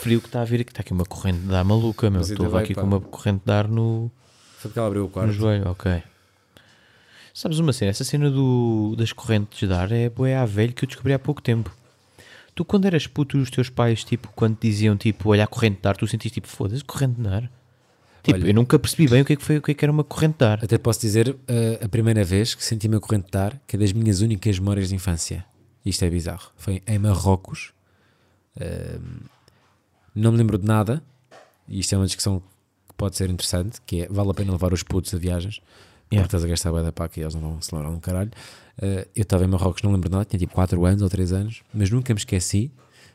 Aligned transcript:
frio 0.00 0.20
que 0.20 0.26
está 0.28 0.42
a 0.42 0.44
vir 0.44 0.60
aqui. 0.60 0.70
Está 0.72 0.80
aqui 0.80 0.92
uma 0.92 1.04
corrente 1.04 1.38
de 1.40 1.54
ar 1.54 1.64
maluca, 1.64 2.10
meu. 2.10 2.20
Mas 2.20 2.30
ainda 2.30 2.44
Estou 2.44 2.58
aqui 2.58 2.74
pá. 2.74 2.80
com 2.80 2.86
uma 2.86 3.00
corrente 3.00 3.42
de 3.44 3.52
ar 3.52 3.68
no, 3.68 4.10
Foi 4.58 4.68
porque 4.70 4.78
ela 4.78 4.88
abriu 4.88 5.02
o 5.02 5.06
no 5.06 5.10
quarto. 5.10 5.32
joelho. 5.32 5.68
Ok. 5.68 6.02
Sabes 7.32 7.58
uma 7.58 7.72
cena? 7.72 7.90
Essa 7.90 8.04
cena 8.04 8.30
do, 8.30 8.94
das 8.98 9.12
correntes 9.12 9.66
de 9.68 9.72
ar 9.74 9.92
é 9.92 10.08
boé 10.10 10.36
à 10.36 10.44
velho 10.44 10.72
que 10.72 10.84
eu 10.84 10.86
descobri 10.88 11.12
há 11.12 11.18
pouco 11.18 11.40
tempo. 11.40 11.74
Tu, 12.54 12.64
quando 12.64 12.84
eras 12.86 13.06
puto, 13.06 13.38
os 13.38 13.48
teus 13.50 13.70
pais, 13.70 14.02
tipo, 14.02 14.28
quando 14.34 14.56
te 14.56 14.68
diziam, 14.68 14.96
tipo, 14.96 15.30
olha 15.30 15.44
a 15.44 15.46
corrente 15.46 15.80
de 15.80 15.88
ar, 15.88 15.96
tu 15.96 16.06
sentiste, 16.06 16.34
tipo, 16.34 16.48
foda-se, 16.48 16.82
corrente 16.84 17.20
de 17.20 17.28
ar? 17.28 17.50
Tipo, 18.22 18.38
Olha- 18.38 18.48
eu 18.48 18.54
nunca 18.54 18.78
percebi 18.78 19.08
bem 19.08 19.22
o 19.22 19.24
que 19.24 19.32
é 19.32 19.36
que 19.36 19.42
foi, 19.44 19.56
o 19.58 19.62
que 19.62 19.70
é 19.70 19.74
que 19.74 19.84
era 19.84 19.92
uma 19.92 20.04
corrente 20.04 20.38
de 20.38 20.44
ar. 20.44 20.62
Até 20.62 20.76
posso 20.76 21.00
dizer 21.00 21.28
uh, 21.30 21.36
a 21.84 21.88
primeira 21.88 22.22
vez 22.24 22.54
que 22.54 22.62
senti 22.64 22.88
uma 22.88 23.00
corrente 23.00 23.30
de 23.30 23.38
ar, 23.38 23.58
que 23.66 23.76
é 23.76 23.78
das 23.78 23.92
minhas 23.92 24.20
únicas 24.20 24.58
memórias 24.58 24.88
de 24.88 24.94
infância. 24.96 25.44
Isto 25.86 26.04
é 26.04 26.10
bizarro. 26.10 26.50
Foi 26.56 26.82
em 26.86 26.98
Marrocos. 26.98 27.72
Um, 28.60 29.20
não 30.20 30.32
me 30.32 30.38
lembro 30.38 30.58
de 30.58 30.66
nada. 30.66 31.02
E 31.68 31.80
isto 31.80 31.94
é 31.94 31.98
uma 31.98 32.06
discussão 32.06 32.40
que 32.88 32.94
pode 32.96 33.16
ser 33.16 33.30
interessante, 33.30 33.80
que 33.86 34.02
é, 34.02 34.08
vale 34.08 34.30
a 34.30 34.34
pena 34.34 34.52
levar 34.52 34.72
os 34.72 34.82
putos 34.82 35.14
a 35.14 35.18
viagens. 35.18 35.60
Yeah. 36.12 36.26
Porque 36.26 36.36
estás 36.36 36.44
a 36.44 36.48
gastar 36.48 36.72
bué 36.72 36.82
da 36.82 36.92
paca 36.92 37.20
e 37.20 37.22
eles 37.22 37.34
não 37.34 37.42
vão 37.42 37.62
se 37.62 37.74
lembrar 37.74 37.90
um 37.90 38.00
caralho. 38.00 38.30
Uh, 38.78 39.08
eu 39.14 39.22
estava 39.22 39.44
em 39.44 39.46
Marrocos, 39.46 39.82
não 39.82 39.92
lembro 39.92 40.08
de 40.08 40.12
nada, 40.12 40.24
tinha 40.24 40.38
tipo 40.38 40.52
4 40.54 40.84
anos 40.84 41.02
ou 41.02 41.08
3 41.08 41.32
anos, 41.32 41.62
mas 41.72 41.90
nunca 41.90 42.12
me 42.12 42.18
esqueci 42.18 42.72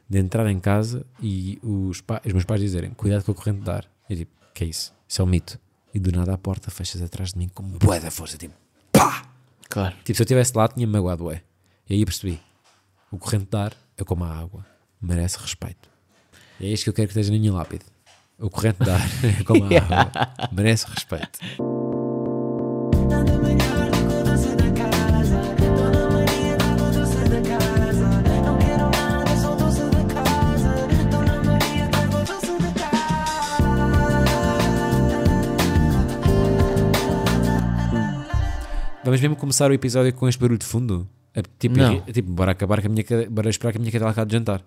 de 0.09 0.19
entrar 0.19 0.49
em 0.49 0.59
casa 0.59 1.05
e 1.21 1.59
os, 1.61 2.01
os 2.25 2.33
meus 2.33 2.45
pais 2.45 2.61
dizerem 2.61 2.91
cuidado 2.91 3.23
com 3.23 3.31
a 3.31 3.35
corrente 3.35 3.61
de 3.61 3.69
ar. 3.69 3.85
Eu 4.09 4.15
tipo, 4.15 4.31
que 4.53 4.63
é 4.63 4.67
isso? 4.67 4.93
Isso 5.07 5.21
é 5.21 5.25
um 5.25 5.27
mito. 5.27 5.59
E 5.93 5.99
do 5.99 6.11
nada 6.11 6.33
a 6.33 6.37
porta 6.37 6.71
fechas 6.71 7.01
atrás 7.01 7.33
de 7.33 7.39
mim 7.39 7.49
com 7.49 7.63
bué 7.63 7.99
da 7.99 8.11
força, 8.11 8.37
tipo, 8.37 8.53
pá! 8.91 9.25
Claro. 9.67 9.95
Tipo, 10.03 10.15
se 10.15 10.21
eu 10.21 10.25
estivesse 10.25 10.53
lá, 10.55 10.67
tinha-me 10.67 10.93
magoado, 10.93 11.25
ué. 11.25 11.41
E 11.89 11.95
aí 11.95 12.05
percebi, 12.05 12.39
o 13.11 13.17
corrente 13.17 13.47
de 13.49 13.57
ar 13.57 13.73
é 13.97 14.03
como 14.03 14.23
a 14.23 14.29
água, 14.29 14.65
merece 15.01 15.37
respeito. 15.37 15.94
É 16.59 16.67
isto 16.67 16.83
que 16.85 16.89
eu 16.89 16.93
quero 16.93 17.07
que 17.07 17.11
esteja 17.13 17.31
na 17.31 17.39
minha 17.39 17.53
lápide. 17.53 17.85
O 18.39 18.49
corrente 18.49 18.83
de 18.83 18.89
ar 18.89 19.01
é 19.23 19.43
como 19.43 19.63
a 19.63 19.67
água, 19.77 20.51
merece 20.51 20.85
respeito. 20.87 21.39
Vamos 39.03 39.21
mesmo 39.21 39.35
começar 39.35 39.69
o 39.69 39.73
episódio 39.73 40.11
com 40.13 40.27
este 40.27 40.39
barulho 40.39 40.57
de 40.57 40.65
fundo? 40.65 41.07
É, 41.33 41.41
tipo, 41.59 41.77
Não. 41.77 41.93
irri- 41.93 42.13
tipo, 42.13 42.31
bora 42.31 42.51
acabar 42.51 42.81
com 42.81 42.87
a 42.87 42.89
minha 42.89 43.03
bora 43.29 43.49
esperar 43.49 43.71
que 43.71 43.77
a 43.77 43.81
minha 43.81 43.91
cadela 43.91 44.11
acabe 44.11 44.29
de 44.31 44.37
jantar. 44.37 44.63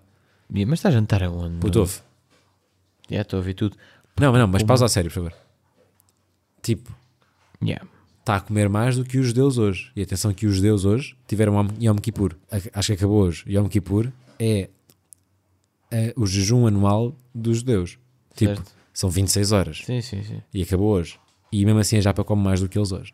Mas 0.51 0.79
está 0.79 0.89
a 0.89 0.91
jantar 0.91 1.23
aonde? 1.23 1.57
Puto, 1.59 1.79
ouve. 1.79 1.99
Já 3.09 3.21
estou 3.21 3.37
a 3.37 3.39
ouvir 3.41 3.53
tudo. 3.53 3.77
Não, 4.19 4.31
mas 4.31 4.41
não, 4.41 4.47
mas 4.47 4.63
pausa 4.63 4.85
a 4.85 4.89
sério, 4.89 5.09
por 5.09 5.15
favor. 5.15 5.33
Tipo, 6.61 6.91
Yeah. 7.63 7.85
está 8.19 8.35
a 8.37 8.39
comer 8.41 8.69
mais 8.69 8.97
do 8.97 9.03
que 9.05 9.17
os 9.17 9.27
judeus 9.27 9.57
hoje. 9.57 9.91
E 9.95 10.01
atenção 10.01 10.33
que 10.33 10.45
os 10.45 10.55
judeus 10.55 10.85
hoje 10.85 11.15
tiveram 11.27 11.53
Yom- 11.53 11.73
Yom 11.91 11.95
Kippur. 11.97 12.35
A- 12.51 12.79
Acho 12.79 12.87
que 12.87 12.93
acabou 12.93 13.21
hoje. 13.23 13.43
Yom 13.47 13.67
Kippur 13.67 14.11
é, 14.39 14.69
é 15.91 16.13
o 16.15 16.25
jejum 16.25 16.67
anual 16.67 17.15
dos 17.33 17.59
judeus. 17.59 17.97
Tipo, 18.35 18.55
Certo. 18.55 18.71
são 18.93 19.09
26 19.09 19.51
horas. 19.51 19.81
Sim, 19.85 20.01
sim, 20.01 20.23
sim. 20.23 20.41
E 20.53 20.61
acabou 20.63 20.89
hoje. 20.93 21.19
E 21.51 21.65
mesmo 21.65 21.79
assim 21.79 21.97
a 21.97 22.01
Japa 22.01 22.23
come 22.23 22.43
mais 22.43 22.59
do 22.59 22.69
que 22.69 22.77
eles 22.77 22.91
hoje. 22.91 23.13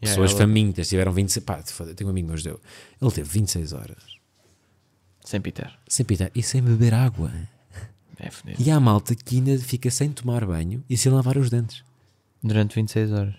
Yeah, 0.00 0.14
Pessoas 0.14 0.30
ela- 0.32 0.40
famintas 0.40 0.88
tiveram 0.88 1.12
26... 1.12 1.44
Pá, 1.44 1.62
foda, 1.64 1.94
tenho 1.94 2.08
um 2.08 2.10
amigo 2.10 2.28
meu 2.28 2.36
judeu. 2.36 2.60
Ele 3.00 3.10
teve 3.10 3.28
26 3.28 3.72
horas. 3.72 4.17
Sem 5.28 5.42
Peter. 5.42 5.70
Sem 5.86 6.06
pitar 6.06 6.30
e 6.34 6.42
sem 6.42 6.62
beber 6.62 6.94
água. 6.94 7.30
É 8.18 8.30
fodido. 8.30 8.62
E 8.62 8.70
há 8.70 8.80
malta 8.80 9.14
que 9.14 9.36
ainda 9.36 9.58
fica 9.58 9.90
sem 9.90 10.10
tomar 10.10 10.46
banho 10.46 10.82
e 10.88 10.96
sem 10.96 11.12
lavar 11.12 11.36
os 11.36 11.50
dentes. 11.50 11.84
Durante 12.42 12.74
26 12.76 13.12
horas. 13.12 13.34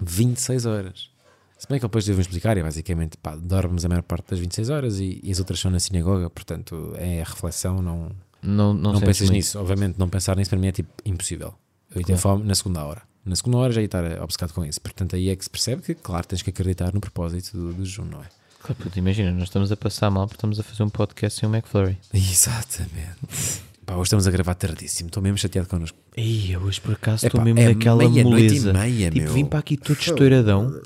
26 0.00 0.64
horas. 0.64 1.10
Se 1.58 1.66
bem 1.68 1.80
que 1.80 1.86
depois 1.86 2.04
devo 2.04 2.20
explicar, 2.20 2.56
e 2.56 2.62
basicamente 2.62 3.16
pá, 3.16 3.34
dormes 3.34 3.84
a 3.84 3.88
maior 3.88 4.04
parte 4.04 4.30
das 4.30 4.38
26 4.38 4.70
horas 4.70 5.00
e, 5.00 5.18
e 5.24 5.32
as 5.32 5.40
outras 5.40 5.58
são 5.58 5.72
na 5.72 5.80
sinagoga, 5.80 6.30
portanto 6.30 6.94
é 6.96 7.20
a 7.20 7.24
reflexão, 7.24 7.82
não, 7.82 8.12
Não, 8.40 8.72
não, 8.72 8.92
não, 8.92 9.00
pensas 9.00 9.22
muito. 9.22 9.32
nisso. 9.32 9.58
Obviamente, 9.58 9.98
não 9.98 10.08
pensar 10.08 10.36
nisso 10.36 10.50
para 10.50 10.58
mim 10.60 10.68
é 10.68 10.72
tipo 10.72 10.92
impossível. 11.04 11.52
Eu 11.92 12.00
ia 12.00 12.06
ter 12.06 12.16
fome 12.16 12.44
na 12.44 12.54
segunda 12.54 12.84
hora. 12.84 13.02
Na 13.24 13.34
segunda 13.34 13.56
hora 13.56 13.72
já 13.72 13.80
ia 13.80 13.86
estar 13.86 14.22
obcecado 14.22 14.52
com 14.52 14.64
isso. 14.64 14.80
Portanto, 14.80 15.16
aí 15.16 15.30
é 15.30 15.34
que 15.34 15.42
se 15.42 15.50
percebe 15.50 15.82
que, 15.82 15.96
claro, 15.96 16.28
tens 16.28 16.42
que 16.42 16.50
acreditar 16.50 16.94
no 16.94 17.00
propósito 17.00 17.56
do, 17.56 17.72
do 17.74 18.04
não 18.04 18.22
é? 18.22 18.28
Claro, 18.64 18.82
puto, 18.82 18.98
imagina, 18.98 19.30
nós 19.30 19.44
estamos 19.44 19.70
a 19.70 19.76
passar 19.76 20.10
mal 20.10 20.26
porque 20.26 20.36
estamos 20.38 20.58
a 20.58 20.62
fazer 20.62 20.82
um 20.82 20.88
podcast 20.88 21.38
sem 21.38 21.46
o 21.48 21.52
McFlurry. 21.54 21.98
Exatamente. 22.12 23.62
Pá, 23.84 23.94
hoje 23.96 24.04
estamos 24.04 24.26
a 24.26 24.30
gravar 24.30 24.54
tardíssimo, 24.54 25.08
estou 25.08 25.22
mesmo 25.22 25.36
chateado 25.36 25.68
connosco. 25.68 25.98
Ei, 26.16 26.56
hoje 26.56 26.80
por 26.80 26.94
acaso 26.94 27.26
estou 27.26 27.42
mesmo 27.42 27.60
é 27.60 27.68
naquela 27.74 28.02
e 28.04 28.24
moleza. 28.24 28.72
meia, 28.72 29.10
tipo, 29.10 29.24
meu. 29.26 29.34
vim 29.34 29.44
para 29.44 29.58
aqui 29.58 29.76
todo 29.76 29.98
estouradão. 30.00 30.80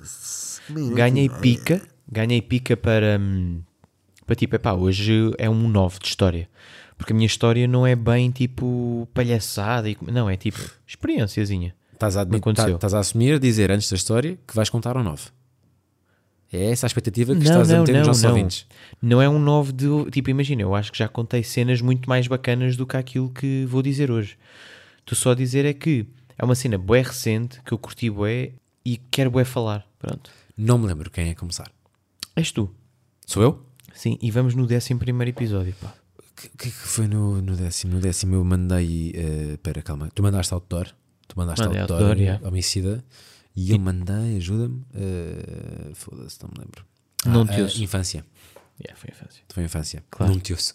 Ganhei 0.94 1.28
pica. 1.28 1.80
Ganhei 2.10 2.42
pica 2.42 2.76
para. 2.76 3.16
hum, 3.20 3.62
Para 4.26 4.34
tipo, 4.34 4.56
epá, 4.56 4.72
hoje 4.72 5.30
é 5.38 5.48
um 5.48 5.68
9 5.68 6.00
de 6.00 6.08
história. 6.08 6.48
Porque 6.96 7.12
a 7.12 7.16
minha 7.16 7.26
história 7.26 7.68
não 7.68 7.86
é 7.86 7.94
bem 7.94 8.30
tipo 8.32 9.08
palhaçada. 9.14 9.88
E, 9.88 9.96
não, 10.02 10.28
é 10.28 10.36
tipo 10.36 10.58
experienciazinha. 10.84 11.74
Estás 11.92 12.16
a, 12.16 12.22
admi- 12.22 12.38
aconteceu. 12.38 12.70
tá- 12.70 12.74
estás 12.76 12.94
a 12.94 12.98
assumir, 12.98 13.38
dizer 13.38 13.70
antes 13.70 13.88
da 13.88 13.94
história 13.96 14.36
que 14.46 14.54
vais 14.56 14.68
contar 14.68 14.96
um 14.96 15.02
9. 15.04 15.22
É 16.52 16.70
essa 16.70 16.86
a 16.86 16.88
expectativa 16.88 17.34
que 17.34 17.40
Não, 17.40 17.44
estás 17.44 17.70
a 17.70 17.74
não, 17.74 17.80
meter 17.80 17.92
nos 17.92 18.00
não, 18.00 18.06
nossos 18.08 18.22
não. 18.22 18.30
ouvintes. 18.30 18.66
Não 19.02 19.22
é 19.22 19.28
um 19.28 19.38
9 19.38 19.72
de. 19.72 20.10
Tipo, 20.10 20.30
imagina, 20.30 20.62
eu 20.62 20.74
acho 20.74 20.90
que 20.90 20.98
já 20.98 21.06
contei 21.08 21.42
cenas 21.42 21.80
muito 21.80 22.08
mais 22.08 22.26
bacanas 22.26 22.74
do 22.76 22.86
que 22.86 22.96
aquilo 22.96 23.28
que 23.30 23.66
vou 23.66 23.82
dizer 23.82 24.10
hoje. 24.10 24.38
Estou 25.00 25.16
só 25.16 25.32
a 25.32 25.34
dizer 25.34 25.64
é 25.64 25.74
que 25.74 26.06
é 26.38 26.44
uma 26.44 26.54
cena 26.54 26.78
bué 26.78 27.02
recente 27.02 27.60
que 27.62 27.72
eu 27.72 27.78
curti 27.78 28.08
bué 28.08 28.52
e 28.84 28.96
quero 29.10 29.30
bué 29.30 29.44
falar. 29.44 29.86
Pronto. 29.98 30.30
Não 30.56 30.78
me 30.78 30.86
lembro 30.86 31.10
quem 31.10 31.28
é 31.28 31.34
começar. 31.34 31.70
És 32.34 32.50
tu. 32.50 32.70
Sou 33.26 33.42
eu? 33.42 33.62
Sim, 33.92 34.16
e 34.22 34.30
vamos 34.30 34.54
no 34.54 34.64
11 34.64 34.94
primeiro 34.94 35.30
episódio, 35.30 35.74
pá. 35.80 35.92
O 36.18 36.40
que, 36.40 36.48
que, 36.50 36.70
foi 36.70 37.08
no, 37.08 37.42
no 37.42 37.56
décimo? 37.56 37.94
No 37.94 38.00
décimo 38.00 38.36
eu 38.36 38.44
mandei. 38.44 39.12
eh, 39.14 39.52
Espera, 39.54 39.82
calma. 39.82 40.08
Tu 40.14 40.22
mandaste 40.22 40.54
outdoor. 40.54 40.86
Tu 41.26 41.36
mandaste 41.36 41.64
Mandei 41.64 41.80
outdoor, 41.80 42.00
outdoor, 42.00 42.18
yeah. 42.18 42.46
homicida. 42.48 43.04
E 43.60 43.72
eu 43.72 43.78
mandei, 43.80 44.36
ajuda-me. 44.36 44.84
eh, 44.94 45.90
Foda-se, 45.92 46.38
não 46.40 46.48
me 46.50 46.60
lembro. 46.60 46.84
Não 47.26 47.42
ah, 47.42 47.46
te 47.52 47.60
ah, 47.60 47.64
ouço. 47.64 47.82
Infância. 47.82 48.24
Yeah, 48.80 48.96
foi 48.96 49.10
infância. 49.10 49.42
Foi 49.48 49.64
infância. 49.64 50.04
Claro. 50.08 50.32
Não 50.32 50.40
te 50.40 50.52
ouço. 50.52 50.74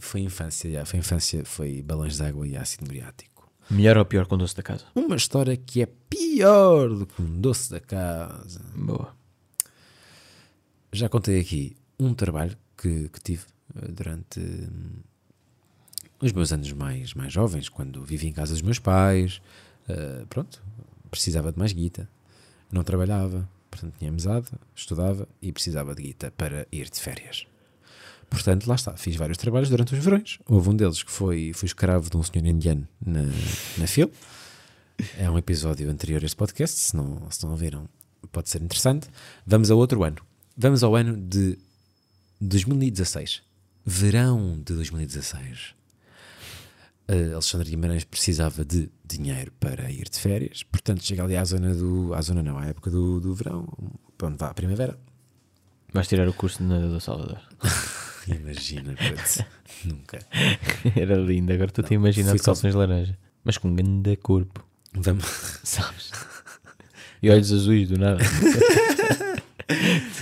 foi 0.00 0.22
infância, 0.22 0.66
yeah, 0.66 0.84
foi 0.84 0.98
infância. 0.98 1.44
Foi 1.44 1.80
balões 1.82 2.16
de 2.16 2.24
água 2.24 2.48
e 2.48 2.56
ácido 2.56 2.86
muriático. 2.86 3.48
Melhor 3.70 3.96
ou 3.96 4.04
pior 4.04 4.26
com 4.26 4.34
o 4.34 4.38
doce 4.38 4.56
da 4.56 4.62
casa? 4.64 4.86
Uma 4.92 5.14
história 5.14 5.56
que 5.56 5.82
é 5.82 5.86
pior 6.10 6.88
do 6.88 7.06
que 7.06 7.22
um 7.22 7.40
doce 7.40 7.70
da 7.70 7.78
casa. 7.78 8.60
Boa. 8.74 9.14
Já 10.92 11.08
contei 11.08 11.38
aqui 11.38 11.76
um 11.96 12.12
trabalho 12.12 12.56
que, 12.76 13.08
que 13.08 13.20
tive 13.20 13.44
eh, 13.76 13.86
durante 13.88 14.40
hum, 14.40 14.98
os 16.20 16.32
meus 16.32 16.52
anos 16.52 16.72
mais, 16.72 17.14
mais 17.14 17.32
jovens, 17.32 17.68
quando 17.68 18.02
vivi 18.02 18.26
em 18.26 18.32
casa 18.32 18.52
dos 18.52 18.62
meus 18.62 18.80
pais. 18.80 19.40
eh, 19.88 20.24
pronto, 20.28 20.60
precisava 21.14 21.52
de 21.52 21.58
mais 21.58 21.72
guita. 21.72 22.08
Não 22.72 22.82
trabalhava, 22.82 23.48
portanto 23.70 23.94
tinha 23.98 24.10
mesada, 24.10 24.48
estudava 24.74 25.28
e 25.40 25.52
precisava 25.52 25.94
de 25.94 26.02
guita 26.02 26.32
para 26.36 26.66
ir 26.72 26.90
de 26.90 27.00
férias. 27.00 27.46
Portanto, 28.28 28.66
lá 28.66 28.74
está, 28.74 28.96
fiz 28.96 29.14
vários 29.14 29.38
trabalhos 29.38 29.68
durante 29.68 29.94
os 29.94 30.04
verões. 30.04 30.38
Houve 30.46 30.70
um 30.70 30.76
deles 30.76 31.04
que 31.04 31.10
foi, 31.10 31.52
fui 31.54 31.66
escravo 31.66 32.10
de 32.10 32.16
um 32.16 32.22
senhor 32.22 32.44
indiano 32.44 32.88
na, 33.04 33.22
na 33.78 33.86
fila. 33.86 34.10
É 35.16 35.30
um 35.30 35.38
episódio 35.38 35.88
anterior 35.88 36.20
a 36.22 36.26
este 36.26 36.36
podcast, 36.36 36.76
se 36.76 36.96
não, 36.96 37.30
se 37.30 37.44
não 37.44 37.52
ouviram, 37.52 37.88
pode 38.32 38.50
ser 38.50 38.60
interessante. 38.60 39.08
Vamos 39.46 39.70
a 39.70 39.74
outro 39.76 40.02
ano. 40.02 40.16
Vamos 40.56 40.82
ao 40.82 40.96
ano 40.96 41.16
de 41.16 41.56
2016. 42.40 43.42
Verão 43.86 44.56
de 44.56 44.74
2016. 44.74 45.74
Uh, 47.06 47.32
Alexandre 47.34 47.68
Guimarães 47.68 48.04
precisava 48.04 48.64
de 48.64 48.88
dinheiro 49.06 49.52
para 49.60 49.90
ir 49.90 50.08
de 50.08 50.18
férias, 50.18 50.62
portanto 50.62 51.04
chega 51.04 51.22
ali 51.22 51.36
à 51.36 51.44
zona 51.44 51.74
do. 51.74 52.14
à 52.14 52.22
zona 52.22 52.42
não, 52.42 52.58
à 52.58 52.64
época 52.66 52.90
do, 52.90 53.20
do 53.20 53.34
verão, 53.34 53.66
para 54.16 54.28
onde 54.28 54.38
vá 54.38 54.48
a 54.48 54.54
primavera. 54.54 54.98
Vais 55.92 56.08
tirar 56.08 56.26
o 56.26 56.32
curso 56.32 56.58
de 56.58 56.64
nadador 56.64 57.00
Salvador. 57.00 57.38
Imagina, 58.26 58.94
nunca. 59.84 60.18
Era 60.96 61.16
lindo, 61.16 61.52
agora 61.52 61.68
estou-te 61.70 61.92
a 61.92 61.94
imaginar 61.94 62.32
de 62.32 62.38
só- 62.38 62.44
calções 62.46 62.74
laranja. 62.74 63.18
Mas 63.44 63.58
com 63.58 63.68
um 63.68 63.74
grande 63.74 64.16
corpo, 64.16 64.64
Vamos. 64.94 65.24
sabes? 65.62 66.10
E 67.22 67.28
olhos 67.28 67.52
azuis 67.52 67.88
do 67.90 67.98
nada. 67.98 68.22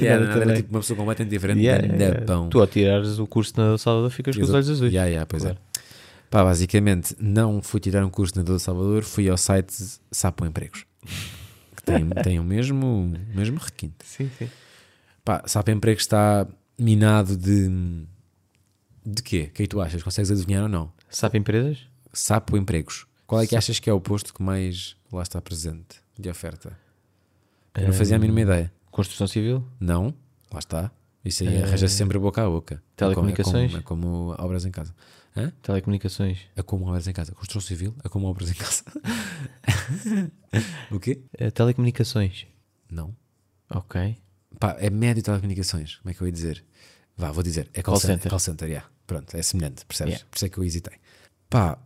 Yeah, 0.01 0.21
nada 0.25 0.33
era 0.37 0.41
também. 0.41 0.57
tipo 0.57 0.71
uma 0.75 0.81
pessoa 0.81 0.97
completamente 0.97 1.31
diferente. 1.31 1.61
Yeah, 1.61 1.87
yeah. 1.95 2.49
Tu 2.51 2.61
ao 2.61 2.67
tirares 2.67 3.19
o 3.19 3.27
curso 3.27 3.55
nadador 3.57 3.79
Salvador 3.79 4.11
ficas 4.11 4.37
com 4.37 4.43
os 4.43 4.51
olhos 4.51 4.69
azuis. 4.71 4.93
Yeah, 4.93 5.09
yeah, 5.09 5.27
pois 5.27 5.43
Claro. 5.43 5.59
é. 5.59 5.72
Pá, 6.33 6.43
basicamente, 6.43 7.15
não 7.21 7.61
fui 7.61 7.79
tirar 7.79 8.03
um 8.07 8.09
curso 8.09 8.35
na 8.39 8.43
Dor 8.43 8.59
Salvador, 8.59 9.03
fui 9.03 9.29
ao 9.29 9.37
site 9.37 9.75
Sapo 10.11 10.47
Empregos. 10.47 10.87
Que 11.77 11.83
tem, 11.83 12.09
tem 12.25 12.41
o 12.41 12.43
mesmo, 12.43 12.87
o 12.87 13.37
mesmo 13.37 13.59
requinte. 13.59 13.97
Sim, 14.03 14.31
sim. 14.39 14.49
Pá, 15.23 15.43
Sapo 15.45 15.71
Empregos 15.71 16.05
está 16.05 16.49
minado 16.79 17.37
de, 17.37 17.69
De 19.05 19.23
quê? 19.23 19.49
O 19.51 19.53
que 19.53 19.63
é 19.63 19.67
que 19.67 19.69
tu 19.69 19.79
achas? 19.79 20.03
Consegues 20.03 20.31
adivinhar 20.31 20.63
ou 20.63 20.71
não? 20.71 20.91
Sabe 21.11 21.37
empresas? 21.37 21.87
Sapo 22.15 22.57
empregos. 22.57 23.07
Qual 23.27 23.43
é 23.43 23.47
que 23.47 23.55
achas 23.55 23.79
que 23.79 23.91
é 23.91 23.93
o 23.93 24.01
posto 24.01 24.33
que 24.33 24.43
mais 24.43 24.97
lá 25.13 25.23
está 25.23 25.39
presente 25.39 26.01
de 26.19 26.31
oferta? 26.31 26.79
Eu 27.75 27.89
não 27.89 27.93
fazia 27.93 28.17
a 28.17 28.19
mínima 28.19 28.41
ideia. 28.41 28.73
Construção 28.91 29.27
civil? 29.27 29.63
Não, 29.79 30.15
lá 30.51 30.61
está. 30.61 30.91
Isso 31.25 31.43
aí 31.45 31.63
arranja 31.63 31.89
sempre 31.89 32.19
boca 32.19 32.45
a 32.45 32.49
boca. 32.49 32.75
É 32.75 32.79
como- 32.79 32.93
Telecomunicações? 32.97 33.75
É 33.75 33.81
como, 33.81 34.33
é 34.33 34.37
como 34.37 34.45
obras 34.45 34.65
em 34.65 34.71
casa. 34.71 34.95
Hã? 35.37 35.53
Telecomunicações? 35.63 36.39
É 36.57 36.63
como 36.63 36.87
obras 36.87 37.07
em 37.07 37.13
casa. 37.13 37.33
Construção 37.33 37.67
civil 37.69 37.95
é 38.05 38.09
como 38.09 38.27
obras 38.27 38.51
em 38.51 38.55
casa. 38.55 38.83
o 40.91 41.01
quê? 41.01 41.23
Eh, 41.39 41.51
telecomunicações. 41.51 42.47
Não. 42.91 43.15
Ok. 43.71 44.17
Pá, 44.59 44.77
é 44.79 44.91
médio 44.91 45.23
telecomunicações. 45.23 45.97
Como 45.97 46.11
é 46.11 46.15
que 46.15 46.21
eu 46.21 46.27
ia 46.27 46.33
dizer? 46.33 46.65
Vá, 47.17 47.31
vou 47.33 47.43
dizer. 47.43 47.71
É 47.73 47.83
call, 47.83 47.95
Call 47.95 48.01
center. 48.01 48.15
center. 48.17 48.31
Call 48.31 48.39
center, 48.39 48.69
yeah. 48.69 48.89
Pronto, 49.07 49.35
é 49.37 49.43
semelhante, 49.43 49.85
percebes? 49.87 50.13
Yeah. 50.15 50.29
Por 50.31 50.37
isso 50.37 50.47
é 50.47 50.49
que 50.49 50.59
eu 50.59 50.65
hesitei. 50.65 50.95
Pá, 51.49 51.79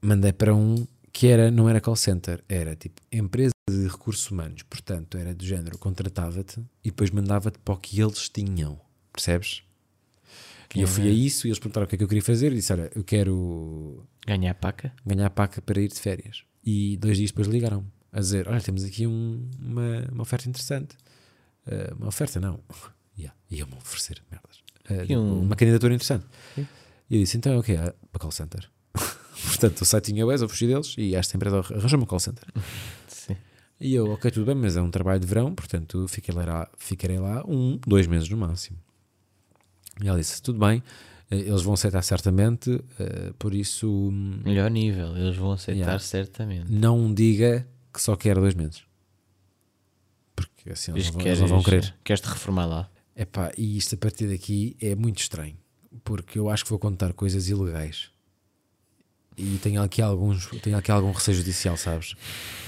mandei 0.00 0.32
para 0.32 0.54
um 0.54 0.86
que 1.18 1.26
era, 1.26 1.50
não 1.50 1.68
era 1.68 1.80
call 1.80 1.96
center, 1.96 2.44
era 2.48 2.76
tipo 2.76 3.00
empresa 3.10 3.50
de 3.68 3.88
recursos 3.88 4.30
humanos. 4.30 4.62
Portanto, 4.62 5.18
era 5.18 5.34
do 5.34 5.44
género, 5.44 5.76
contratava-te 5.76 6.60
e 6.84 6.90
depois 6.90 7.10
mandava-te 7.10 7.58
para 7.58 7.74
o 7.74 7.76
que 7.76 8.00
eles 8.00 8.28
tinham. 8.28 8.80
Percebes? 9.12 9.62
E 10.76 10.80
eu 10.82 10.86
fui 10.86 11.08
a 11.08 11.10
isso 11.10 11.46
e 11.46 11.50
eles 11.50 11.58
perguntaram 11.58 11.86
o 11.86 11.88
que 11.88 11.94
é 11.96 11.98
que 11.98 12.04
eu 12.04 12.08
queria 12.08 12.22
fazer 12.22 12.52
e 12.52 12.56
disse: 12.56 12.72
Olha, 12.72 12.88
eu 12.94 13.02
quero 13.02 14.06
Ganhar 14.26 14.54
paca? 14.54 14.92
ganhar 15.04 15.26
a 15.26 15.30
paca 15.30 15.60
para 15.60 15.80
ir 15.80 15.88
de 15.88 15.98
férias. 15.98 16.44
E 16.64 16.96
dois 16.98 17.16
dias 17.16 17.30
depois 17.30 17.48
ligaram 17.48 17.84
a 18.12 18.20
dizer: 18.20 18.46
Olha, 18.46 18.60
temos 18.60 18.84
aqui 18.84 19.04
um- 19.06 19.50
uma, 19.58 20.06
uma 20.12 20.22
oferta 20.22 20.48
interessante. 20.48 20.96
Eh, 21.66 21.92
uma 21.98 22.08
oferta, 22.08 22.38
não. 22.38 22.60
Yeah, 23.18 23.34
Iam-me 23.50 23.74
oferecer 23.74 24.22
merdas. 24.30 24.62
E 25.10 25.16
um- 25.16 25.40
Uma 25.42 25.56
candidatura 25.56 25.92
interessante. 25.94 26.24
E 26.56 27.16
eu 27.16 27.20
disse: 27.20 27.36
Então 27.36 27.52
é 27.54 27.58
o 27.58 27.62
quê? 27.64 27.74
Ah, 27.76 27.92
Para 28.12 28.20
call 28.20 28.30
center. 28.30 28.70
Portanto, 29.48 29.80
o 29.80 29.84
site 29.84 30.12
tinha 30.12 30.24
webs, 30.26 30.42
eu 30.42 30.48
fugi 30.48 30.66
deles 30.66 30.94
e 30.98 31.14
esta 31.14 31.36
empresa 31.36 31.58
arranjou-me 31.58 32.04
um 32.04 32.06
call 32.06 32.20
center. 32.20 32.44
Sim. 33.08 33.36
E 33.80 33.94
eu, 33.94 34.10
ok, 34.12 34.30
tudo 34.30 34.46
bem, 34.46 34.54
mas 34.54 34.76
é 34.76 34.82
um 34.82 34.90
trabalho 34.90 35.20
de 35.20 35.26
verão, 35.26 35.54
portanto 35.54 36.06
fiquei 36.08 36.34
lá, 36.34 36.68
ficarei 36.76 37.18
lá 37.18 37.44
um, 37.46 37.78
dois 37.86 38.06
meses 38.06 38.28
no 38.28 38.36
máximo. 38.36 38.78
E 40.02 40.08
ela 40.08 40.18
disse: 40.18 40.40
Tudo 40.42 40.58
bem, 40.58 40.82
eh, 41.30 41.36
eles 41.36 41.62
vão 41.62 41.74
aceitar 41.74 42.02
certamente, 42.02 42.80
eh, 42.98 43.32
por 43.38 43.54
isso 43.54 43.88
hum, 43.88 44.40
Melhor 44.44 44.70
nível. 44.70 45.16
Eles 45.16 45.36
vão 45.36 45.52
aceitar 45.52 45.78
Yeah. 45.80 45.98
certamente. 45.98 46.70
não 46.72 47.12
diga 47.14 47.66
que 47.92 48.00
só 48.02 48.14
quer 48.16 48.34
dois 48.36 48.54
meses. 48.54 48.82
Porque 50.34 50.70
assim 50.70 50.92
eles 50.92 51.06
não, 51.10 51.18
que 51.18 51.24
vão, 51.24 51.26
eles 51.26 51.40
não 51.40 51.48
vão 51.48 51.62
queres- 51.62 51.86
querer. 51.86 51.98
Queres-te 52.04 52.28
reformar 52.28 52.66
lá? 52.66 52.90
Epá, 53.16 53.52
e 53.58 53.76
isto 53.76 53.94
a 53.94 53.98
partir 53.98 54.28
daqui 54.28 54.76
é 54.80 54.94
muito 54.94 55.18
estranho. 55.18 55.56
Porque 56.04 56.38
eu 56.38 56.48
acho 56.48 56.64
que 56.64 56.70
vou 56.70 56.78
contar 56.78 57.12
coisas 57.12 57.48
ilegais. 57.48 58.10
E 59.38 59.58
tenho 59.62 59.80
aqui, 59.80 60.02
alguns, 60.02 60.46
tenho 60.62 60.76
aqui 60.76 60.90
algum 60.90 61.12
receio 61.12 61.36
judicial, 61.36 61.76
sabes? 61.76 62.14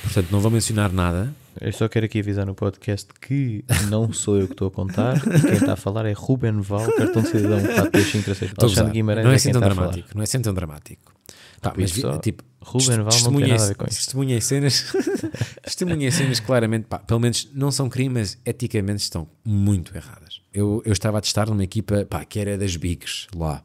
Portanto, 0.02 0.28
não 0.30 0.40
vou 0.40 0.50
mencionar 0.50 0.92
nada. 0.92 1.34
Eu 1.60 1.72
só 1.72 1.88
quero 1.88 2.06
aqui 2.06 2.20
avisar 2.20 2.46
no 2.46 2.54
podcast 2.54 3.08
que 3.20 3.64
não 3.88 4.12
sou 4.12 4.38
eu 4.38 4.46
que 4.46 4.52
estou 4.52 4.68
a 4.68 4.70
contar. 4.70 5.20
Quem 5.20 5.54
está 5.54 5.72
a 5.72 5.76
falar 5.76 6.06
é 6.06 6.12
Ruben 6.12 6.60
Val, 6.60 6.86
cartão 6.92 7.22
de 7.22 7.28
cidadão 7.28 7.60
4253. 7.60 8.52
Estou 8.52 8.62
a 8.62 8.66
Alexandre. 8.66 8.92
Guimarães 8.92 9.24
não 9.24 9.30
é 9.30 9.34
é 9.34 9.36
assim 9.36 9.52
tão 9.52 9.60
dramático. 9.60 10.08
Não 10.14 10.20
é 10.20 10.24
assim 10.24 10.40
tão 10.40 10.54
dramático. 10.54 11.12
Pá, 11.60 11.70
Por 11.70 11.80
mas 11.80 11.90
só, 11.90 12.16
tipo, 12.18 12.42
Ruben 12.62 13.02
Val 13.02 13.20
não 13.24 13.40
tem 13.40 13.48
nada 13.48 13.64
a 13.64 13.66
ver 13.66 13.74
com 13.74 13.84
isso. 13.84 13.96
Testemunhei 13.96 14.40
cenas, 14.40 14.92
testemunhei 15.62 16.10
cenas 16.10 16.40
claramente, 16.40 16.86
pá, 16.86 16.98
pelo 16.98 17.20
menos 17.20 17.48
não 17.52 17.70
são 17.70 17.88
crimes, 17.88 18.38
eticamente 18.46 19.02
estão 19.02 19.28
muito 19.44 19.94
erradas. 19.94 20.40
Eu, 20.52 20.82
eu 20.86 20.92
estava 20.92 21.18
a 21.18 21.20
testar 21.20 21.48
numa 21.48 21.64
equipa 21.64 22.06
pá, 22.06 22.24
que 22.24 22.38
era 22.38 22.56
das 22.56 22.76
Bigs 22.76 23.26
lá, 23.34 23.62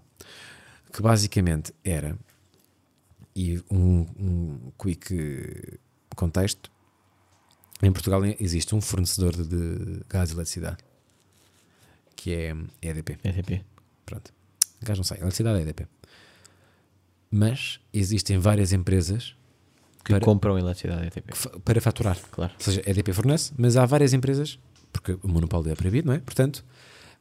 que 0.91 1.01
basicamente 1.01 1.71
era, 1.83 2.17
e 3.35 3.61
um, 3.69 4.05
um 4.17 4.71
quick 4.77 5.79
contexto, 6.15 6.71
em 7.83 7.91
Portugal 7.91 8.23
existe 8.39 8.73
um 8.73 8.79
fornecedor 8.81 9.35
de, 9.35 10.01
gás 10.09 10.29
e 10.29 10.33
eletricidade, 10.33 10.77
que 12.15 12.33
é 12.33 12.55
EDP. 12.81 13.17
EDP. 13.23 13.65
Pronto. 14.05 14.33
Gás 14.81 14.97
não 14.97 15.03
sei, 15.03 15.17
eletricidade 15.17 15.59
é 15.59 15.61
EDP. 15.63 15.87
Mas 17.29 17.79
existem 17.93 18.37
várias 18.37 18.71
empresas 18.71 19.35
Que 20.03 20.13
Para- 20.13 20.23
compram 20.23 20.57
eletricidade 20.57 21.07
EDP. 21.07 21.33
para 21.65 21.81
faturar. 21.81 22.17
Claro. 22.31 22.53
Ou 22.53 22.59
seja, 22.63 22.81
EDP 22.85 23.11
fornece, 23.11 23.51
mas 23.57 23.75
há 23.75 23.85
várias 23.85 24.13
empresas, 24.13 24.57
porque 24.93 25.17
o 25.23 25.27
monopólio 25.27 25.71
é 25.71 25.75
proibido, 25.75 26.07
não 26.07 26.13
é? 26.13 26.19
Portanto, 26.19 26.63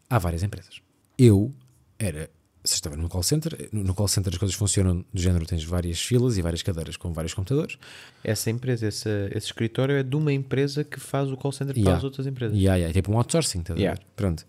há 0.09 0.19
várias 0.19 0.43
empresas. 0.43 0.81
Eu 1.19 1.51
era, 1.99 2.31
se 2.65 2.75
estava 2.77 2.97
no 2.97 3.09
call 3.09 3.23
center, 3.23 3.69
no 3.73 3.95
call 3.95 4.09
center 4.09 4.33
as 4.33 4.39
coisas 4.39 4.57
funcionam 4.57 5.05
do 5.13 5.21
género, 5.21 5.45
tens 5.45 5.63
várias 5.65 6.01
filas 6.01 6.39
e 6.39 6.43
várias 6.43 6.63
cadeiras 6.63 6.97
com 6.97 7.13
vários 7.13 7.35
computadores. 7.35 7.77
Essa 8.23 8.51
empresa, 8.51 8.87
esse, 8.89 9.09
esse 9.33 9.47
escritório 9.47 9.97
é 9.97 10.03
de 10.03 10.17
uma 10.17 10.33
empresa 10.33 10.83
que 10.83 10.99
faz 10.99 11.31
o 11.31 11.37
call 11.37 11.53
center 11.53 11.75
para 11.75 11.81
Yeah. 11.81 11.99
as 11.99 12.05
outras 12.05 12.27
empresas. 12.27 12.57
E 12.59 12.67
há, 12.69 12.79
e 12.79 12.87
há, 12.87 12.93
tipo 12.93 13.13
um 13.13 13.19
outsourcing, 13.19 13.61
estás 13.61 13.79
Yeah. 13.79 14.01
Pronto. 14.17 14.47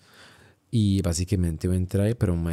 E 0.71 1.01
basicamente 1.01 1.67
eu 1.67 1.73
entrei 1.73 2.15
para 2.15 2.31
uma 2.31 2.51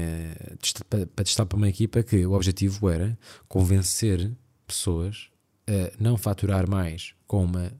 para, 0.89 1.07
para 1.07 1.25
testar 1.25 1.47
para 1.47 1.57
uma 1.57 1.69
equipa 1.69 2.03
que 2.03 2.27
o 2.27 2.33
objetivo 2.33 2.89
era 2.91 3.17
convencer 3.49 4.31
pessoas 4.67 5.29
a 5.69 5.93
não 6.03 6.17
faturar 6.17 6.69
mais 6.69 7.15
com 7.27 7.45
uma 7.45 7.73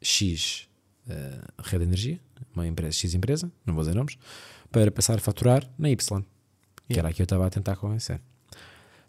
X 0.00 0.68
eh, 1.08 1.40
rede 1.64 1.84
de 1.84 1.90
energia, 1.90 2.20
uma 2.54 2.66
empresa 2.66 2.92
X 2.92 3.14
empresa, 3.14 3.50
não 3.66 3.74
vou 3.74 3.82
dizer 3.82 3.94
nomes, 3.94 4.16
para 4.70 4.90
passar 4.90 5.16
a 5.16 5.20
faturar 5.20 5.68
na 5.78 5.90
Y, 5.90 6.24
que 6.88 6.98
era 6.98 7.08
a 7.08 7.12
que 7.12 7.22
eu 7.22 7.24
estava 7.24 7.46
a 7.46 7.50
tentar 7.50 7.76
convencer. 7.76 8.20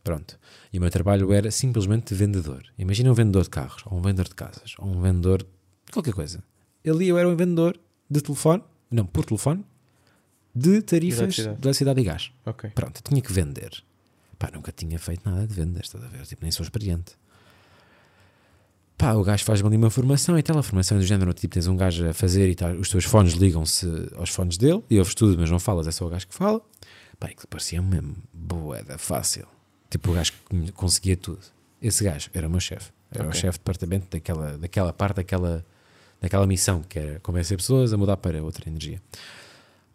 Pronto. 0.04 0.40
E 0.72 0.78
o 0.78 0.82
meu 0.82 0.90
trabalho 0.90 1.32
era 1.34 1.52
simplesmente 1.52 2.10
de 2.10 2.16
vendedor. 2.16 2.64
Imagina 2.78 3.12
um 3.12 3.14
vendedor 3.14 3.44
de 3.44 3.50
carros, 3.50 3.84
ou 3.86 3.98
um 3.98 4.02
vendedor 4.02 4.28
de 4.28 4.36
casas, 4.36 4.76
ou 4.80 4.88
um 4.88 5.02
vendedor 5.02 5.40
de 5.44 5.92
qualquer 5.92 6.14
coisa. 6.14 6.44
Ali 6.88 7.08
eu 7.08 7.18
era 7.18 7.28
um 7.28 7.36
vendedor 7.36 7.80
de 8.10 8.22
telefone, 8.22 8.64
não, 8.90 9.06
por 9.06 9.26
telefone, 9.26 9.64
de 10.56 10.82
tarifas 10.82 11.20
Eletricidade. 11.20 11.58
de 11.60 11.68
eletricidade 11.68 12.02
e 12.02 12.04
gás. 12.04 12.32
Pronto, 12.70 13.02
tinha 13.04 13.22
que 13.22 13.32
vender. 13.32 13.84
Pá, 14.38 14.50
nunca 14.54 14.72
tinha 14.72 14.98
feito 14.98 15.30
nada 15.30 15.46
de 15.46 15.54
vender, 15.54 15.82
estás 15.84 16.04
a 16.04 16.08
ver? 16.08 16.26
Tipo, 16.26 16.44
nem 16.44 16.52
sou 16.52 16.64
experiente. 16.64 17.14
Pá, 18.98 19.14
o 19.14 19.24
gajo 19.24 19.44
faz-me 19.46 19.68
ali 19.68 19.78
uma 19.78 19.90
formação 19.90 20.38
e 20.38 20.44
tal, 20.44 20.58
a 20.58 20.64
formação 20.64 20.98
é 20.98 21.00
do 21.02 21.06
género, 21.06 21.34
tipo, 21.34 21.54
tens 21.54 21.68
um 21.68 21.76
gajo 21.78 22.08
a 22.10 22.14
fazer 22.14 22.50
e 22.50 22.80
os 22.80 22.90
teus 22.90 23.06
fones 23.06 23.34
ligam-se 23.34 23.86
aos 24.16 24.30
fones 24.30 24.58
dele 24.58 24.84
e 24.90 24.98
ouves 24.98 25.14
tudo, 25.16 25.38
mas 25.40 25.50
não 25.50 25.60
falas, 25.60 25.88
é 25.88 25.92
só 25.92 26.06
o 26.06 26.10
gajo 26.10 26.28
que 26.28 26.34
fala. 26.34 26.62
Pá, 27.20 27.30
e 27.30 27.36
que 27.36 27.46
parecia 27.48 27.82
mesmo 27.82 28.16
boeda 28.34 28.98
fácil. 28.98 29.48
Tipo, 29.90 30.12
o 30.12 30.14
gajo 30.14 30.32
que 30.50 30.72
conseguia 30.72 31.18
tudo. 31.18 31.42
Esse 31.82 32.04
gajo 32.04 32.30
era 32.34 32.48
o 32.48 32.50
meu 32.50 32.60
chefe. 32.60 32.92
Era 33.12 33.26
o 33.26 33.28
Ok. 33.30 33.40
chefe 33.42 33.58
de 33.58 33.60
departamento 33.60 34.08
daquela, 34.10 34.58
daquela 34.58 34.94
parte, 34.94 35.18
daquela, 35.18 35.66
daquela 36.22 36.46
missão, 36.48 36.82
que 36.84 37.00
era 37.00 37.20
convencer 37.20 37.58
pessoas 37.58 37.92
a 37.92 37.98
mudar 37.98 38.18
para 38.18 38.42
outra 38.44 38.70
energia. 38.70 39.02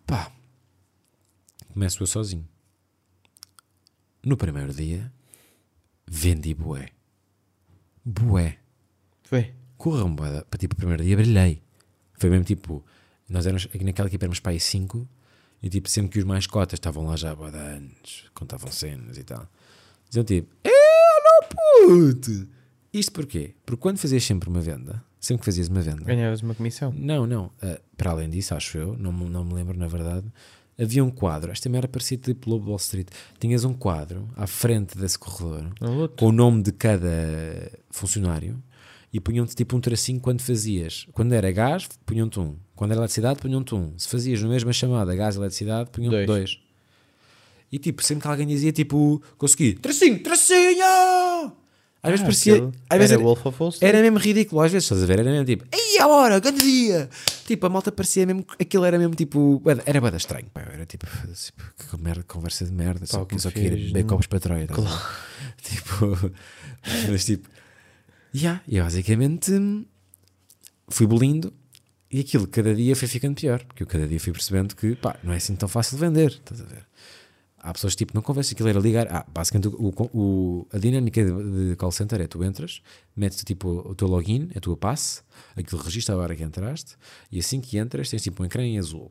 Pá, 0.07 0.31
começo 1.73 2.03
eu 2.03 2.07
sozinho. 2.07 2.47
No 4.23 4.37
primeiro 4.37 4.73
dia, 4.73 5.13
vendi 6.07 6.55
bué. 6.55 6.89
Bué. 8.05 8.59
Foi. 9.23 9.55
Corram. 9.77 10.15
Para 10.17 10.45
tipo, 10.59 10.75
o 10.75 10.77
primeiro 10.77 11.05
dia 11.05 11.17
brilhei. 11.17 11.63
Foi 12.15 12.31
mesmo 12.31 12.45
tipo, 12.45 12.85
nós 13.29 13.47
éramos, 13.47 13.67
aqui 13.67 13.85
naquela 13.85 14.09
equipa 14.09 14.25
éramos 14.25 14.41
aí 14.45 14.59
cinco, 14.61 15.07
e 15.65 15.71
tipo, 15.71 15.89
sempre 15.89 16.11
que 16.13 16.19
os 16.19 16.25
mais 16.27 16.47
cotas 16.47 16.75
estavam 16.77 17.07
lá 17.07 17.17
já 17.17 17.33
há 17.33 17.51
de 17.51 17.57
anos, 17.57 18.25
contavam 18.35 18.71
cenas 18.71 19.17
e 19.17 19.25
tal. 19.25 19.49
Diziam 20.11 20.23
tipo, 20.25 20.55
é, 20.63 20.69
não 20.69 21.49
puto! 21.89 22.47
Isto 22.93 23.13
porquê? 23.13 23.55
Porque 23.65 23.81
quando 23.81 23.97
fazias 23.97 24.23
sempre 24.23 24.51
uma 24.51 24.61
venda, 24.61 25.03
sempre 25.19 25.41
que 25.41 25.47
fazias 25.47 25.69
uma 25.69 25.81
venda, 25.81 26.05
Ganhavas 26.05 26.43
uma 26.43 26.55
comissão. 26.55 26.93
não, 26.93 27.27
não. 27.27 27.47
Uh, 27.63 27.81
para 27.97 28.11
além 28.11 28.29
disso, 28.29 28.55
acho 28.55 28.77
eu, 28.77 28.95
não, 28.99 29.11
me- 29.11 29.29
não 29.31 29.43
me 29.43 29.55
lembro 29.55 29.77
na 29.79 29.87
verdade, 29.89 30.27
havia 30.79 31.03
um 31.03 31.11
quadro. 31.11 31.51
Esta 31.51 31.69
era 31.75 31.89
parecia 31.89 32.19
tipo 32.19 32.51
Lobo 32.51 32.69
Wall 32.69 32.77
Street. 32.77 33.09
Tinhas 33.41 33.65
um 33.65 33.73
quadro 33.73 34.29
à 34.37 34.47
frente 34.47 34.99
desse 34.99 35.19
corredor 35.19 35.73
com 36.17 36.27
o 36.27 36.33
nome 36.33 36.63
de 36.63 36.73
cada 36.73 37.09
funcionário 37.91 38.63
e 39.15 39.21
punham-te 39.21 39.55
tipo 39.55 39.77
um 39.77 39.81
tracinho 39.81 40.19
quando 40.21 40.41
fazias. 40.43 41.07
Quando 41.13 41.33
era 41.33 41.51
gás, 41.53 41.89
punham-te 42.05 42.41
um. 42.41 42.57
Quando 42.75 42.91
era 42.91 43.01
eletricidade, 43.01 43.39
punham-te 43.41 43.73
um. 43.73 43.95
Se 43.97 44.09
fazias 44.09 44.43
na 44.43 44.49
mesma 44.49 44.73
chamada 44.73 45.15
gás 45.15 45.37
e 45.37 45.39
eletricidade, 45.39 45.89
punham-te 45.91 46.17
Dois. 46.17 46.27
dois. 46.27 46.59
E 47.71 47.79
tipo, 47.79 48.03
sempre 48.03 48.23
que 48.23 48.29
alguém 48.29 48.47
dizia 48.49 48.73
tipo, 48.73 49.23
consegui, 49.39 49.75
tracinho, 49.75 50.21
tracinho! 50.21 50.83
Às 52.03 52.11
vezes 52.11 52.21
Ah, 52.21 52.25
parecia. 52.27 52.53
aquilo 52.55 52.73
Às 52.91 52.99
vezes 52.99 53.13
era 53.13 53.23
Wolf 53.23 53.47
of 53.47 53.57
Wall 53.63 53.71
Street. 53.71 53.89
era 53.95 54.03
mesmo 54.03 54.19
ridículo, 54.19 54.61
às 54.61 54.71
vezes, 54.73 54.85
estás 54.85 55.03
a 55.03 55.07
ver? 55.07 55.21
Era 55.21 55.31
mesmo 55.31 55.47
tipo, 55.47 55.65
ei, 55.73 55.99
a 55.99 56.07
hora, 56.09 56.39
grande 56.41 56.61
dia! 56.61 57.09
Tipo, 57.47 57.67
a 57.67 57.69
malta 57.71 57.91
parecia 57.93 58.27
mesmo, 58.27 58.45
aquilo 58.61 58.85
era 58.85 58.99
mesmo 58.99 59.15
tipo, 59.15 59.63
era 59.87 60.01
bada 60.01 60.17
estranho, 60.17 60.47
pá, 60.53 60.61
era 60.61 60.85
tipo, 60.85 61.07
tipo, 61.07 61.63
que 61.91 62.03
merda, 62.03 62.23
conversa 62.25 62.65
de 62.67 62.73
merda, 62.73 63.07
só, 63.07 63.21
Pá, 63.21 63.27
que 63.27 63.37
que 63.37 63.41
só 63.43 63.51
queria 63.51 63.71
beber 63.71 64.05
copos 64.05 64.27
para 64.27 64.41
Troia, 64.41 64.67
ver? 64.67 64.75
tipo, 65.63 66.31
mas 67.11 67.25
tipo, 67.25 67.49
yeah, 68.35 68.63
e 68.67 68.81
basicamente 68.81 69.53
hum, 69.53 69.85
fui 70.89 71.07
bolindo 71.07 71.53
e 72.11 72.21
aquilo 72.21 72.47
cada 72.47 72.75
dia 72.75 72.95
foi 72.95 73.09
ficando 73.09 73.35
pior, 73.35 73.65
porque 73.65 73.83
eu 73.83 73.87
cada 73.87 74.07
dia 74.07 74.21
fui 74.21 74.33
percebendo 74.33 74.75
que, 74.77 74.95
pá, 74.97 75.17
não 75.23 75.33
é 75.33 75.37
assim 75.37 75.57
tão 75.57 75.69
fácil 75.69 75.97
de 75.97 76.05
vender, 76.05 76.31
estás 76.31 76.61
a 76.61 76.65
ver? 76.65 76.87
Há 77.59 77.73
pessoas 77.73 77.95
que 77.95 78.05
tipo, 78.05 78.15
não 78.15 78.21
conversa 78.21 78.53
aquilo 78.53 78.69
era 78.69 78.79
ligar. 78.79 79.07
Ah, 79.11 79.25
basicamente 79.27 79.69
o, 79.69 79.89
o- 80.13 80.67
a 80.71 80.77
dinâmica 80.79 81.25
de, 81.25 81.71
de 81.71 81.77
call 81.77 81.91
center 81.91 82.21
é 82.21 82.27
tu 82.27 82.45
entras, 82.45 82.83
metes 83.17 83.43
tipo 83.43 83.69
o 83.71 83.95
teu 83.95 84.07
login, 84.07 84.51
a 84.55 84.61
tua 84.61 84.77
passe, 84.77 85.23
aquilo 85.57 85.81
registra 85.81 86.15
a 86.15 86.19
hora 86.19 86.37
que 86.37 86.43
entraste, 86.43 86.95
e 87.33 87.39
assim 87.39 87.63
que 87.63 87.79
entras 87.79 88.11
tens 88.11 88.23
tipo 88.23 88.43
um 88.43 88.47
ecrã 88.47 88.63
em 88.63 88.79
azul. 88.79 89.11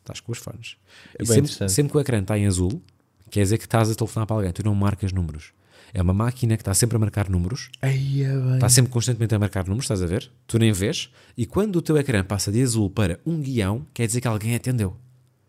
Estás 0.00 0.20
com 0.20 0.30
os 0.30 0.38
fones. 0.38 0.76
É 1.18 1.22
e 1.22 1.26
sempre, 1.26 1.50
sempre 1.70 1.90
que 1.92 1.96
o 1.96 2.00
ecrã 2.00 2.20
está 2.20 2.38
em 2.38 2.46
azul, 2.46 2.82
quer 3.30 3.40
dizer 3.42 3.56
que 3.56 3.64
estás 3.64 3.90
a 3.90 3.94
telefonar 3.94 4.26
para 4.26 4.36
alguém, 4.36 4.52
tu 4.52 4.62
não 4.62 4.74
marcas 4.74 5.10
números. 5.10 5.52
É 5.92 6.02
uma 6.02 6.12
máquina 6.12 6.56
que 6.56 6.62
está 6.62 6.74
sempre 6.74 6.96
a 6.96 6.98
marcar 6.98 7.28
números 7.28 7.70
Aí 7.80 8.22
é. 8.22 8.54
Está 8.54 8.68
sempre 8.68 8.90
constantemente 8.90 9.34
a 9.34 9.38
marcar 9.38 9.64
números, 9.64 9.84
estás 9.84 10.02
a 10.02 10.06
ver? 10.06 10.30
Tu 10.46 10.58
nem 10.58 10.72
vês. 10.72 11.10
E 11.36 11.46
quando 11.46 11.76
o 11.76 11.82
teu 11.82 11.96
ecrã 11.96 12.22
passa 12.24 12.52
de 12.52 12.62
azul 12.62 12.90
para 12.90 13.18
um 13.24 13.40
guião, 13.40 13.86
quer 13.94 14.06
dizer 14.06 14.20
que 14.20 14.28
alguém 14.28 14.54
atendeu. 14.54 14.96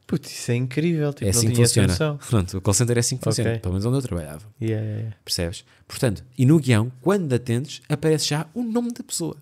Putz, 0.09 0.31
isso 0.31 0.51
é 0.51 0.55
incrível. 0.55 1.13
Tipo, 1.13 1.27
é 1.27 1.29
assim 1.29 1.49
que 1.49 1.55
funciona. 1.55 1.87
noção. 1.87 2.17
Pronto, 2.29 2.57
o 2.57 2.61
call 2.61 2.73
center 2.73 2.97
é 2.97 2.99
assim 2.99 3.15
que 3.15 3.23
funciona. 3.23 3.51
Ok. 3.51 3.59
Pelo 3.59 3.73
menos 3.73 3.85
onde 3.85 3.97
eu 3.97 4.01
trabalhava. 4.01 4.41
Yeah, 4.59 4.83
yeah, 4.83 4.99
yeah. 5.01 5.17
Percebes? 5.23 5.65
Portanto, 5.87 6.23
e 6.35 6.47
no 6.47 6.59
guião, 6.59 6.91
quando 7.01 7.31
atendes, 7.31 7.81
aparece 7.87 8.29
já 8.29 8.47
o 8.55 8.63
nome 8.63 8.91
da 8.91 9.03
pessoa. 9.03 9.37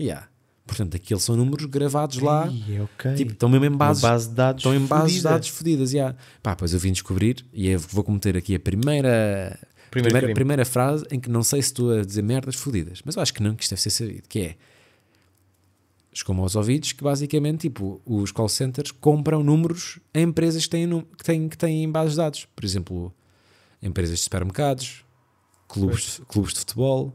Yeah. 0.00 0.26
Portanto, 0.66 0.96
aqueles 0.96 1.22
são 1.22 1.36
números 1.36 1.66
gravados 1.66 2.18
lá. 2.18 2.48
Ih, 2.48 2.80
ok. 2.80 3.14
Tipo, 3.14 3.32
estão 3.32 3.48
mesmo 3.48 3.66
em 3.66 3.70
bases, 3.70 4.02
base 4.02 4.28
de 4.30 4.34
dados. 4.34 4.60
estão 4.60 4.74
em 4.74 4.84
bases 4.84 5.16
de 5.16 5.22
dados 5.22 5.48
fodidas. 5.48 5.92
Yeah. 5.92 6.16
Pá, 6.42 6.56
pois 6.56 6.72
eu 6.72 6.80
vim 6.80 6.90
descobrir 6.90 7.44
e 7.52 7.76
vou 7.76 8.02
cometer 8.02 8.36
aqui 8.36 8.54
a 8.54 8.58
primeira, 8.60 9.56
Primeiro 9.94 10.18
primeira, 10.18 10.34
primeira 10.34 10.64
frase 10.64 11.04
em 11.10 11.20
que 11.20 11.30
não 11.30 11.42
sei 11.42 11.62
se 11.62 11.68
estou 11.68 11.98
a 11.98 12.04
dizer 12.04 12.22
merdas 12.22 12.56
fodidas, 12.56 13.00
mas 13.04 13.16
eu 13.16 13.22
acho 13.22 13.32
que 13.32 13.42
não, 13.42 13.54
que 13.54 13.62
isto 13.62 13.70
deve 13.70 13.82
ser 13.82 13.90
sabido, 13.90 14.28
que 14.28 14.40
é 14.40 14.56
chegou-me 16.12 16.40
aos 16.40 16.54
ouvidos 16.54 16.92
que 16.92 17.02
basicamente 17.02 17.62
tipo, 17.62 18.00
os 18.06 18.30
call 18.30 18.48
centers 18.48 18.92
compram 18.92 19.42
números 19.42 19.98
a 20.14 20.20
empresas 20.20 20.64
que 20.64 20.70
têm, 20.70 21.00
que 21.18 21.24
têm, 21.24 21.48
que 21.48 21.58
têm 21.58 21.90
bases 21.90 22.12
de 22.12 22.18
dados. 22.18 22.44
Por 22.54 22.64
exemplo, 22.64 23.12
empresas 23.82 24.18
de 24.18 24.24
supermercados, 24.24 25.04
clubes, 25.66 26.20
clubes 26.28 26.52
de 26.52 26.60
futebol, 26.60 27.12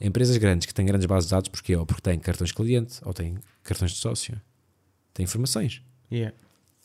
empresas 0.00 0.36
grandes 0.36 0.66
que 0.66 0.72
têm 0.72 0.86
grandes 0.86 1.06
bases 1.06 1.28
de 1.28 1.34
dados, 1.34 1.48
porque 1.48 1.74
ou 1.74 1.84
porque 1.84 2.02
têm 2.02 2.18
cartões 2.18 2.50
de 2.50 2.54
cliente 2.54 3.00
ou 3.04 3.12
têm 3.12 3.36
cartões 3.62 3.92
de 3.92 3.98
sócio, 3.98 4.40
têm 5.12 5.24
informações, 5.24 5.82
Yeah. 6.12 6.36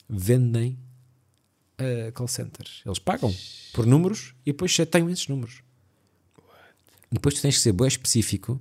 vendem 0.08 0.78
a 1.78 2.12
call 2.12 2.28
centers. 2.28 2.82
Eles 2.86 3.00
pagam 3.00 3.34
por 3.74 3.86
números 3.86 4.34
e 4.46 4.52
depois 4.52 4.72
chateiam 4.72 5.10
esses 5.10 5.28
números. 5.28 5.62
E 7.12 7.16
depois 7.16 7.36
tu 7.36 7.42
tens 7.42 7.56
que 7.56 7.62
ser 7.62 7.72
bem 7.72 7.88
específico 7.88 8.60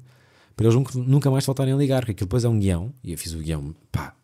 para 0.56 0.66
eles 0.66 0.74
nunca, 0.74 0.98
nunca 0.98 1.30
mais 1.30 1.44
voltarem 1.44 1.74
a 1.74 1.76
ligar, 1.76 2.00
porque 2.00 2.12
aquilo 2.12 2.26
depois 2.26 2.44
é 2.44 2.48
um 2.48 2.58
guião, 2.58 2.94
e 3.02 3.12
eu 3.12 3.18
fiz 3.18 3.32
o 3.32 3.38
guião, 3.38 3.74
pá, 3.90 4.14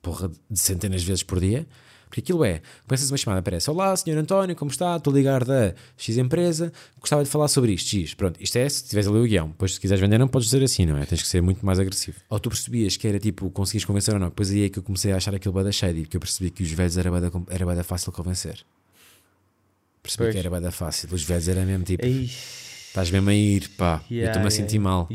porra, 0.00 0.30
de 0.50 0.58
centenas 0.58 1.02
de 1.02 1.06
vezes 1.06 1.22
por 1.22 1.38
dia, 1.40 1.66
porque 2.14 2.20
aquilo 2.20 2.44
é, 2.44 2.62
começas 2.86 3.10
uma 3.10 3.16
chamada, 3.16 3.40
aparece, 3.40 3.68
olá, 3.68 3.96
senhor 3.96 4.16
António, 4.16 4.54
como 4.54 4.70
está? 4.70 4.96
Estou 4.96 5.12
a 5.12 5.16
ligar 5.16 5.44
da 5.44 5.74
X 5.96 6.16
empresa, 6.16 6.72
gostava 7.00 7.24
de 7.24 7.28
falar 7.28 7.48
sobre 7.48 7.72
isto, 7.72 7.88
X, 7.88 8.14
pronto, 8.14 8.40
isto 8.40 8.56
é, 8.56 8.68
se 8.68 8.84
tiveres 8.84 9.08
ali 9.08 9.18
o 9.18 9.24
guião, 9.24 9.48
depois 9.48 9.74
se 9.74 9.80
quiseres 9.80 10.00
vender 10.00 10.16
não 10.16 10.28
podes 10.28 10.46
dizer 10.46 10.62
assim, 10.62 10.86
não 10.86 10.96
é? 10.96 11.04
Tens 11.06 11.22
que 11.22 11.26
ser 11.26 11.42
muito 11.42 11.66
mais 11.66 11.80
agressivo. 11.80 12.18
Ou 12.30 12.38
tu 12.38 12.50
percebias 12.50 12.96
que 12.96 13.08
era 13.08 13.18
tipo, 13.18 13.50
conseguias 13.50 13.84
convencer 13.84 14.14
ou 14.14 14.20
não, 14.20 14.28
depois 14.28 14.48
aí 14.52 14.66
é 14.66 14.68
que 14.68 14.78
eu 14.78 14.82
comecei 14.84 15.10
a 15.10 15.16
achar 15.16 15.34
aquilo 15.34 15.52
bada 15.52 15.72
shady, 15.72 16.02
porque 16.02 16.16
eu 16.16 16.20
percebi 16.20 16.50
que 16.50 16.62
os 16.62 16.70
velhos 16.70 16.96
era 16.96 17.10
bada, 17.10 17.32
era 17.50 17.66
bada 17.66 17.82
fácil 17.82 18.12
de 18.12 18.16
convencer. 18.16 18.64
Percebi 20.00 20.24
Pois. 20.26 20.34
que 20.34 20.38
era 20.38 20.50
bada 20.50 20.70
fácil, 20.70 21.08
os 21.12 21.24
velhos 21.24 21.48
era 21.48 21.64
mesmo 21.64 21.82
tipo, 21.82 22.06
Ei, 22.06 22.26
estás 22.26 23.10
mesmo 23.10 23.28
a 23.28 23.34
ir, 23.34 23.70
pá, 23.70 24.04
eu 24.08 24.18
yeah, 24.18 24.30
estou-me 24.30 24.46
a 24.46 24.50
yeah, 24.50 24.50
sentir 24.50 24.76
yeah. 24.76 24.88
mal. 24.88 25.08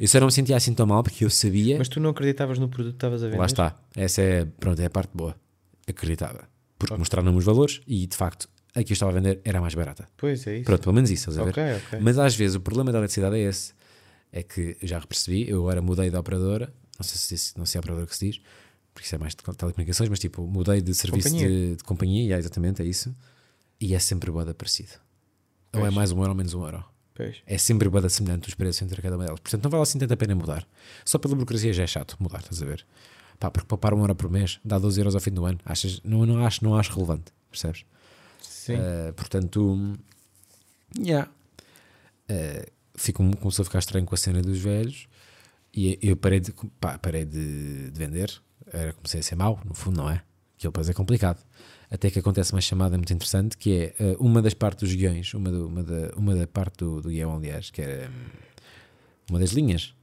Eu 0.00 0.08
só 0.08 0.18
não 0.18 0.28
me 0.28 0.32
sentia 0.32 0.56
assim 0.56 0.72
tão 0.72 0.86
mal 0.86 1.02
porque 1.02 1.26
eu 1.26 1.28
sabia. 1.28 1.76
Mas 1.76 1.90
tu 1.90 2.00
não 2.00 2.08
acreditavas 2.08 2.58
no 2.58 2.70
produto 2.70 2.92
que 2.92 2.96
estavas 2.96 3.22
a 3.22 3.28
ver? 3.28 3.36
lá 3.36 3.44
está. 3.44 3.76
Essa 3.94 4.22
é, 4.22 4.44
pronto, 4.46 4.80
é 4.80 4.86
a 4.86 4.90
parte 4.90 5.10
boa. 5.14 5.36
Acreditava. 5.86 6.48
Porque 6.78 6.96
mostraram-me 6.96 7.38
os 7.38 7.44
valores 7.44 7.80
e 7.86 8.06
de 8.06 8.16
facto 8.16 8.48
a 8.74 8.82
que 8.82 8.92
eu 8.92 8.94
estava 8.94 9.12
a 9.12 9.14
vender 9.14 9.40
era 9.44 9.60
mais 9.60 9.74
barata. 9.74 10.08
Pois 10.16 10.46
é 10.46 10.56
isso. 10.56 10.64
Pronto, 10.64 10.82
pelo 10.82 10.94
menos 10.94 11.10
isso, 11.10 11.30
estás 11.30 11.38
a 11.38 11.44
ver? 11.44 11.50
Ok, 11.50 11.86
ok. 11.86 12.00
Mas 12.00 12.18
às 12.18 12.34
vezes 12.34 12.56
o 12.56 12.60
problema 12.60 12.90
da 12.90 12.98
eletricidade 12.98 13.36
é 13.36 13.40
esse. 13.40 13.72
É 14.32 14.42
que 14.42 14.76
já 14.82 15.00
percebi, 15.00 15.48
eu 15.48 15.60
agora 15.60 15.80
mudei 15.80 16.10
de 16.10 16.16
operadora, 16.16 16.74
não 16.98 17.04
sei 17.04 17.38
se, 17.38 17.56
não 17.56 17.64
sei 17.64 17.78
a 17.78 17.80
operadora 17.80 18.06
que 18.06 18.16
se 18.16 18.26
diz, 18.26 18.40
porque 18.92 19.06
isso 19.06 19.14
é 19.14 19.18
mais 19.18 19.32
de 19.34 19.42
telecomunicações, 19.42 20.08
mas 20.08 20.18
tipo, 20.18 20.44
mudei 20.46 20.80
de 20.80 20.92
serviço 20.92 21.28
Companhia. 21.28 21.48
De, 21.48 21.76
de 21.76 21.84
companhia, 21.84 22.22
e 22.24 22.32
é 22.32 22.38
exatamente, 22.38 22.82
é 22.82 22.84
isso. 22.84 23.14
E 23.80 23.94
é 23.94 23.98
sempre 24.00 24.30
boa 24.32 24.52
parecido. 24.52 24.92
Ou 25.72 25.80
é 25.80 25.82
Pois. 25.84 25.94
mais 25.94 26.10
um 26.12 26.18
euro 26.18 26.30
ou 26.30 26.36
menos 26.36 26.52
um 26.54 26.64
euro. 26.64 26.84
Pois. 27.14 27.36
É 27.46 27.58
sempre 27.58 27.88
bada 27.88 28.08
semelhante 28.08 28.48
os 28.48 28.54
preços 28.54 28.82
entre 28.82 29.00
cada 29.00 29.14
uma 29.16 29.24
delas. 29.24 29.38
Portanto, 29.38 29.62
não 29.62 29.70
vale 29.70 29.82
assim 29.84 29.98
tanto 29.98 30.12
a 30.12 30.16
pena 30.16 30.34
mudar. 30.34 30.66
Só 31.04 31.16
pela 31.18 31.34
burocracia 31.34 31.72
já 31.72 31.84
é 31.84 31.86
chato 31.86 32.16
mudar, 32.18 32.40
estás 32.40 32.60
a 32.60 32.66
ver? 32.66 32.84
Pá, 33.38 33.50
porque 33.50 33.66
poupar 33.66 33.92
uma 33.94 34.02
hora 34.04 34.14
por 34.14 34.30
mês 34.30 34.58
dá 34.64 34.78
12 34.78 35.00
euros 35.00 35.14
ao 35.14 35.20
fim 35.20 35.30
do 35.32 35.44
ano. 35.44 35.58
Achas, 35.64 36.00
não, 36.04 36.24
não, 36.24 36.44
acho, 36.46 36.64
não 36.64 36.76
acho 36.76 36.92
relevante, 36.94 37.32
percebes? 37.50 37.84
Sim. 38.40 38.74
Eh, 38.74 39.12
portanto, 39.12 39.96
yeah. 40.98 41.28
Eh, 42.28 42.66
fico, 42.94 43.22
começou 43.36 43.62
a 43.62 43.66
ficar 43.66 43.78
estranho 43.80 44.06
com 44.06 44.14
a 44.14 44.18
cena 44.18 44.40
dos 44.40 44.58
velhos 44.58 45.06
e 45.74 45.98
eu 46.02 46.16
parei 46.16 46.40
de, 46.40 46.52
pá, 46.80 46.98
parei 46.98 47.24
de, 47.24 47.90
de 47.90 47.98
vender. 47.98 48.32
Era, 48.72 48.92
comecei 48.94 49.20
a 49.20 49.22
ser 49.22 49.34
mau, 49.34 49.60
no 49.64 49.74
fundo, 49.74 49.98
não 49.98 50.08
é? 50.10 50.22
Aquilo 50.56 50.72
depois 50.72 50.88
é 50.88 50.94
complicado. 50.94 51.38
Até 51.90 52.10
que 52.10 52.18
acontece 52.18 52.52
uma 52.52 52.60
chamada 52.60 52.96
muito 52.96 53.12
interessante 53.12 53.56
que 53.58 53.72
é 53.72 53.94
eh, 53.98 54.16
uma 54.18 54.40
das 54.40 54.54
partes 54.54 54.88
dos 54.88 54.96
guiões, 54.96 55.34
uma, 55.34 55.50
do- 55.50 55.66
uma, 55.68 55.82
da, 55.82 56.10
uma 56.16 56.34
da 56.34 56.46
parte 56.46 56.78
do, 56.78 57.00
do 57.02 57.08
guião, 57.10 57.36
aliás, 57.36 57.70
que 57.70 57.82
era 57.82 58.08
hum, 58.08 58.12
uma 59.30 59.38
das 59.38 59.50
linhas, 59.50 59.94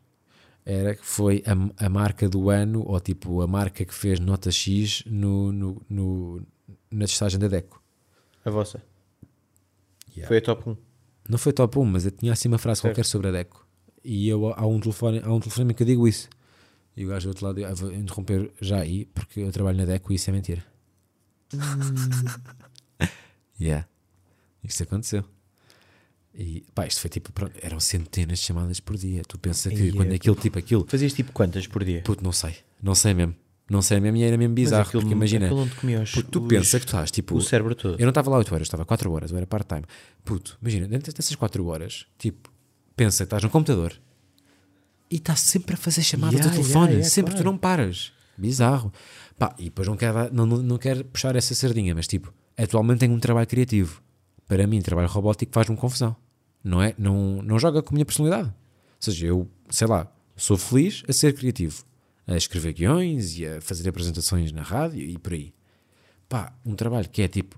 era 0.66 0.96
que 0.96 1.06
foi 1.06 1.44
a, 1.46 1.86
a 1.86 1.90
marca 1.90 2.30
do 2.30 2.50
ano, 2.50 2.84
ou 2.86 3.00
tipo 3.00 3.42
a 3.42 3.48
marca 3.48 3.84
que 3.84 3.94
fez 3.94 4.20
nota 4.20 4.52
X 4.52 5.04
no, 5.06 5.52
no, 5.52 5.82
no- 5.90 6.42
na 6.92 7.06
testagem 7.06 7.40
da 7.40 7.48
Deco. 7.48 7.82
A 8.46 8.50
vossa. 8.50 8.82
Yeah. 10.10 10.28
Foi 10.28 10.38
a 10.38 10.42
top 10.42 10.70
1. 10.70 10.78
Não 11.30 11.38
foi 11.38 11.54
top 11.54 11.80
1, 11.80 11.86
mas 11.86 12.06
eu 12.06 12.12
tinha 12.12 12.34
assim 12.34 12.48
uma 12.48 12.58
frase 12.58 12.82
Certo. 12.82 12.92
qualquer 12.94 13.06
sobre 13.06 13.28
a 13.30 13.32
Deco. 13.32 13.66
E 14.04 14.28
eu, 14.28 14.48
há 14.54 14.66
um 14.66 14.80
telefone, 14.80 15.22
há 15.24 15.32
um 15.32 15.40
telefone 15.40 15.74
que 15.74 15.84
eu 15.84 15.88
digo 15.88 16.08
isso. 16.08 16.28
E 16.98 17.06
o 17.06 17.10
gajo 17.10 17.28
do 17.28 17.30
outro 17.30 17.46
lado, 17.46 17.66
ah, 17.66 17.74
vou 17.74 17.94
interromper 17.94 18.52
já 18.60 18.80
aí, 18.80 19.06
porque 19.06 19.40
eu 19.40 19.52
trabalho 19.52 19.78
na 19.78 19.86
Deco 19.86 20.12
e 20.12 20.16
isso 20.16 20.30
é 20.30 20.34
mentira. 20.34 20.64
yeah. 23.60 23.88
Isto 24.64 24.84
aconteceu. 24.84 25.24
E 26.34 26.64
pá, 26.74 26.88
isto 26.88 27.02
foi 27.02 27.10
tipo, 27.10 27.32
pronto, 27.34 27.54
eram 27.62 27.80
centenas 27.80 28.40
de 28.40 28.46
chamadas 28.46 28.80
por 28.80 28.96
dia. 28.98 29.22
Tu 29.28 29.38
pensas 29.38 29.72
que 29.74 29.84
Ia, 29.86 29.94
quando 29.94 30.12
é 30.12 30.16
aquilo 30.16 30.36
tipo 30.36 30.58
aquilo, 30.58 30.86
Fazias 30.88 31.12
tipo 31.14 31.32
quantas 31.34 31.68
por 31.68 31.84
dia? 31.84 32.02
puto, 32.04 32.24
não 32.24 32.32
sei, 32.32 32.56
não 32.82 32.96
sei 32.96 33.14
mesmo. 33.14 33.36
Não 33.70 33.82
sei 33.82 34.00
mesmo 34.02 34.18
e 34.18 34.24
era 34.24 34.38
mesmo 34.38 34.54
bizarro. 34.54 34.84
aquilo- 34.88 35.02
porque 35.04 35.14
imagina, 35.14 35.50
os- 35.54 36.12
puto, 36.12 36.30
tu 36.30 36.42
os- 36.42 36.48
pensas 36.48 36.80
que 36.82 36.86
tu 36.86 36.90
estás 36.90 37.10
tipo, 37.12 37.36
O 37.38 37.42
cérebro 37.42 37.74
todo. 37.76 37.94
eu 37.98 38.06
não 38.06 38.10
estava 38.10 38.30
lá 38.30 38.38
8 38.38 38.54
horas, 38.54 38.66
estava 38.68 38.84
4 38.86 39.10
horas, 39.12 39.32
eu 39.32 39.38
era 39.38 39.48
part-time. 39.48 39.84
Puto, 40.26 40.58
imagina, 40.62 40.88
dentro 40.88 41.14
dessas 41.14 41.36
4 41.36 41.66
horas, 41.68 42.06
tipo, 42.18 42.52
pensa 42.98 43.20
que 43.20 43.28
estás 43.28 43.44
no 43.44 43.50
computador 43.50 43.94
e 45.10 45.16
estás 45.18 45.40
sempre 45.42 45.76
a 45.76 45.78
fazer 45.78 46.02
chamadas 46.04 46.36
Yeah, 46.40 46.50
do 46.52 46.56
telefone, 46.62 46.80
yeah, 46.86 46.92
yeah, 47.00 47.10
sempre, 47.10 47.32
claro. 47.32 47.44
tu 47.44 47.52
não 47.52 47.58
paras. 47.58 48.12
Bizarro. 48.38 48.92
Pá, 49.38 49.56
e 49.58 49.66
depois 49.66 49.88
não 49.88 49.96
quero, 49.98 50.34
não, 50.34 50.46
não, 50.46 50.58
não 50.58 50.78
quero 50.78 51.04
puxar 51.06 51.36
essa 51.36 51.54
sardinha, 51.56 51.94
mas 51.96 52.08
tipo, 52.08 52.34
atualmente 52.58 53.00
tenho 53.00 53.14
um 53.14 53.20
trabalho 53.20 53.48
criativo. 53.48 54.02
Para 54.52 54.68
mim, 54.68 54.82
trabalho 54.82 55.08
robótico 55.08 55.54
faz-me 55.54 55.78
confusão. 55.78 56.14
Não 56.62 56.82
é? 56.82 56.94
Não, 56.98 57.42
não 57.42 57.58
joga 57.58 57.82
com 57.82 57.92
a 57.92 57.96
minha 57.96 58.06
personalidade. 58.06 58.50
Ou 58.50 58.54
seja, 59.00 59.28
eu, 59.28 59.50
sei 59.70 59.88
lá, 59.88 60.14
sou 60.36 60.58
feliz 60.58 61.04
a 61.08 61.14
ser 61.14 61.34
criativo, 61.34 61.86
a 62.28 62.36
escrever 62.36 62.74
guiões 62.74 63.38
e 63.38 63.46
a 63.46 63.62
fazer 63.62 63.88
apresentações 63.88 64.52
na 64.52 64.62
rádio 64.62 65.00
e 65.00 65.18
por 65.18 65.32
aí. 65.32 65.54
Pá, 66.28 66.54
um 66.66 66.76
trabalho 66.76 67.08
que 67.08 67.22
é 67.22 67.30
tipo 67.30 67.58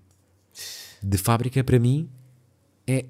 de 1.01 1.17
fábrica 1.17 1.63
para 1.63 1.79
mim 1.79 2.07
é, 2.85 3.05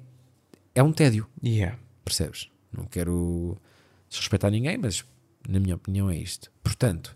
é 0.74 0.82
um 0.82 0.90
tédio, 0.90 1.28
Yeah. 1.44 1.78
percebes? 2.02 2.48
Não 2.72 2.86
quero 2.86 3.58
desrespeitar 4.08 4.50
ninguém, 4.50 4.78
mas 4.78 5.04
na 5.46 5.60
minha 5.60 5.76
opinião 5.76 6.08
é 6.08 6.16
isto. 6.16 6.50
Portanto, 6.62 7.14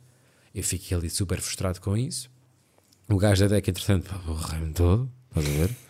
eu 0.55 0.63
fiquei 0.63 0.95
ali 0.95 1.09
super 1.09 1.41
frustrado 1.41 1.81
com 1.81 1.97
isso. 1.97 2.31
O 3.09 3.17
gajo 3.17 3.49
da 3.49 3.55
DEC, 3.55 3.69
entretanto, 3.71 4.15
borrei-me 4.27 4.75
todo, 4.75 5.11
estás 5.31 5.47
a 5.47 5.51
ver? 5.51 5.88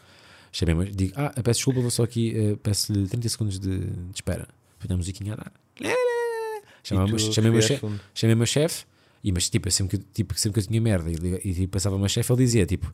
Chamei-me, 0.53 0.91
digo, 0.91 1.13
ah, 1.17 1.31
peço 1.43 1.59
desculpa, 1.59 1.81
vou 1.81 1.91
só 1.91 2.03
aqui, 2.05 2.35
eh, 2.37 2.57
peço-lhe 2.63 3.07
30 3.09 3.29
segundos 3.29 3.59
de, 3.59 3.79
de 3.79 4.15
espera. 4.15 4.49
Põe 4.79 4.95
a 4.95 4.97
musiquinha 4.97 5.37
dar. 5.37 5.53
Chamei 6.83 7.05
o 7.05 7.09
meu- 7.09 7.17
tu 7.17 7.33
chamei 7.35 7.51
meu 7.51 7.61
chefe, 7.63 7.81
chamei 8.15 8.35
meu 8.35 8.47
chefe, 8.47 8.85
e 9.23 9.33
mas 9.33 9.51
tipo, 9.51 9.71
sempre 9.71 9.99
que, 9.99 10.05
tipo, 10.13 10.39
sempre 10.39 10.61
que 10.61 10.67
eu 10.67 10.69
tinha 10.71 10.81
merda 10.81 11.11
e, 11.11 11.15
liga- 11.15 11.41
e, 11.45 11.53
tipo, 11.55 11.69
passava 11.73 11.97
o 11.97 11.99
meu 11.99 12.09
chefe, 12.09 12.33
ele 12.33 12.45
dizia 12.45 12.65
tipo, 12.67 12.93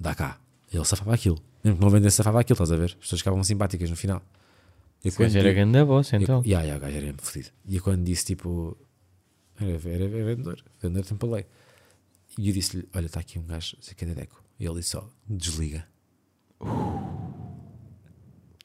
dá 0.00 0.14
cá. 0.14 0.40
Ele 0.72 0.84
safava 0.84 1.14
aquilo. 1.14 1.38
Mesmo 1.64 1.78
que 1.78 1.84
não 1.84 1.90
vendesse, 1.90 2.16
safava 2.16 2.40
aquilo, 2.40 2.54
estás 2.54 2.72
a 2.72 2.76
ver? 2.76 2.86
As 2.86 2.94
pessoas 2.94 3.20
ficavam 3.20 3.42
simpáticas 3.44 3.88
no 3.88 3.96
final. 3.96 4.22
E 5.04 5.10
Pois 5.12 5.34
era 5.34 5.52
grande 5.52 5.78
a 5.78 5.84
voz, 5.84 6.12
então. 6.12 6.42
e, 6.44 6.48
yeah, 6.50 6.64
yeah, 6.64 6.76
o 6.76 6.80
gajo 6.80 6.96
era 6.96 7.06
mesmo 7.06 7.22
fodido. 7.22 7.50
E 7.66 7.78
quando 7.80 8.04
disse 8.04 8.24
tipo. 8.26 8.76
Era, 9.60 9.70
era, 9.72 10.04
era 10.04 10.24
vendedor, 10.24 10.62
vendedor 10.82 11.04
tempo 11.04 11.26
lei. 11.34 11.46
E 12.36 12.48
eu 12.48 12.54
disse-lhe: 12.54 12.88
Olha, 12.94 13.06
está 13.06 13.20
aqui 13.20 13.38
um 13.38 13.44
gajo, 13.46 13.76
sei 13.80 13.94
que 13.94 14.04
é 14.04 14.08
Deco. 14.08 14.42
E 14.58 14.66
ele 14.66 14.74
disse 14.76 14.90
só: 14.90 15.08
Desliga. 15.28 15.86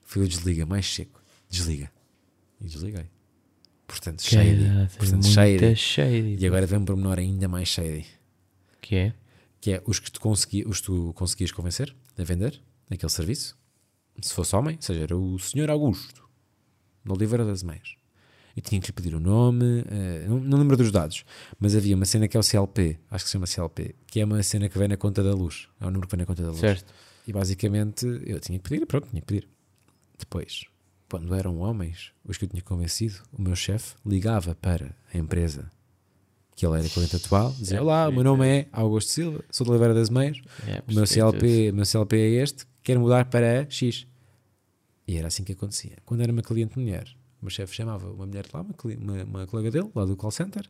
Foi 0.03 0.23
o 0.23 0.27
desliga 0.27 0.65
mais 0.65 0.85
seco. 0.93 1.21
Desliga. 1.49 1.91
E 2.61 2.67
desliguei. 2.67 3.05
Portanto, 3.87 4.21
shady. 4.23 4.65
Caraca, 4.65 4.97
Portanto, 4.97 5.27
shady. 5.27 5.75
shady. 5.75 6.37
E 6.39 6.47
agora 6.47 6.65
vem 6.65 6.79
um 6.79 6.85
pormenor 6.85 7.19
ainda 7.19 7.47
mais 7.47 7.67
shady. 7.67 8.05
Que 8.81 8.95
é? 8.95 9.13
que 9.63 9.71
é 9.71 9.81
os 9.87 9.97
que 9.97 10.11
tu, 10.11 10.19
consegui, 10.19 10.65
os 10.67 10.81
tu 10.81 11.13
conseguias 11.15 11.49
convencer 11.49 11.95
a 12.17 12.23
vender 12.25 12.61
aquele 12.91 13.09
serviço. 13.09 13.57
Se 14.21 14.33
fosse 14.33 14.53
homem, 14.57 14.75
ou 14.75 14.81
seja, 14.81 14.99
era 14.99 15.15
o 15.15 15.39
Senhor 15.39 15.69
Augusto, 15.69 16.21
no 17.01 17.13
Oliveira 17.13 17.45
das 17.45 17.63
Meias. 17.63 17.95
E 18.57 18.61
tinha 18.61 18.81
que 18.81 18.87
lhe 18.87 18.93
pedir 18.93 19.15
o 19.15 19.21
nome, 19.21 19.85
eh, 19.89 20.25
não, 20.27 20.37
não 20.41 20.57
lembro 20.57 20.75
dos 20.75 20.91
dados, 20.91 21.23
mas 21.57 21.77
havia 21.77 21.95
uma 21.95 22.03
cena 22.03 22.27
que 22.27 22.35
é 22.35 22.39
o 22.41 22.43
CLP, 22.43 22.99
acho 23.09 23.23
que 23.23 23.29
se 23.29 23.31
chama 23.31 23.47
CLP, 23.47 23.95
que 24.05 24.19
é 24.19 24.25
uma 24.25 24.43
cena 24.43 24.67
que 24.67 24.77
vem 24.77 24.89
na 24.89 24.97
conta 24.97 25.23
da 25.23 25.33
luz. 25.33 25.69
É 25.79 25.85
o 25.85 25.89
número 25.89 26.07
que 26.09 26.11
vem 26.17 26.19
na 26.19 26.25
conta 26.25 26.43
da 26.43 26.49
luz. 26.49 26.59
Certo. 26.59 26.93
E 27.27 27.33
basicamente 27.33 28.05
eu 28.25 28.39
tinha 28.39 28.59
que 28.59 28.69
pedir, 28.69 28.85
pronto, 28.85 29.09
tinha 29.09 29.21
que 29.21 29.27
pedir. 29.27 29.47
Depois, 30.17 30.65
quando 31.09 31.33
eram 31.35 31.59
homens, 31.59 32.11
os 32.25 32.37
que 32.37 32.45
eu 32.45 32.49
tinha 32.49 32.61
convencido, 32.61 33.15
o 33.31 33.41
meu 33.41 33.55
chefe 33.55 33.95
ligava 34.05 34.55
para 34.55 34.95
a 35.13 35.17
empresa 35.17 35.69
que 36.55 36.65
ele 36.65 36.79
era 36.79 36.89
cliente 36.89 37.15
atual, 37.15 37.51
dizia: 37.57 37.81
Olá, 37.81 38.07
o 38.09 38.11
meu 38.11 38.23
nome 38.23 38.47
é 38.47 38.67
Augusto 38.71 39.11
Silva, 39.11 39.43
sou 39.49 39.65
de 39.65 39.71
Oliveira 39.71 39.93
das 39.93 40.09
Meias, 40.09 40.39
É, 40.67 40.83
o 40.87 40.93
meu 40.93 41.05
CLP, 41.07 41.71
meu 41.71 41.85
CLP 41.85 42.15
é 42.15 42.29
este, 42.43 42.65
quero 42.83 42.99
mudar 42.99 43.25
para 43.25 43.69
X. 43.69 44.07
E 45.07 45.17
era 45.17 45.27
assim 45.27 45.43
que 45.43 45.51
acontecia. 45.51 45.97
Quando 46.05 46.21
era 46.21 46.31
uma 46.31 46.41
cliente 46.41 46.77
mulher, 46.79 47.07
o 47.41 47.45
meu 47.45 47.49
chefe 47.49 47.75
chamava 47.75 48.09
uma 48.11 48.25
mulher 48.25 48.45
de 48.45 48.51
lá, 48.53 48.61
uma, 48.61 48.75
uma, 48.97 49.23
uma 49.23 49.47
colega 49.47 49.69
dele, 49.71 49.89
lá 49.93 50.05
do 50.05 50.15
call 50.15 50.31
center, 50.31 50.63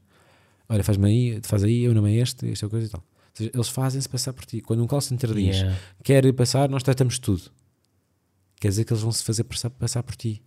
olha, 0.67 0.83
faz-me 0.83 1.07
aí, 1.07 1.41
faz 1.43 1.63
aí, 1.63 1.88
o 1.88 1.93
nome 1.93 2.17
é 2.17 2.22
este, 2.22 2.50
esta 2.50 2.67
coisa 2.67 2.88
e 2.88 2.89
tal. 2.89 3.03
Seja, 3.34 3.52
eles 3.54 3.70
fazem-se 3.70 4.08
passar 4.08 4.34
por 4.34 4.46
ti. 4.46 4.62
Quando 4.62 4.84
um 4.84 4.88
call 4.88 5.02
center 5.02 5.34
diz 5.34 5.58
Yeah. 5.58 5.80
quer 6.04 6.34
passar, 6.34 6.70
nós 6.70 6.84
tratamos 6.84 7.18
tudo. 7.18 7.52
Quer 8.60 8.70
dizer 8.70 8.86
que 8.86 8.94
eles 8.94 9.02
vão 9.04 9.12
se 9.12 9.24
fazer 9.24 9.44
passar, 9.44 9.70
passar 9.72 10.04
por 10.04 10.16
ti. 10.16 10.42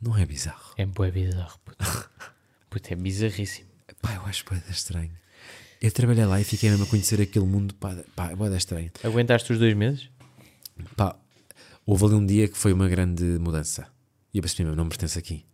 Não 0.00 0.16
é 0.16 0.24
bizarro. 0.24 0.72
É 0.78 0.86
bué 0.86 1.10
bizarro, 1.10 1.58
puto. 1.64 1.84
Puto, 2.70 2.92
é 2.92 2.94
bizarríssimo. 2.94 3.68
Pá, 4.00 4.14
eu 4.14 4.22
acho 4.22 4.44
bué 4.44 4.62
estranho. 4.70 5.10
Eu 5.82 5.90
trabalhei 5.90 6.24
lá 6.24 6.40
e 6.40 6.44
fiquei 6.44 6.70
mesmo 6.70 6.84
a 6.84 6.86
conhecer 6.86 7.20
aquele 7.20 7.44
mundo, 7.44 7.74
pá, 7.74 7.96
pá 8.14 8.30
é 8.30 8.36
bué 8.36 8.56
estranho. 8.56 8.90
Aguentaste 9.02 9.52
os 9.52 9.58
dois 9.58 9.74
meses? 9.74 10.08
Pá, 10.96 11.16
houve 11.84 12.04
ali 12.04 12.14
um 12.14 12.24
dia 12.24 12.48
que 12.48 12.56
foi 12.56 12.72
uma 12.72 12.88
grande 12.88 13.24
mudança. 13.40 13.88
E 14.32 14.38
eu 14.38 14.42
percebi 14.42 14.64
mesmo, 14.64 14.76
não 14.76 14.84
me 14.84 14.90
pertence 14.90 15.18
aqui. 15.18 15.44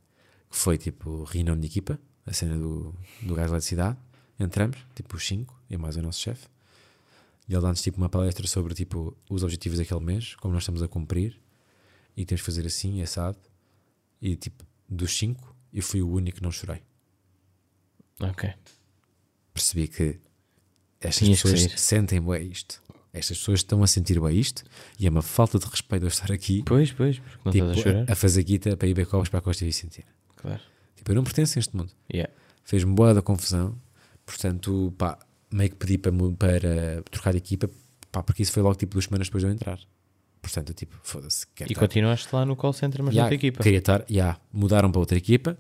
Que 0.51 0.57
foi 0.57 0.77
tipo 0.77 1.25
reunião 1.25 1.59
de 1.59 1.67
equipa, 1.67 1.99
a 2.27 2.33
cena 2.33 2.57
do, 2.57 2.95
do 3.23 3.35
gás 3.35 3.49
de 3.49 3.55
eletricidade. 3.55 3.97
Entramos, 4.39 4.77
tipo 4.95 5.17
os 5.17 5.27
cinco, 5.27 5.59
e 5.71 5.77
mais 5.77 5.97
o 5.97 6.03
nosso 6.03 6.21
chefe. 6.21 6.47
E 7.49 7.55
ele 7.55 7.63
dá-nos 7.63 7.81
tipo 7.81 7.97
uma 7.99 8.09
palestra 8.09 8.47
sobre 8.47 8.75
tipo 8.75 9.17
os 9.31 9.43
objetivos 9.43 9.79
daquele 9.79 10.01
mês, 10.01 10.35
como 10.37 10.53
nós 10.53 10.63
estamos 10.63 10.83
a 10.83 10.89
cumprir. 10.89 11.41
E 12.17 12.25
temos 12.25 12.41
que 12.41 12.47
fazer 12.47 12.67
assim, 12.67 13.01
assado. 13.03 13.39
E 14.21 14.37
tipo, 14.37 14.65
dos 14.89 15.17
cinco, 15.17 15.55
eu 15.73 15.83
fui 15.83 16.03
o 16.03 16.11
único 16.11 16.39
que 16.39 16.43
não 16.43 16.51
chorei. 16.51 16.83
Ok. 18.21 18.53
Percebi 19.53 19.89
que 19.89 20.19
estas 21.01 21.25
Tinhas 21.25 21.41
que 21.43 21.49
pessoas 21.49 21.71
sair. 21.71 21.79
sentem 21.79 22.21
bem 22.21 22.51
isto. 22.51 22.83
Estas 23.13 23.39
pessoas 23.39 23.61
estão 23.61 23.83
a 23.83 23.87
sentir 23.87 24.21
bem 24.21 24.39
isto. 24.39 24.65
E 24.99 25.07
é 25.07 25.11
uma 25.11 25.23
falta 25.23 25.59
de 25.59 25.67
respeito 25.67 26.05
eu 26.05 26.09
estar 26.09 26.31
aqui 26.33 26.63
Pois, 26.65 26.93
pois, 26.93 27.19
porque 27.19 27.41
não 27.45 27.53
tipo, 27.53 27.67
estás 27.67 27.79
a 27.79 27.83
chorar. 27.91 28.13
a, 28.13 28.15
fazer 28.15 28.43
guita 28.43 28.77
para 28.77 28.89
ir 28.89 28.95
beber 28.95 29.09
copos 29.09 29.29
para 29.29 29.39
a 29.39 29.43
Costa 29.43 29.65
Vicentina. 29.65 30.09
Claro. 30.37 30.61
Tipo, 30.97 31.13
eu 31.13 31.15
não 31.15 31.25
pertenço 31.25 31.59
a 31.59 31.61
este 31.61 31.77
mundo. 31.77 31.93
Yeah. 32.13 32.33
Fez-me 32.65 32.95
boa 32.95 33.15
da 33.15 33.23
confusão. 33.23 33.79
Portanto, 34.27 34.93
pá, 34.99 35.19
meio 35.51 35.71
que 35.71 35.77
pedi 35.77 35.97
para, 35.99 36.13
para 36.37 37.03
trocar 37.11 37.31
de 37.31 37.39
equipa, 37.39 37.71
pá, 38.13 38.23
porque 38.23 38.43
isso 38.43 38.53
foi 38.53 38.63
logo 38.63 38.75
tipo 38.75 38.93
duas 38.93 39.05
semanas 39.05 39.29
depois 39.29 39.43
de 39.43 39.49
eu 39.49 39.53
entrar. 39.55 39.79
Portanto, 40.43 40.71
eu, 40.71 40.75
tipo, 40.75 40.97
foda-se. 41.03 41.47
E 41.61 41.63
estar- 41.65 41.81
continuaste 41.81 42.29
lá 42.35 42.45
no 42.45 42.55
call 42.57 42.73
center, 42.73 43.03
mas 43.03 43.15
Ya, 43.15 43.23
noutra 43.23 43.35
equipa. 43.37 43.63
Queria 43.63 43.79
estar, 43.79 44.05
ya, 44.11 44.39
mudaram 44.53 44.91
para 44.93 45.01
outra 45.01 45.17
equipa, 45.17 45.57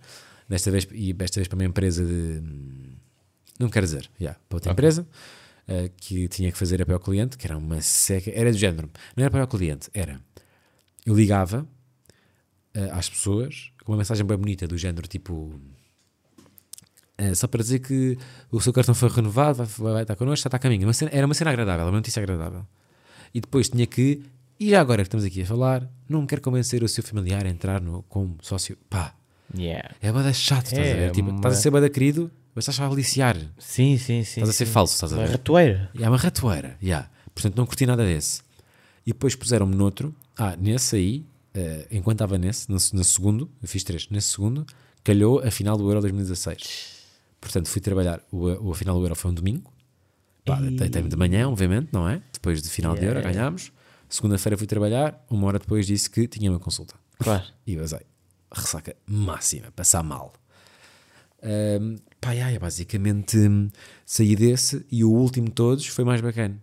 desta 0.48 0.70
vez, 0.70 0.86
e 0.92 1.12
desta 1.12 1.40
vez 1.40 1.48
para 1.48 1.56
uma 1.56 1.64
empresa 1.64 2.04
de. 2.04 2.42
Não 3.58 3.68
quero 3.70 3.86
dizer, 3.86 4.10
ya, 4.20 4.34
para 4.48 4.56
outra 4.56 4.70
Ok. 4.70 4.72
empresa, 4.72 5.06
eh, 5.66 5.90
que 5.96 6.28
tinha 6.28 6.52
que 6.52 6.58
fazer 6.58 6.82
apoio 6.82 6.96
ao 6.96 7.00
cliente, 7.02 7.36
que 7.38 7.46
era 7.46 7.56
uma 7.56 7.80
seca. 7.80 8.30
Era 8.34 8.50
do 8.52 8.58
género, 8.58 8.90
não 9.16 9.22
era 9.22 9.28
apoio 9.28 9.42
ao 9.42 9.48
cliente, 9.48 9.88
era. 9.94 10.20
Eu 11.04 11.14
ligava 11.16 11.66
eh, 12.74 12.90
às 12.92 13.08
pessoas 13.08 13.70
com 13.84 13.92
uma 13.92 13.98
mensagem 13.98 14.24
bem 14.26 14.36
bonita, 14.36 14.66
do 14.68 14.76
género 14.76 15.06
tipo. 15.08 15.58
Eh, 17.18 17.34
só 17.34 17.46
para 17.46 17.62
dizer 17.62 17.78
que 17.80 18.18
o 18.50 18.60
seu 18.60 18.72
cartão 18.72 18.94
foi 18.94 19.08
renovado, 19.08 19.64
vai, 19.64 19.92
vai 19.92 20.02
estar 20.02 20.16
connosco, 20.16 20.42
já 20.44 20.48
está 20.48 20.56
a 20.56 20.60
caminho. 20.60 20.86
Uma 20.86 20.92
cena- 20.92 21.10
era 21.12 21.26
uma 21.26 21.34
cena 21.34 21.50
agradável, 21.50 21.84
uma 21.86 21.92
notícia 21.92 22.22
agradável. 22.22 22.64
E 23.34 23.40
depois 23.40 23.68
tinha 23.68 23.86
que, 23.86 24.22
e 24.58 24.70
já 24.70 24.80
agora 24.80 25.02
que 25.02 25.08
estamos 25.08 25.24
aqui 25.26 25.42
a 25.42 25.46
falar, 25.46 25.88
não 26.08 26.26
quero 26.26 26.40
convencer 26.42 26.82
o 26.82 26.88
seu 26.88 27.02
familiar 27.04 27.44
a 27.46 27.48
entrar 27.48 27.80
no, 27.80 28.02
como 28.04 28.36
sócio. 28.42 28.76
Pá, 28.90 29.14
Yeah. 29.56 29.94
é 30.02 30.10
bada 30.10 30.32
chato, 30.32 30.66
estás 30.66 30.86
É, 30.86 30.92
a 30.92 30.96
ver? 30.96 31.10
Tipo, 31.12 31.28
uma- 31.30 31.36
estás 31.38 31.56
a 31.58 31.60
ser 31.60 31.70
bada 31.70 31.88
querido, 31.88 32.30
mas 32.52 32.64
estás 32.66 32.80
a 32.80 32.92
aliciar. 32.92 33.36
Sim, 33.58 33.96
sim, 33.96 34.24
sim. 34.24 34.40
Estás 34.40 34.48
a 34.48 34.52
ser 34.52 34.66
sim. 34.66 34.72
falso, 34.72 34.94
estás 34.94 35.12
a 35.12 35.16
Uma 35.16 35.24
ver? 35.24 35.32
ratoeira. 35.32 35.90
E 35.94 36.02
é 36.02 36.08
uma 36.08 36.16
ratoeira, 36.16 36.76
yeah. 36.82 37.08
portanto 37.32 37.56
não 37.56 37.64
curti 37.64 37.86
nada 37.86 38.04
desse. 38.04 38.40
E 39.06 39.12
depois 39.12 39.36
puseram-me 39.36 39.76
noutro, 39.76 40.12
ah, 40.36 40.56
nesse 40.58 40.96
aí, 40.96 41.24
eh, 41.54 41.86
enquanto 41.92 42.16
estava 42.16 42.36
nesse, 42.36 42.68
no, 42.68 42.74
no 42.74 43.04
segundo, 43.04 43.48
eu 43.62 43.68
fiz 43.68 43.84
três, 43.84 44.08
nesse 44.10 44.30
segundo, 44.30 44.66
calhou 45.04 45.38
a 45.38 45.50
final 45.52 45.76
do 45.78 45.88
Euro 45.88 46.00
2016. 46.00 46.95
Portanto, 47.40 47.68
fui 47.68 47.80
trabalhar, 47.80 48.20
o, 48.30 48.70
o 48.70 48.74
final 48.74 48.96
do 48.98 49.04
Euro 49.04 49.14
foi 49.14 49.30
um 49.30 49.34
domingo, 49.34 49.72
pá, 50.44 50.60
deitei-me 50.60 51.08
de 51.08 51.16
manhã, 51.16 51.48
obviamente, 51.48 51.88
não 51.92 52.08
é? 52.08 52.22
Depois 52.32 52.62
de 52.62 52.68
final 52.68 52.94
de 52.94 53.00
Yeah. 53.00 53.20
Euro, 53.20 53.32
ganhámos. 53.32 53.72
Segunda-feira 54.08 54.56
fui 54.56 54.66
trabalhar, 54.66 55.24
uma 55.30 55.46
hora 55.48 55.58
depois 55.58 55.86
disse 55.86 56.08
que 56.08 56.26
tinha 56.28 56.50
uma 56.50 56.60
consulta. 56.60 56.94
Claro. 57.18 57.44
E 57.66 57.76
basei. 57.76 58.00
Ressaca 58.52 58.94
máxima, 59.06 59.70
passar 59.72 60.02
mal. 60.02 60.32
Ahm, 61.42 61.96
pá, 62.20 62.30
ai, 62.30 62.40
ai, 62.40 62.58
basicamente 62.58 63.36
hum, 63.36 63.68
saí 64.04 64.34
desse 64.36 64.84
e 64.90 65.04
o 65.04 65.10
último 65.10 65.46
de 65.48 65.52
todos 65.52 65.86
foi 65.86 66.04
mais 66.04 66.20
bacana. 66.20 66.62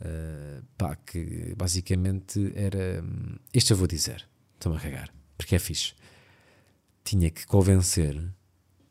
Ah, 0.00 0.60
pá, 0.76 0.94
que 0.96 1.54
basicamente 1.56 2.52
era. 2.54 3.02
hum, 3.02 3.36
Este 3.52 3.72
eu 3.72 3.76
vou 3.76 3.86
dizer, 3.88 4.28
estou-me 4.54 4.78
a 4.78 4.80
cagar, 4.80 5.12
porque 5.36 5.56
é 5.56 5.58
fixe. 5.58 5.94
Tinha 7.04 7.30
que 7.30 7.46
convencer 7.46 8.22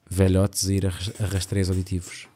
velhotes 0.10 0.68
a 0.68 0.74
ir 0.74 0.86
a 0.86 0.90
ras- 0.90 1.14
a 1.22 1.26
rastreios 1.26 1.70
auditivos. 1.70 2.28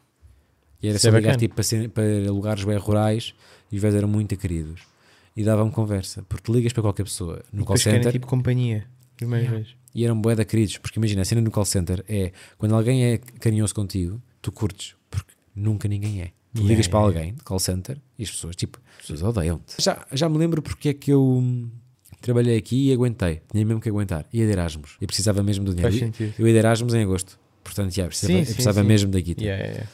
E 0.82 0.88
era 0.88 0.98
Isso 0.98 1.10
só 1.10 1.16
é 1.16 1.20
ligar 1.20 1.36
tipo, 1.38 1.56
para, 1.56 1.90
para 1.90 2.32
lugares 2.32 2.64
bem 2.64 2.78
rurais 2.78 3.34
e 3.72 3.76
os 3.76 3.82
velhos 3.82 3.96
eram 3.98 4.08
muito 4.08 4.36
queridos. 4.36 4.82
E 5.36 5.44
dava-me 5.44 5.72
conversa, 5.72 6.24
porque 6.28 6.52
ligas 6.52 6.74
para 6.74 6.82
qualquer 6.84 7.04
pessoa 7.04 7.36
no 7.54 7.64
call 7.64 7.76
Depois 7.76 7.84
querem 7.84 8.00
center 8.00 8.12
tipo 8.14 8.28
companhia. 8.28 8.86
Primeira 9.16 9.46
Yeah. 9.46 9.58
vez. 9.64 9.76
e 9.94 10.04
eram 10.06 10.20
bué 10.20 10.36
da 10.36 10.44
queridos, 10.46 10.78
porque 10.80 10.98
imagina, 10.98 11.22
a 11.22 11.26
cena 11.26 11.42
no 11.42 11.52
call 11.52 11.66
center 11.66 12.04
é 12.10 12.32
quando 12.58 12.74
alguém 12.76 13.04
é 13.06 13.18
carinhoso 13.18 13.76
contigo, 13.76 14.20
tu 14.42 14.52
curtes, 14.52 14.96
porque 15.10 15.32
nunca 15.56 15.88
ninguém 15.88 16.22
é. 16.22 16.26
Tu 16.54 16.60
Yeah, 16.62 16.70
ligas 16.70 16.88
para 16.88 17.00
yeah, 17.02 17.20
alguém 17.20 17.34
de 17.36 17.44
call 17.44 17.60
center 17.60 17.98
e 18.18 18.24
as 18.24 18.32
pessoas, 18.32 18.56
tipo, 18.56 18.80
as 19.00 19.02
pessoas 19.08 19.22
odeiam-te. 19.24 19.76
Já, 19.82 20.06
já 20.12 20.28
me 20.28 20.38
lembro 20.38 20.62
porque 20.62 20.90
é 20.90 20.94
que 20.94 21.12
eu 21.12 21.22
hum, 21.24 21.70
trabalhei 22.20 22.58
aqui 22.58 22.90
e 22.90 22.94
aguentei, 22.94 23.42
tinha 23.52 23.64
mesmo 23.66 23.80
que 23.80 23.88
aguentar. 23.90 24.26
Ia 24.34 24.46
de 24.46 24.52
Erasmus, 24.52 24.98
e 25.00 25.06
precisava 25.06 25.44
mesmo 25.44 25.64
do 25.66 25.74
dinheiro. 25.76 25.92
Faz 25.92 26.02
Eu- 26.02 26.08
sentido. 26.08 26.34
Eu 26.40 26.48
ia 26.48 26.54
de 26.54 26.60
Erasmus 26.60 26.94
em 26.94 27.04
agosto, 27.04 27.40
portanto, 27.64 27.94
já, 27.94 28.06
precisava, 28.08 28.40
Sim, 28.40 28.46
sim, 28.46 28.54
precisava 28.54 28.82
sim. 28.82 28.88
mesmo 28.88 29.12
da 29.12 29.20
guita. 29.20 29.44
Yeah, 29.44 29.66
yeah. 29.66 29.90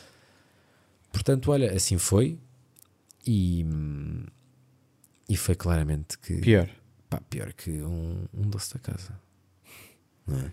Portanto, 1.12 1.52
olha, 1.52 1.74
assim 1.74 1.98
foi 1.98 2.40
e, 3.26 3.66
e 5.28 5.36
foi 5.36 5.56
claramente 5.56 6.18
que 6.20 6.38
Pior. 6.38 6.70
pá, 7.10 7.20
pior 7.30 7.54
que 7.54 7.82
um, 7.82 8.26
um 8.34 8.50
doce 8.50 8.74
da 8.74 8.80
casa. 8.80 9.20
Não 10.26 10.38
é? 10.40 10.52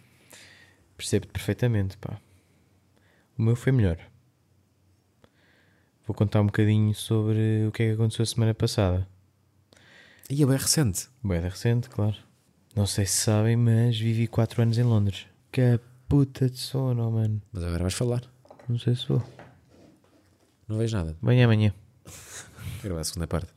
Percebo-te 0.96 1.32
perfeitamente, 1.32 1.96
pá. 1.98 2.18
O 3.36 3.42
meu 3.42 3.56
foi 3.56 3.72
melhor. 3.72 3.98
Vou 6.06 6.14
contar 6.14 6.40
um 6.40 6.46
bocadinho 6.46 6.94
sobre 6.94 7.66
o 7.66 7.72
que 7.72 7.82
é 7.82 7.86
que 7.88 7.92
aconteceu 7.94 8.22
a 8.22 8.26
semana 8.26 8.54
passada. 8.54 9.08
E 10.30 10.42
é 10.42 10.46
bem 10.46 10.56
recente. 10.56 11.08
Bem 11.22 11.40
recente, 11.40 11.88
claro. 11.88 12.16
Não 12.74 12.86
sei 12.86 13.06
se 13.06 13.16
sabem, 13.24 13.56
mas 13.56 13.98
vivi 13.98 14.26
4 14.26 14.62
anos 14.62 14.78
em 14.78 14.82
Londres. 14.82 15.26
Que 15.50 15.60
puta 16.08 16.48
de 16.48 16.58
sono, 16.58 17.10
mano. 17.10 17.40
Mas 17.52 17.62
agora 17.64 17.82
vais 17.82 17.94
falar. 17.94 18.22
Não 18.68 18.78
sei 18.78 18.94
se 18.94 19.06
vou. 19.08 19.22
Não 20.68 20.78
vejo 20.78 20.96
nada. 20.96 21.16
Bem 21.22 21.42
amanhã. 21.42 21.72
Quero 22.80 22.96
a 22.98 23.04
segunda 23.04 23.26
parte. 23.26 23.52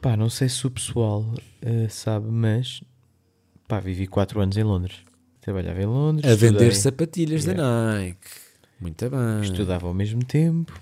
Pá, 0.00 0.16
não 0.16 0.28
sei 0.30 0.48
se 0.48 0.66
o 0.66 0.70
pessoal 0.70 1.24
eh, 1.62 1.88
sabe, 1.88 2.28
mas 2.30 2.82
pá, 3.66 3.80
vivi 3.80 4.06
4 4.06 4.40
anos 4.40 4.56
em 4.56 4.62
Londres. 4.62 4.96
Trabalhava 5.40 5.80
em 5.82 5.86
Londres. 5.86 6.30
A 6.30 6.34
vender 6.34 6.68
estudei- 6.68 6.74
sapatilhas 6.74 7.44
da 7.44 7.54
Nike. 7.54 8.28
Muito 8.80 9.08
bem. 9.10 9.42
estudava 9.42 9.86
ao 9.86 9.94
mesmo 9.94 10.24
tempo. 10.24 10.72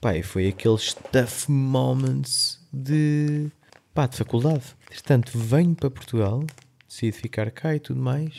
Pá, 0.00 0.16
e 0.16 0.22
foi 0.22 0.48
aqueles 0.48 0.94
tough 0.94 1.48
moments 1.48 2.60
de, 2.72 3.48
pá, 3.94 4.06
de 4.06 4.16
faculdade. 4.16 4.64
Portanto, 4.86 5.36
venho 5.38 5.74
para 5.74 5.90
Portugal, 5.90 6.44
decido 6.86 7.16
ficar 7.16 7.50
cá 7.50 7.74
e 7.74 7.80
tudo 7.80 8.00
mais. 8.00 8.34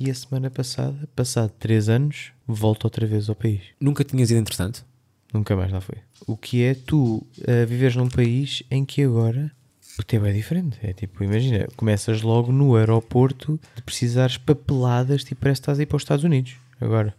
E 0.00 0.10
a 0.10 0.14
semana 0.14 0.48
passada, 0.50 1.06
passado 1.14 1.52
3 1.58 1.90
anos, 1.90 2.32
volto 2.46 2.84
outra 2.84 3.06
vez 3.06 3.28
ao 3.28 3.34
país. 3.34 3.60
Nunca 3.78 4.02
tinhas 4.02 4.30
ido 4.30 4.40
entretanto? 4.40 4.82
Nunca 5.30 5.54
mais 5.54 5.70
lá 5.70 5.78
foi. 5.82 5.98
O 6.26 6.38
que 6.38 6.62
é 6.64 6.74
tu 6.74 7.22
a 7.46 7.66
viveres 7.66 7.96
num 7.96 8.08
país 8.08 8.62
em 8.70 8.82
que 8.82 9.02
agora 9.02 9.52
o 9.98 10.02
teu 10.02 10.24
é 10.24 10.32
diferente. 10.32 10.78
É 10.82 10.94
tipo, 10.94 11.22
imagina, 11.22 11.68
começas 11.76 12.22
logo 12.22 12.50
no 12.50 12.76
aeroporto 12.76 13.60
de 13.76 13.82
precisares 13.82 14.38
papeladas, 14.38 15.22
tipo, 15.22 15.42
parece 15.42 15.60
que 15.60 15.64
estás 15.64 15.78
a 15.78 15.82
ir 15.82 15.86
para 15.86 15.96
os 15.96 16.02
Estados 16.02 16.24
Unidos. 16.24 16.54
Agora. 16.80 17.14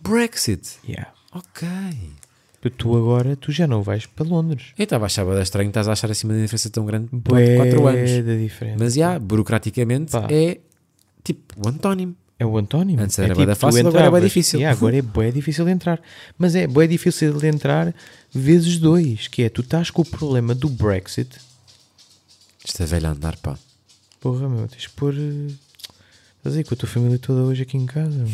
Brexit. 0.00 0.78
Yeah. 0.88 1.12
Ok. 1.32 1.66
Tu 2.76 2.96
agora, 2.96 3.36
tu 3.36 3.52
já 3.52 3.66
não 3.66 3.82
vais 3.82 4.06
para 4.06 4.26
Londres. 4.26 4.72
Eu 4.78 4.84
estava 4.84 5.04
a 5.04 5.06
achar 5.06 5.24
bué 5.24 5.40
estranho, 5.40 5.68
estás 5.68 5.86
a 5.88 5.92
achar 5.92 6.10
assim 6.10 6.26
uma 6.26 6.36
diferença 6.36 6.70
tão 6.70 6.84
grande 6.84 7.08
por 7.08 7.34
Bué 7.34 7.56
4 7.56 7.86
anos. 7.86 8.10
da 8.24 8.34
diferença. 8.36 8.76
Mas 8.78 8.94
já, 8.94 9.18
burocraticamente, 9.18 10.10
Pá. 10.12 10.26
é 10.30 10.58
tipo 11.34 11.54
o 11.64 11.68
antónimo. 11.68 12.14
É 12.38 12.44
o 12.44 12.56
antónimo. 12.58 13.00
Antes 13.02 13.18
é 13.18 13.24
era 13.24 13.34
da 13.34 13.54
tu 13.54 13.60
fácil, 13.60 13.80
agora 13.80 13.96
é 14.04 14.06
entravas- 14.08 14.22
difícil. 14.24 14.60
Yeah, 14.60 14.76
agora 14.78 14.96
é 14.98 15.02
bué 15.02 15.30
difícil 15.30 15.64
de 15.64 15.70
entrar. 15.70 16.00
Mas 16.36 16.54
é 16.54 16.66
bué 16.66 16.86
difícil 16.86 17.32
de 17.38 17.46
entrar 17.48 17.94
vezes 18.30 18.78
dois. 18.78 19.26
Que 19.28 19.44
é, 19.44 19.48
tu 19.48 19.62
estás 19.62 19.90
com 19.90 20.02
o 20.02 20.04
problema 20.04 20.54
do 20.54 20.68
Brexit. 20.68 21.30
Isto 22.64 22.82
é 22.82 22.86
velho 22.86 23.06
a 23.08 23.10
andar, 23.12 23.36
pá. 23.38 23.58
Porra, 24.20 24.48
meu, 24.48 24.68
tens 24.68 24.86
que 24.86 24.92
pôr... 24.94 25.14
eh, 25.14 25.52
Estás 26.38 26.56
aí 26.56 26.64
com 26.64 26.74
a 26.74 26.76
tua 26.76 26.88
família 26.88 27.18
toda 27.18 27.40
hoje 27.42 27.62
aqui 27.62 27.76
em 27.78 27.86
casa. 27.86 28.24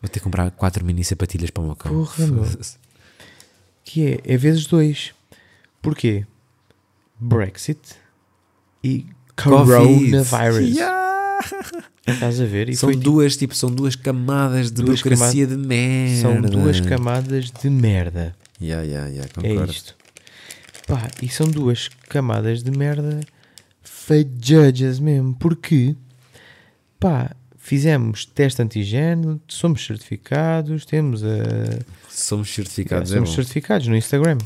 Vou 0.00 0.08
ter 0.08 0.18
que 0.18 0.20
comprar 0.20 0.50
4 0.50 0.84
mini 0.84 1.04
sapatilhas 1.04 1.50
para 1.50 1.62
o 1.62 1.66
meu 1.66 1.76
cão. 1.76 1.92
Porra, 1.92 2.26
meu. 2.26 2.44
Que 3.84 4.06
é, 4.06 4.20
é 4.34 4.36
vezes 4.36 4.66
dois. 4.66 5.12
Porquê? 5.82 6.24
Brexit 7.18 7.80
e 8.84 9.04
coronavirus. 9.42 10.76
Yeah. 10.76 11.40
Estás 12.06 12.40
a 12.40 12.44
ver? 12.44 12.68
E 12.68 12.76
São 12.76 12.88
foi, 12.88 12.94
tipo, 12.94 13.04
duas, 13.04 13.36
tipo, 13.36 13.54
são 13.54 13.70
duas 13.70 13.94
camadas 13.96 14.70
de 14.70 14.82
Duas 14.82 15.00
burocracia 15.02 15.46
de 15.46 15.56
merda. 15.56 16.20
são 16.20 16.40
duas 16.40 16.80
camadas 16.80 17.50
de 17.50 17.70
merda. 17.70 18.34
Yeah, 18.60 18.84
yeah, 18.84 19.08
yeah, 19.08 19.30
É 19.42 19.48
concordo. 19.48 19.72
isto. 19.72 19.94
Pá, 20.86 21.08
e 21.22 21.28
são 21.28 21.46
duas 21.48 21.88
camadas 22.08 22.62
de 22.62 22.70
merda 22.70 23.20
fajudges 23.82 24.98
mesmo. 24.98 25.34
Porque, 25.36 25.94
pá, 26.98 27.30
fizemos 27.58 28.24
teste 28.26 28.60
antigênio, 28.60 29.40
somos 29.46 29.84
certificados, 29.84 30.84
temos 30.84 31.22
a. 31.22 31.78
Somos 32.08 32.52
certificados, 32.52 33.12
é 33.12 33.14
somos 33.14 33.30
bom. 33.30 33.36
certificados 33.36 33.86
no 33.86 33.96
Instagram. 33.96 34.38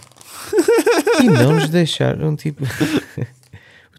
e 1.23 1.29
não 1.29 1.55
nos 1.55 1.69
deixaram, 1.71 2.37
tipo. 2.37 2.63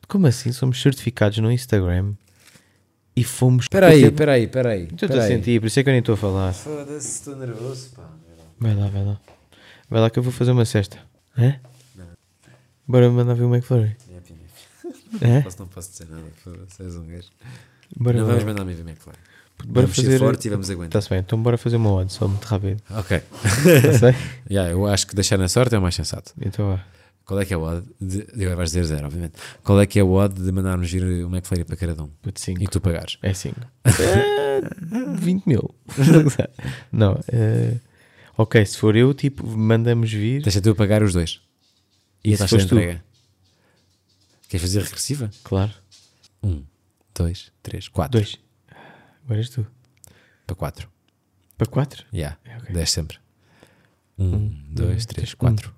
Como 0.08 0.28
assim? 0.28 0.52
Somos 0.52 0.82
certificados 0.82 1.38
no 1.40 1.52
Instagram 1.52 2.14
e 3.16 3.24
fomos. 3.24 3.66
Espera 3.66 3.88
aí, 3.88 4.04
espera 4.04 4.34
aí, 4.34 4.44
espera 4.44 4.70
aí. 4.70 4.84
Estou 4.92 5.18
a 5.20 5.28
sentir, 5.28 5.60
por 5.60 5.68
isso 5.68 5.80
é 5.80 5.84
que 5.84 5.90
eu 5.90 5.94
nem 5.94 6.00
estou 6.00 6.14
a 6.14 6.18
falar. 6.18 6.54
Foda-se, 6.54 7.08
estou 7.08 7.36
nervoso, 7.36 7.90
pá. 7.96 8.10
Vai 8.60 8.76
lá, 8.76 8.88
vai 8.88 9.04
lá. 9.04 9.20
Vai 9.90 10.02
lá 10.02 10.10
que 10.10 10.20
eu 10.20 10.24
vou 10.24 10.32
fazer 10.32 10.52
uma 10.52 10.66
cesta. 10.66 10.98
Hã? 11.38 11.56
Bora 12.88 13.10
mandar 13.10 13.34
ver 13.34 13.44
o 13.44 13.54
McFlurry. 13.54 13.96
Hã? 15.24 15.42
Posso, 15.42 15.60
não 15.60 15.68
posso 15.68 15.92
dizer 15.92 16.08
nada, 16.10 16.24
foda-se, 16.44 16.84
és 16.84 16.96
um 16.96 17.06
gajo. 17.08 17.28
Bora, 17.98 18.18
Não 18.20 18.26
vamos 18.28 18.44
mandar 18.44 18.62
a 18.62 18.66
mim 18.66 18.74
ver 18.74 18.82
McFly. 18.84 19.14
bora 19.66 19.82
Vamos 19.88 19.96
ser 19.96 20.04
fazer. 20.04 20.20
fortes 20.20 20.46
e 20.46 20.50
vamos 20.50 20.70
aguentar. 20.70 20.88
Está-se 21.00 21.10
bem, 21.10 21.20
então 21.20 21.42
bora 21.42 21.58
fazer 21.58 21.78
uma 21.78 21.92
odd, 21.92 22.12
só 22.12 22.28
muito 22.28 22.44
rápido. 22.46 22.82
Ok. 22.92 23.18
Está 23.18 24.12
bem? 24.12 24.16
Yeah, 24.50 24.72
eu 24.72 24.86
acho 24.88 25.08
que 25.08 25.16
deixar 25.16 25.38
na 25.38 25.48
sorte 25.48 25.74
é 25.74 25.80
o 25.80 25.82
mais 25.82 25.96
sensato. 25.96 26.32
Então 26.40 26.68
vá. 26.76 26.84
Qual 27.26 27.40
é 27.40 27.46
que 27.46 27.54
é 27.54 27.58
o 27.58 27.62
odd? 27.64 27.88
De, 28.00 28.22
agora 28.44 28.56
vais 28.58 28.70
dizer 28.70 28.84
zero, 28.86 29.08
obviamente. 29.08 29.34
Qual 29.64 29.80
é 29.82 29.86
que 29.88 29.98
é 30.00 30.04
o 30.04 30.12
odd 30.12 30.40
de 30.40 30.52
mandarmos 30.52 30.92
vir 30.92 31.04
o 31.04 31.28
McFlurry 31.28 31.64
para 31.66 31.76
cada 31.76 32.04
um? 32.04 32.08
Puto 32.22 32.40
5. 32.40 32.62
E 32.62 32.68
tu 32.68 32.80
pagares? 32.80 33.18
É 33.24 33.34
5. 33.34 33.60
20 35.20 35.46
mil. 35.48 35.74
Não. 36.92 37.20
eh, 37.32 37.78
ok, 38.38 38.66
se 38.66 38.78
for 38.78 38.96
eu, 38.96 39.14
tipo, 39.14 39.46
mandamos 39.48 40.12
vir. 40.12 40.42
Deixa 40.44 40.62
tu 40.62 40.76
pagar 40.76 41.02
os 41.04 41.14
dois. 41.14 41.42
E, 42.24 42.32
E 42.32 42.34
a 42.36 42.38
taxa 42.38 42.58
de 42.58 42.64
fores 42.64 42.66
tu? 42.68 42.76
entrega? 42.76 43.04
Queres 44.48 44.62
fazer 44.62 44.84
regressiva? 44.84 45.32
Claro. 45.44 45.72
Um, 46.44 46.64
dois, 47.18 47.52
três, 47.64 47.88
quatro. 47.88 48.20
Dois. 48.20 48.38
Agora 49.26 49.40
és 49.40 49.50
tu. 49.50 49.66
Para 50.46 50.56
quatro. 50.56 50.90
Para 51.58 51.68
4? 51.68 52.06
Yeah, 52.14 52.38
É, 52.46 52.58
ok. 52.58 52.74
dez 52.74 52.92
sempre. 52.92 53.18
Um, 54.20 54.50
dois, 54.50 54.60
dois, 54.70 55.06
três, 55.06 55.06
três, 55.08 55.34
quatro. 55.34 55.74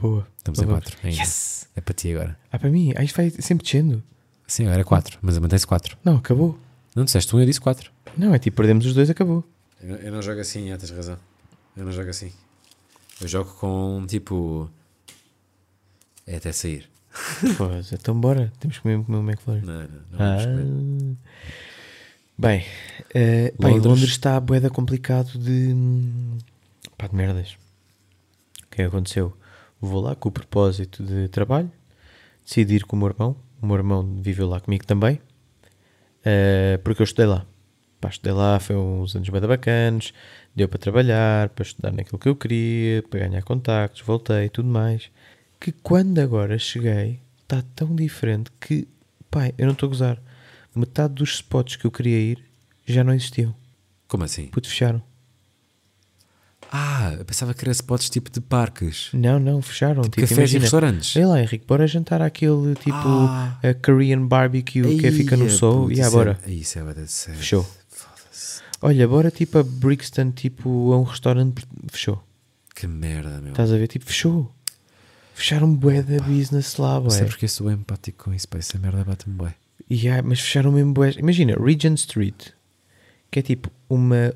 Boa. 0.00 0.26
Estamos 0.38 0.58
em 0.58 0.64
vamos. 0.64 0.84
quatro 0.84 0.98
ainda. 1.04 1.20
Yes! 1.20 1.68
É 1.76 1.80
para 1.80 1.94
ti 1.94 2.12
agora. 2.12 2.38
Ah, 2.50 2.58
para 2.58 2.70
mim. 2.70 2.92
Ah, 2.96 3.04
isto 3.04 3.16
vai 3.16 3.30
sempre 3.30 3.64
descendo. 3.64 4.02
Sim, 4.46 4.64
agora 4.66 4.80
é 4.80 4.84
quatro, 4.84 5.18
mas 5.20 5.38
mantém-se 5.38 5.66
quatro. 5.66 5.96
Não, 6.04 6.16
acabou. 6.16 6.58
Não 6.96 7.04
disseste 7.04 7.34
um, 7.36 7.40
eu 7.40 7.46
disse 7.46 7.60
quatro. 7.60 7.92
Não, 8.16 8.34
é 8.34 8.38
tipo, 8.38 8.56
perdemos 8.56 8.84
os 8.86 8.94
dois, 8.94 9.08
acabou. 9.10 9.44
Eu, 9.80 9.96
eu 9.96 10.12
não 10.12 10.22
jogo 10.22 10.40
assim, 10.40 10.68
já 10.68 10.78
tens 10.78 10.90
razão. 10.90 11.18
Eu 11.76 11.84
não 11.84 11.92
jogo 11.92 12.10
assim. 12.10 12.32
Eu 13.20 13.28
jogo 13.28 13.52
com 13.52 14.04
tipo. 14.08 14.70
É 16.26 16.36
até 16.36 16.52
sair. 16.52 16.88
Pois, 17.58 17.92
então 17.92 18.18
bora. 18.18 18.52
Temos 18.60 18.78
que 18.78 18.82
comer 18.82 18.96
o 18.96 19.20
McFlurry. 19.22 19.62
Não, 19.62 19.82
não, 19.82 19.88
não. 19.88 20.18
Ah. 20.18 20.36
comer. 20.44 21.16
Bem, 22.38 22.64
eh, 23.14 23.52
pá, 23.60 23.68
em 23.68 23.72
Londres. 23.74 23.86
Londres 23.86 24.10
está 24.10 24.36
a 24.36 24.40
boeda 24.40 24.70
complicado 24.70 25.38
de. 25.38 25.74
pá, 26.96 27.06
de 27.06 27.14
merdas. 27.14 27.58
O 28.64 28.68
que 28.70 28.82
é 28.82 28.84
que 28.84 28.88
aconteceu? 28.88 29.36
Vou 29.80 30.02
lá 30.02 30.14
com 30.14 30.28
o 30.28 30.32
propósito 30.32 31.02
de 31.02 31.28
trabalho, 31.28 31.70
decidi 32.44 32.76
ir 32.76 32.84
com 32.84 32.96
o 32.96 32.98
meu 32.98 33.08
irmão. 33.08 33.36
O 33.62 33.66
meu 33.66 33.76
irmão 33.76 34.16
viveu 34.20 34.48
lá 34.48 34.60
comigo 34.60 34.86
também, 34.86 35.20
eh, 36.24 36.78
porque 36.82 37.02
eu 37.02 37.04
estudei 37.04 37.26
lá. 37.26 37.46
Pá, 38.00 38.08
estudei 38.08 38.32
lá, 38.32 38.58
foi 38.58 38.76
uns 38.76 39.14
anos 39.14 39.28
bem 39.28 39.40
bacanas, 39.40 40.14
deu 40.54 40.68
para 40.68 40.78
trabalhar, 40.78 41.50
para 41.50 41.62
estudar 41.62 41.92
naquilo 41.92 42.18
que 42.18 42.28
eu 42.28 42.36
queria, 42.36 43.02
para 43.02 43.20
ganhar 43.20 43.42
contactos, 43.42 44.00
voltei 44.00 44.46
e 44.46 44.48
tudo 44.48 44.68
mais. 44.68 45.10
Que 45.60 45.72
quando 45.72 46.18
agora 46.18 46.58
cheguei, 46.58 47.20
está 47.42 47.62
tão 47.74 47.94
diferente 47.94 48.50
que, 48.58 48.88
pá, 49.30 49.52
eu 49.58 49.66
não 49.66 49.74
estou 49.74 49.86
a 49.88 49.90
gozar. 49.90 50.22
Metade 50.74 51.14
dos 51.14 51.34
spots 51.34 51.76
que 51.76 51.86
eu 51.86 51.90
queria 51.90 52.18
ir 52.18 52.44
já 52.86 53.04
não 53.04 53.12
existiam. 53.12 53.54
Como 54.08 54.24
assim? 54.24 54.46
Puto, 54.46 54.68
fecharam. 54.68 55.02
Ah, 56.72 57.14
eu 57.18 57.24
pensava 57.24 57.52
que 57.52 57.64
era 57.64 57.72
spots 57.72 58.08
tipo 58.08 58.30
de 58.30 58.40
parques. 58.40 59.08
Não, 59.12 59.40
não, 59.40 59.60
fecharam. 59.60 60.02
Tipo, 60.02 60.20
Cafés 60.20 60.30
e 60.30 60.34
imagina, 60.40 60.60
restaurantes. 60.62 61.12
Sei 61.12 61.26
lá, 61.26 61.40
Henrique, 61.40 61.66
bora 61.66 61.84
jantar 61.86 62.22
àquele 62.22 62.74
tipo 62.76 62.94
Ah. 62.96 63.58
a 63.62 63.74
Korean 63.74 64.24
barbecue 64.26 64.96
que 64.98 65.10
fica 65.10 65.36
no 65.36 65.44
Eia, 65.46 65.50
sol. 65.50 65.90
E 65.90 65.94
yeah, 65.96 66.08
isso 66.08 66.28
é-. 66.48 66.50
Isso 66.52 66.78
é 66.78 66.82
bué 66.82 66.94
de 66.94 67.10
sério. 67.10 67.40
Fechou. 67.40 67.66
Olha, 68.82 69.06
bora 69.08 69.30
tipo 69.30 69.58
a 69.58 69.62
Brixton, 69.62 70.30
tipo 70.30 70.92
a 70.92 70.98
um 70.98 71.02
restaurante. 71.02 71.64
Fechou. 71.90 72.22
Que 72.74 72.86
merda, 72.86 73.40
meu. 73.40 73.50
Estás 73.50 73.72
a 73.72 73.76
ver? 73.76 73.88
Tipo, 73.88 74.06
fechou. 74.06 74.50
Fecharam 75.34 75.74
bué 75.74 76.02
da 76.02 76.22
business 76.22 76.76
lá, 76.76 77.00
Não 77.00 77.10
sei 77.10 77.22
bué. 77.22 77.28
porque 77.30 77.48
sou 77.48 77.70
empático 77.70 78.24
com 78.24 78.34
isso, 78.34 78.46
pá. 78.48 78.58
Essa 78.58 78.78
merda 78.78 79.04
bate-me 79.04 79.34
bué. 79.34 79.54
E 79.88 79.96
yeah, 79.96 80.22
mas 80.26 80.38
fecharam 80.40 80.70
mesmo 80.72 80.92
bué. 80.94 81.12
Imagina, 81.18 81.56
Regent 81.60 81.98
Street, 81.98 82.50
que 83.30 83.38
é 83.40 83.42
tipo 83.42 83.70
uma. 83.88 84.32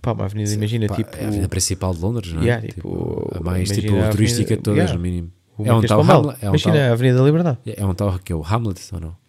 Pá, 0.00 0.12
uma 0.12 0.24
avenida, 0.24 0.52
imagina, 0.52 0.86
Pá, 0.86 0.96
tipo. 0.96 1.16
É 1.16 1.24
a 1.24 1.26
avenida 1.28 1.48
principal 1.48 1.94
de 1.94 2.00
Londres, 2.00 2.32
não 2.32 2.42
é? 2.42 2.44
Yeah, 2.44 2.66
tipo, 2.68 3.30
a 3.34 3.40
mais 3.40 3.70
tipo, 3.70 3.98
a 3.98 4.08
turística 4.08 4.56
de 4.56 4.62
todas, 4.62 4.78
yeah. 4.78 4.94
no 4.94 5.00
mínimo. 5.00 5.32
É 5.64 5.74
um 5.74 5.82
tal. 5.82 6.00
Hamlet? 6.00 6.38
É 6.40 6.46
um 6.46 6.48
Imagina 6.50 6.74
tal, 6.74 6.82
a 6.82 6.92
Avenida 6.92 7.18
da 7.18 7.24
Liberdade. 7.24 7.58
é 7.66 7.86
um 7.86 7.94
tal 7.94 8.18
que 8.18 8.32
é 8.32 8.36
o 8.36 8.42
Hamlet 8.42 8.80
ou 8.92 9.00
não? 9.00 9.19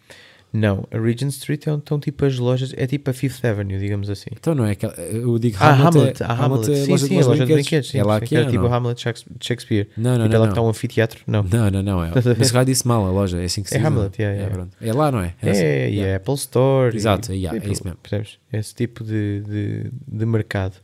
Não, 0.52 0.86
a 0.90 0.98
Regent 0.98 1.30
Street 1.30 1.66
é 1.66 1.70
onde 1.72 1.80
estão 1.80 1.98
tipo 1.98 2.26
as 2.26 2.38
lojas, 2.38 2.74
é 2.76 2.86
tipo 2.86 3.08
a 3.08 3.12
Fifth 3.14 3.42
Avenue, 3.42 3.78
digamos 3.78 4.10
assim. 4.10 4.28
Então 4.32 4.54
não 4.54 4.66
é 4.66 4.72
aquela. 4.72 4.92
Eu 4.94 5.38
digo 5.38 5.56
Ah, 5.58 5.70
Hamlet. 5.72 5.86
Hamlet, 5.96 6.22
é, 6.22 6.26
a 6.26 6.32
Hamlet. 6.32 6.70
é 6.72 6.74
sim, 6.84 6.90
loja 6.90 7.06
sim, 7.06 7.14
de 7.16 7.22
a 7.22 7.26
loja 7.26 7.46
de 7.46 7.52
brinquedos. 7.54 7.88
Sim, 7.90 7.98
é 7.98 8.04
lá 8.04 8.18
sim, 8.18 8.26
que 8.26 8.36
era 8.36 8.44
é, 8.46 8.50
tipo 8.50 8.62
não? 8.64 8.74
Hamlet 8.74 9.00
Shakes- 9.00 9.24
Shakespeare. 9.40 9.88
Não, 9.96 10.18
não, 10.18 10.24
tipo 10.24 10.28
não. 10.28 10.34
ela 10.36 10.38
não. 10.38 10.46
que 10.46 10.52
está 10.52 10.62
um 10.62 10.68
anfiteatro. 10.68 11.24
Não. 11.26 11.42
Não, 11.42 11.70
não, 11.70 11.82
não. 11.82 12.04
É, 12.04 12.10
mas 12.38 12.50
calhar 12.52 12.66
disse 12.66 12.86
mal 12.86 13.06
a 13.06 13.10
loja, 13.10 13.40
é 13.40 13.44
assim 13.44 13.62
que 13.62 13.70
se 13.70 13.76
É 13.76 13.78
diz. 13.78 13.86
Hamlet, 13.86 14.18
não? 14.18 14.24
yeah, 14.26 14.36
yeah. 14.36 14.54
pronto. 14.54 14.76
É 14.78 14.92
lá, 14.92 15.10
não 15.10 15.20
é? 15.20 15.34
É, 15.42 15.50
assim. 15.50 15.62
e 15.62 15.64
Yeah. 15.96 16.12
a 16.12 16.16
Apple 16.16 16.34
Store. 16.34 16.94
Exato, 16.96 17.32
e, 17.32 17.36
yeah, 17.36 17.58
é 17.58 17.72
isso 17.72 17.84
mesmo. 17.84 17.98
Percebes? 18.02 18.38
Esse 18.52 18.74
tipo 18.74 19.02
de, 19.04 19.40
de, 19.46 19.90
de 20.06 20.26
mercado. 20.26 20.74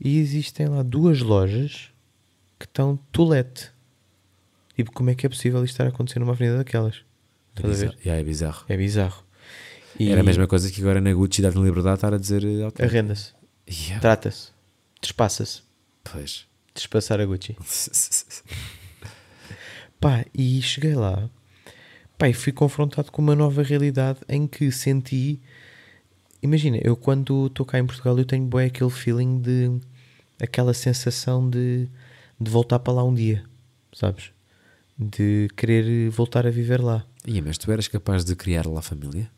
E 0.00 0.18
existem 0.18 0.66
lá 0.66 0.82
duas 0.82 1.20
lojas 1.20 1.90
que 2.58 2.64
estão 2.64 2.98
tulete. 3.12 3.70
Tipo, 4.74 4.92
como 4.92 5.10
é 5.10 5.14
que 5.14 5.26
é 5.26 5.28
possível 5.28 5.62
isto 5.62 5.74
estar 5.74 5.84
a 5.84 5.88
acontecer 5.88 6.18
numa 6.20 6.32
avenida 6.32 6.56
daquelas? 6.56 7.02
É 7.56 7.62
bizarro. 7.62 7.94
Yeah, 8.04 8.20
é 8.20 8.24
bizarro. 8.24 8.64
É 8.68 8.76
bizarro. 8.76 9.24
E 9.98 10.10
Era 10.10 10.20
a 10.22 10.24
mesma 10.24 10.46
coisa 10.46 10.70
que 10.70 10.80
agora 10.80 11.00
na 11.00 11.12
Gucci 11.12 11.40
deve 11.40 11.56
na 11.58 11.64
Liberdade 11.64 11.96
estar 11.96 12.12
a 12.12 12.18
dizer. 12.18 12.42
eh, 12.44 12.66
ok. 12.66 12.84
Arrenda-se, 12.84 13.32
Yeah. 13.68 14.00
trata-se, 14.00 14.48
despassa-se. 15.00 15.62
Pois. 16.02 16.46
Despassar 16.74 17.20
a 17.20 17.24
Gucci. 17.26 17.56
Pá, 20.00 20.24
e 20.34 20.60
cheguei 20.60 20.94
lá, 20.94 21.30
pá, 22.18 22.28
e 22.28 22.34
fui 22.34 22.52
confrontado 22.52 23.10
com 23.10 23.22
uma 23.22 23.34
nova 23.34 23.62
realidade 23.62 24.18
em 24.28 24.46
que 24.46 24.70
senti. 24.70 25.40
Imagina, 26.42 26.78
eu 26.82 26.94
quando 26.96 27.46
estou 27.46 27.64
cá 27.64 27.78
em 27.78 27.86
Portugal, 27.86 28.18
eu 28.18 28.24
tenho 28.26 28.44
bem 28.46 28.66
aquele 28.66 28.90
feeling 28.90 29.40
de. 29.40 29.80
aquela 30.40 30.74
sensação 30.74 31.48
de, 31.48 31.88
de 32.38 32.50
voltar 32.50 32.78
para 32.80 32.92
lá 32.92 33.04
um 33.04 33.14
dia, 33.14 33.44
sabes? 33.94 34.30
De 34.98 35.48
querer 35.56 36.10
voltar 36.10 36.46
a 36.46 36.50
viver 36.50 36.82
lá. 36.82 37.06
Ia, 37.26 37.42
mas 37.42 37.56
tu 37.58 37.70
eras 37.72 37.88
capaz 37.88 38.24
de 38.24 38.36
criar 38.36 38.66
lá 38.66 38.82
família? 38.82 39.30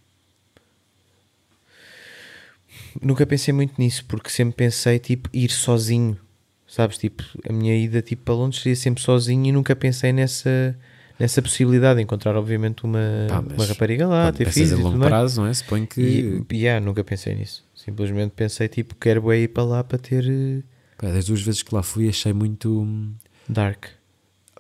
Nunca 3.01 3.27
pensei 3.27 3.53
muito 3.53 3.75
nisso, 3.79 4.05
porque 4.07 4.29
sempre 4.31 4.57
pensei, 4.57 4.99
tipo, 4.99 5.29
ir 5.33 5.51
sozinho, 5.51 6.19
sabes? 6.67 6.99
Tipo, 6.99 7.23
a 7.49 7.53
minha 7.53 7.77
ida 7.77 8.03
tipo, 8.03 8.23
para 8.25 8.35
Londres 8.35 8.63
seria 8.63 8.77
sempre 8.77 9.03
sozinho 9.03 9.47
e 9.47 9.53
nunca 9.53 9.77
pensei 9.77 10.13
nessa, 10.13 10.77
nessa 11.19 11.41
possibilidade 11.41 11.99
de 11.99 12.03
encontrar, 12.03 12.35
obviamente, 12.37 12.85
uma, 12.85 12.99
Pá, 13.29 13.41
uma 13.41 13.67
rapariga 13.67 14.07
lá, 14.07 14.33
ter 14.33 14.51
filhos 14.51 14.73
a 14.73 14.77
tudo 14.77 14.85
longo 14.85 14.99
mais. 14.99 15.11
prazo, 15.11 15.41
não 15.43 15.49
é? 15.49 15.55
Suponho 15.55 15.87
que. 15.87 16.43
E, 16.51 16.57
yeah, 16.57 16.85
nunca 16.85 17.05
pensei 17.05 17.35
nisso. 17.35 17.65
Simplesmente 17.75 18.33
pensei, 18.33 18.69
tipo, 18.69 18.95
quero 18.97 19.33
ir 19.33 19.49
para 19.49 19.63
lá 19.65 19.85
para 19.85 19.99
ter 19.99 20.25
eh, 20.29 20.63
Pá, 20.99 21.09
das 21.09 21.27
duas 21.27 21.41
vezes 21.43 21.63
que 21.63 21.75
lá 21.75 21.83
fui, 21.83 22.09
achei 22.09 22.33
muito. 22.33 22.81
hum, 22.83 23.15
dark. 23.49 23.87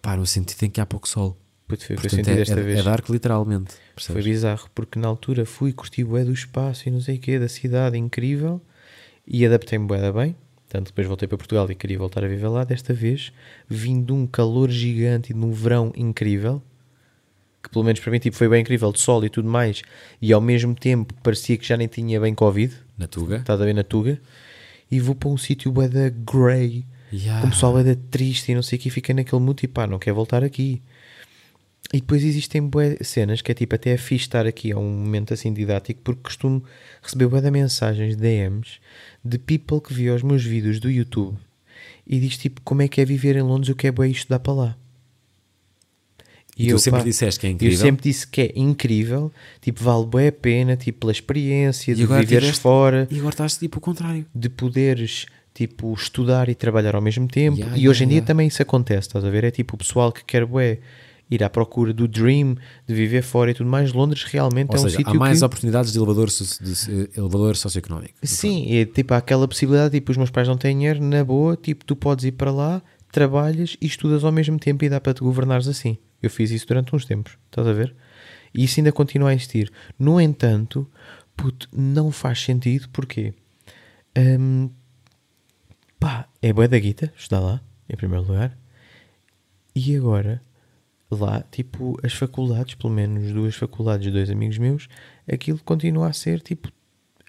Pá, 0.01 0.17
no 0.17 0.27
sentido 0.27 0.63
em 0.63 0.71
que 0.71 0.81
há 0.81 0.87
pouco 0.87 1.09
sol. 1.09 1.37
Puto, 1.69 1.85
foi 1.85 1.97
o 1.97 1.99
que 1.99 2.07
eu 2.07 2.11
Portanto, 2.11 2.25
senti 2.27 2.31
é, 2.31 2.37
desta 2.37 2.61
é- 2.61 2.63
vez. 2.63 2.79
é 2.79 2.83
dark 2.83 3.09
literalmente. 3.09 3.73
Foi 3.73 3.81
percebes? 3.97 4.25
bizarro, 4.25 4.69
porque 4.75 4.99
na 4.99 5.09
altura 5.09 5.45
fui, 5.45 5.73
curti 5.73 6.05
bué 6.05 6.25
do 6.25 6.33
espaço 6.33 6.89
e 6.89 6.93
não 6.93 7.01
sei 7.01 7.17
o 7.17 7.19
quê, 7.19 7.39
da 7.39 7.49
cidade, 7.49 7.99
incrível, 7.99 8.61
e 9.27 9.45
adaptei-me 9.45 9.87
bué 9.87 10.01
da 10.01 10.13
bem. 10.13 10.37
Tanto 10.69 10.87
depois 10.87 11.07
voltei 11.07 11.27
para 11.29 11.39
Portugal 11.39 11.69
e 11.71 11.75
queria 11.75 11.99
voltar 11.99 12.25
a 12.25 12.29
viver 12.29 12.49
lá. 12.49 12.63
Desta 12.65 12.93
vez, 12.95 13.33
vim 13.69 14.03
de 14.03 14.13
um 14.13 14.27
calor 14.27 14.71
gigante 14.71 15.33
e 15.33 15.35
de 15.35 15.41
um 15.45 15.51
verão 15.53 15.93
incrível, 15.97 16.63
que 17.63 17.69
pelo 17.71 17.85
menos 17.85 17.99
para 18.01 18.13
mim 18.13 18.19
tipo, 18.21 18.37
foi 18.37 18.49
bem 18.49 18.61
incrível, 18.61 18.93
de 18.93 19.01
sol 19.01 19.25
e 19.25 19.29
tudo 19.31 19.49
mais, 19.49 19.83
e 20.23 20.33
ao 20.33 20.41
mesmo 20.41 20.75
tempo 20.75 21.15
parecia 21.23 21.57
que 21.57 21.67
já 21.67 21.77
nem 21.77 21.89
tinha 21.89 22.21
bem 22.21 22.35
Covid, 22.35 22.73
Na 22.97 23.07
Tuga. 23.09 23.37
estás 23.39 23.61
a 23.61 23.65
ver 23.65 23.75
na 23.75 23.83
Tuga, 23.83 24.21
e 24.91 25.01
vou 25.01 25.15
para 25.17 25.29
um 25.29 25.37
sítio 25.37 25.73
bué 25.73 25.89
da 25.89 26.09
grey, 26.11 26.85
Yeah. 27.13 27.41
com 27.41 27.47
o 27.47 27.51
pessoal 27.51 27.73
bué 27.73 27.85
da 27.85 27.97
triste 28.11 28.51
e 28.51 28.55
não 28.55 28.63
sei 28.63 28.79
o 28.79 28.83
que, 28.83 28.89
e 28.89 28.91
fiquei 28.91 29.15
naquele 29.15 29.41
mood 29.41 29.65
e 29.65 29.69
pá, 29.69 29.87
não 29.87 29.99
quero 29.99 30.17
voltar 30.17 30.43
aqui. 30.43 30.83
E 31.93 32.01
depois 32.01 32.23
existem 32.25 32.69
cenas 33.03 33.41
que 33.41 33.53
é 33.53 33.55
tipo, 33.55 33.75
até 33.75 33.91
é 33.91 33.97
fixe 33.97 34.25
estar 34.25 34.45
aqui 34.47 34.73
a 34.73 34.77
um 34.79 34.91
momento 34.91 35.33
assim 35.33 35.53
didático, 35.53 36.01
porque 36.03 36.23
costumo 36.25 36.63
receber 37.03 37.29
bué 37.29 37.41
de 37.41 37.51
mensagens, 37.51 38.17
DMs, 38.17 38.79
de 39.25 39.39
people 39.39 39.81
que 39.81 39.95
viu 39.95 40.15
os 40.15 40.23
meus 40.23 40.45
vídeos 40.45 40.81
do 40.81 40.91
YouTube 40.91 41.37
e 42.07 42.19
diz 42.19 42.37
tipo, 42.37 42.61
como 42.63 42.83
é 42.83 42.89
que 42.89 43.01
é 43.01 43.05
viver 43.05 43.37
em 43.37 43.43
Londres, 43.43 43.69
o 43.71 43.75
que 43.77 43.87
é 43.87 43.93
bué 43.93 44.09
estudar 44.09 44.41
para 44.41 44.53
lá. 44.53 44.77
E, 46.59 46.69
tu 46.71 46.79
sempre 46.79 47.03
disseste 47.05 47.39
que 47.41 47.47
é 47.47 47.51
Eu 47.51 47.55
incrível. 47.55 47.77
sempre 47.79 48.03
disse 48.03 48.27
que 48.27 48.41
é 48.41 48.53
incrível, 48.57 49.31
tipo, 49.61 49.83
vale 49.85 50.07
bué 50.07 50.29
a 50.29 50.33
pena, 50.33 50.75
tipo, 50.77 51.01
pela 51.01 51.13
experiência, 51.13 51.93
E 51.93 51.95
de 51.95 52.07
viveres 52.07 52.29
tiveste- 52.29 52.61
fora 52.63 53.07
E 53.11 53.17
agora 53.19 53.35
estás 53.35 53.59
tipo 53.59 53.79
o 53.79 53.81
contrário. 53.81 54.25
de 54.35 54.49
poderes 54.49 55.27
tipo 55.53 55.93
estudar 55.95 56.49
e 56.51 56.55
trabalhar 56.55 56.95
ao 56.95 57.01
mesmo 57.01 57.27
tempo 57.29 57.57
Yeah, 57.57 57.77
e 57.77 57.81
yeah, 57.81 57.91
hoje 57.91 58.05
em 58.05 58.09
dia 58.09 58.17
yeah. 58.17 58.27
também 58.27 58.47
isso 58.49 58.61
acontece, 58.61 59.09
estás 59.09 59.25
a 59.25 59.31
ver? 59.31 59.45
É 59.45 59.51
tipo 59.51 59.75
o 59.75 59.79
pessoal 59.79 60.11
que 60.13 60.23
quer 60.25 60.45
bué, 60.47 60.79
ir 61.31 61.43
à 61.43 61.51
procura 61.51 61.93
do 61.93 62.07
dream, 62.07 62.57
de 62.87 62.95
viver 62.95 63.23
fora 63.23 63.51
e 63.51 63.55
tudo 63.55 63.69
mais. 63.69 63.93
Londres 63.93 64.25
realmente 64.25 64.71
Ou 64.71 64.77
é 64.77 64.79
um 64.79 64.83
seja, 64.83 64.97
há 64.97 64.99
sítio 64.99 65.19
mais 65.19 65.39
que... 65.39 65.45
oportunidades 65.45 65.93
de 65.93 65.99
elevador, 65.99 66.29
de, 66.29 66.39
de 66.61 67.19
elevador 67.19 67.57
socioeconómico. 67.57 68.15
Sim, 68.23 68.77
é 68.77 68.85
tipo 68.85 69.15
há 69.15 69.17
aquela 69.19 69.47
possibilidade, 69.49 69.93
tipo 69.93 70.11
os 70.11 70.17
meus 70.17 70.31
pais 70.31 70.47
não 70.49 70.57
têm 70.57 70.77
dinheiro, 70.77 71.03
na 71.03 71.25
boa, 71.25 71.57
tipo 71.57 71.85
tu 71.85 71.97
podes 71.97 72.25
ir 72.25 72.33
para 72.33 72.51
lá, 72.51 72.83
trabalhas 73.11 73.77
e 73.81 73.87
estudas 73.87 74.25
ao 74.25 74.33
mesmo 74.33 74.59
tempo 74.59 74.85
e 74.85 74.89
dá 74.89 75.01
para 75.01 75.15
te 75.15 75.21
governares 75.21 75.67
assim. 75.69 75.99
Eu 76.23 76.31
fiz 76.31 76.51
isso 76.51 76.67
durante 76.67 76.95
uns 76.95 77.05
tempos, 77.05 77.37
estás 77.47 77.67
a 77.67 77.73
ver? 77.73 77.95
E 78.55 78.65
isso 78.65 78.81
ainda 78.81 78.93
continua 78.93 79.31
a 79.31 79.35
existir. 79.35 79.71
No 79.99 80.21
entanto, 80.21 80.89
puto, 81.37 81.69
não 81.73 82.11
faz 82.11 82.41
sentido, 82.41 82.89
porquê? 82.89 83.35
Hum, 84.17 84.71
pá, 86.01 86.27
é 86.41 86.53
bué 86.53 86.67
da 86.67 86.79
guita, 86.79 87.13
está 87.17 87.39
lá, 87.39 87.61
em 87.89 87.97
primeiro 87.97 88.25
lugar. 88.25 88.57
E 89.75 89.95
agora, 89.95 90.41
lá, 91.11 91.43
tipo, 91.51 91.99
as 92.03 92.13
faculdades, 92.13 92.75
pelo 92.75 92.93
menos 92.93 93.33
duas 93.33 93.55
faculdades 93.55 94.05
de 94.05 94.11
dois 94.13 94.29
amigos 94.31 94.59
meus, 94.59 94.89
aquilo 95.31 95.59
continua 95.65 96.09
a 96.09 96.13
ser, 96.13 96.41
tipo, 96.41 96.71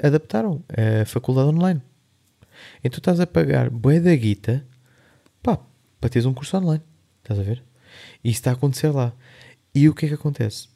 adaptaram 0.01 0.63
a 0.69 1.05
faculdade 1.05 1.49
online. 1.49 1.81
Então 2.83 2.97
estás 2.97 3.19
a 3.19 3.27
pagar 3.27 3.69
bué 3.69 3.99
da 3.99 4.15
guita, 4.15 4.65
pá, 5.43 5.59
para 5.99 6.09
teres 6.09 6.25
um 6.25 6.33
curso 6.33 6.57
online. 6.57 6.83
Estás 7.23 7.39
a 7.39 7.43
ver? 7.43 7.63
E 8.23 8.29
isso 8.29 8.39
está 8.39 8.51
a 8.51 8.53
acontecer 8.53 8.89
lá. 8.89 9.13
E 9.73 9.87
o 9.87 9.93
que 9.93 10.05
é 10.05 10.09
que 10.09 10.15
acontece? 10.15 10.69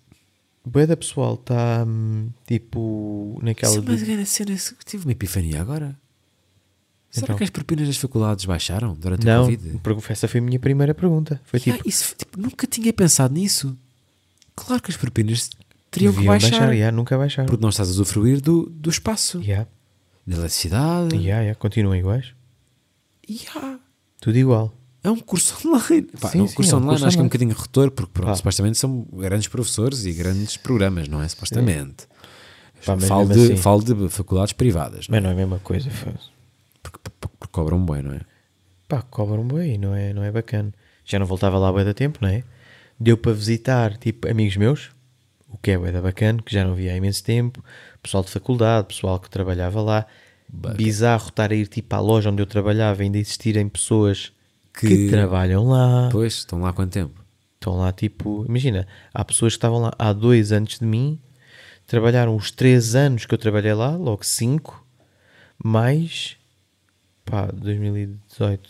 Bué 0.63 0.85
da 0.85 0.95
pessoal 0.95 1.33
está, 1.35 1.83
hum, 1.87 2.29
tipo, 2.45 3.39
naquela... 3.41 3.71
Isso 3.71 3.79
é 3.79 3.81
uma 3.81 3.97
de- 3.97 4.25
cena. 4.25 4.57
Tive 4.85 5.05
uma 5.05 5.11
epifania 5.11 5.59
agora. 5.59 5.99
Será 7.11 7.25
Então. 7.25 7.37
que 7.37 7.43
as 7.43 7.49
propinas 7.49 7.87
das 7.87 7.97
faculdades 7.97 8.45
baixaram 8.45 8.93
durante 8.95 9.23
o 9.23 9.25
Não, 9.29 9.43
Covid? 9.43 9.79
porque 9.83 10.11
essa 10.13 10.27
foi 10.29 10.39
a 10.39 10.43
minha 10.43 10.57
primeira 10.59 10.95
pergunta. 10.95 11.41
Foi 11.43 11.59
Yeah, 11.59 11.77
tipo, 11.77 11.89
isso, 11.89 12.15
tipo, 12.17 12.39
nunca 12.39 12.65
tinha 12.65 12.91
pensado 12.93 13.33
nisso. 13.33 13.77
Claro 14.55 14.81
que 14.81 14.89
as 14.91 14.95
propinas 14.97 15.49
teriam 15.91 16.13
que 16.13 16.19
deviam 16.19 16.33
baixar. 16.33 16.71
yeah, 16.73 16.95
nunca 16.95 17.17
baixaram. 17.17 17.47
Porque 17.49 17.61
não 17.61 17.69
estás 17.69 17.89
a 17.89 17.91
usufruir 17.91 18.39
do, 18.41 18.65
do 18.69 18.89
espaço, 18.89 19.41
Yeah, 19.41 19.67
da 20.25 20.35
eletricidade. 20.37 21.15
yeah, 21.17 21.41
yeah, 21.41 21.55
continuam 21.55 21.95
iguais. 21.97 22.33
Yeah. 23.29 23.79
Tudo 24.21 24.37
igual. 24.37 24.73
É 25.03 25.09
um 25.09 25.17
curso 25.19 25.55
online. 25.67 26.07
Pá, 26.19 26.29
Sim, 26.29 26.37
não, 26.39 26.47
sim, 26.47 26.55
curso 26.55 26.71
é 26.71 26.75
um 26.75 26.77
online 26.77 26.91
curso 26.93 27.05
acho 27.07 27.17
que 27.17 27.19
é 27.19 27.23
um 27.23 27.25
online. 27.25 27.29
bocadinho 27.29 27.55
retor, 27.59 27.91
porque 27.91 28.11
pronto, 28.13 28.27
Pá. 28.29 28.35
supostamente 28.35 28.77
são 28.77 29.05
grandes 29.11 29.47
professores 29.47 30.05
e 30.05 30.13
grandes 30.13 30.55
programas, 30.57 31.07
não 31.07 31.21
é? 31.21 31.27
Supostamente. 31.27 32.07
Pá, 32.85 32.97
falo, 32.97 33.27
de, 33.27 33.33
assim- 33.45 33.57
falo 33.57 33.83
de 33.83 34.09
faculdades 34.09 34.53
privadas, 34.53 35.07
não 35.09 35.17
é? 35.17 35.21
Mas 35.21 35.23
não 35.23 35.29
é 35.31 35.33
a 35.33 35.35
mesma 35.35 35.59
coisa. 35.59 35.89
faz. 35.89 36.31
Porque, 37.41 37.51
cobram 37.53 37.83
bem, 37.85 38.01
não 38.03 38.13
é? 38.13 38.21
Pá, 38.87 39.01
cobram 39.01 39.45
bem, 39.47 39.77
não 39.77 39.95
é, 39.95 40.13
não 40.13 40.23
é 40.23 40.31
bacana. 40.31 40.71
Já 41.03 41.17
não 41.19 41.25
voltava 41.25 41.57
lá 41.57 41.71
bué 41.71 41.83
da 41.83 41.93
tempo, 41.93 42.19
não 42.21 42.29
é? 42.29 42.43
Deu 42.99 43.17
para 43.17 43.33
visitar, 43.33 43.97
tipo, 43.97 44.27
amigos 44.29 44.55
meus, 44.57 44.91
o 45.49 45.57
que 45.57 45.71
é 45.71 45.77
bué 45.77 45.91
da 45.91 46.01
bacana, 46.01 46.41
que 46.41 46.53
já 46.53 46.63
não 46.63 46.75
via 46.75 46.93
há 46.93 46.95
imenso 46.95 47.23
tempo, 47.23 47.63
pessoal 48.01 48.23
de 48.23 48.29
faculdade, 48.29 48.87
pessoal 48.87 49.19
que 49.19 49.29
trabalhava 49.29 49.81
lá. 49.81 50.05
Bizarro 50.75 51.29
estar 51.29 51.51
a 51.51 51.55
ir, 51.55 51.67
tipo, 51.67 51.95
à 51.95 51.99
loja 51.99 52.29
onde 52.29 52.41
eu 52.41 52.45
trabalhava, 52.45 53.01
ainda 53.01 53.17
existirem 53.17 53.67
pessoas 53.69 54.31
que, 54.73 54.87
Que- 54.87 55.09
trabalham 55.09 55.67
lá. 55.67 56.09
Pois, 56.11 56.33
estão 56.35 56.61
lá 56.61 56.69
há 56.69 56.73
quanto 56.73 56.91
tempo? 56.91 57.19
Estão 57.55 57.77
lá, 57.77 57.91
tipo, 57.91 58.45
imagina, 58.47 58.85
há 59.13 59.23
pessoas 59.23 59.53
que 59.53 59.57
estavam 59.57 59.79
lá 59.79 59.93
há 59.97 60.11
dois 60.13 60.51
antes 60.51 60.79
de 60.79 60.85
mim, 60.85 61.17
trabalharam 61.87 62.35
os 62.35 62.51
três 62.51 62.95
anos 62.95 63.25
que 63.25 63.33
eu 63.33 63.37
trabalhei 63.37 63.73
lá, 63.73 63.95
logo 63.95 64.25
cinco, 64.25 64.85
mais, 65.63 66.35
pá, 67.31 67.49
2018, 67.53 68.69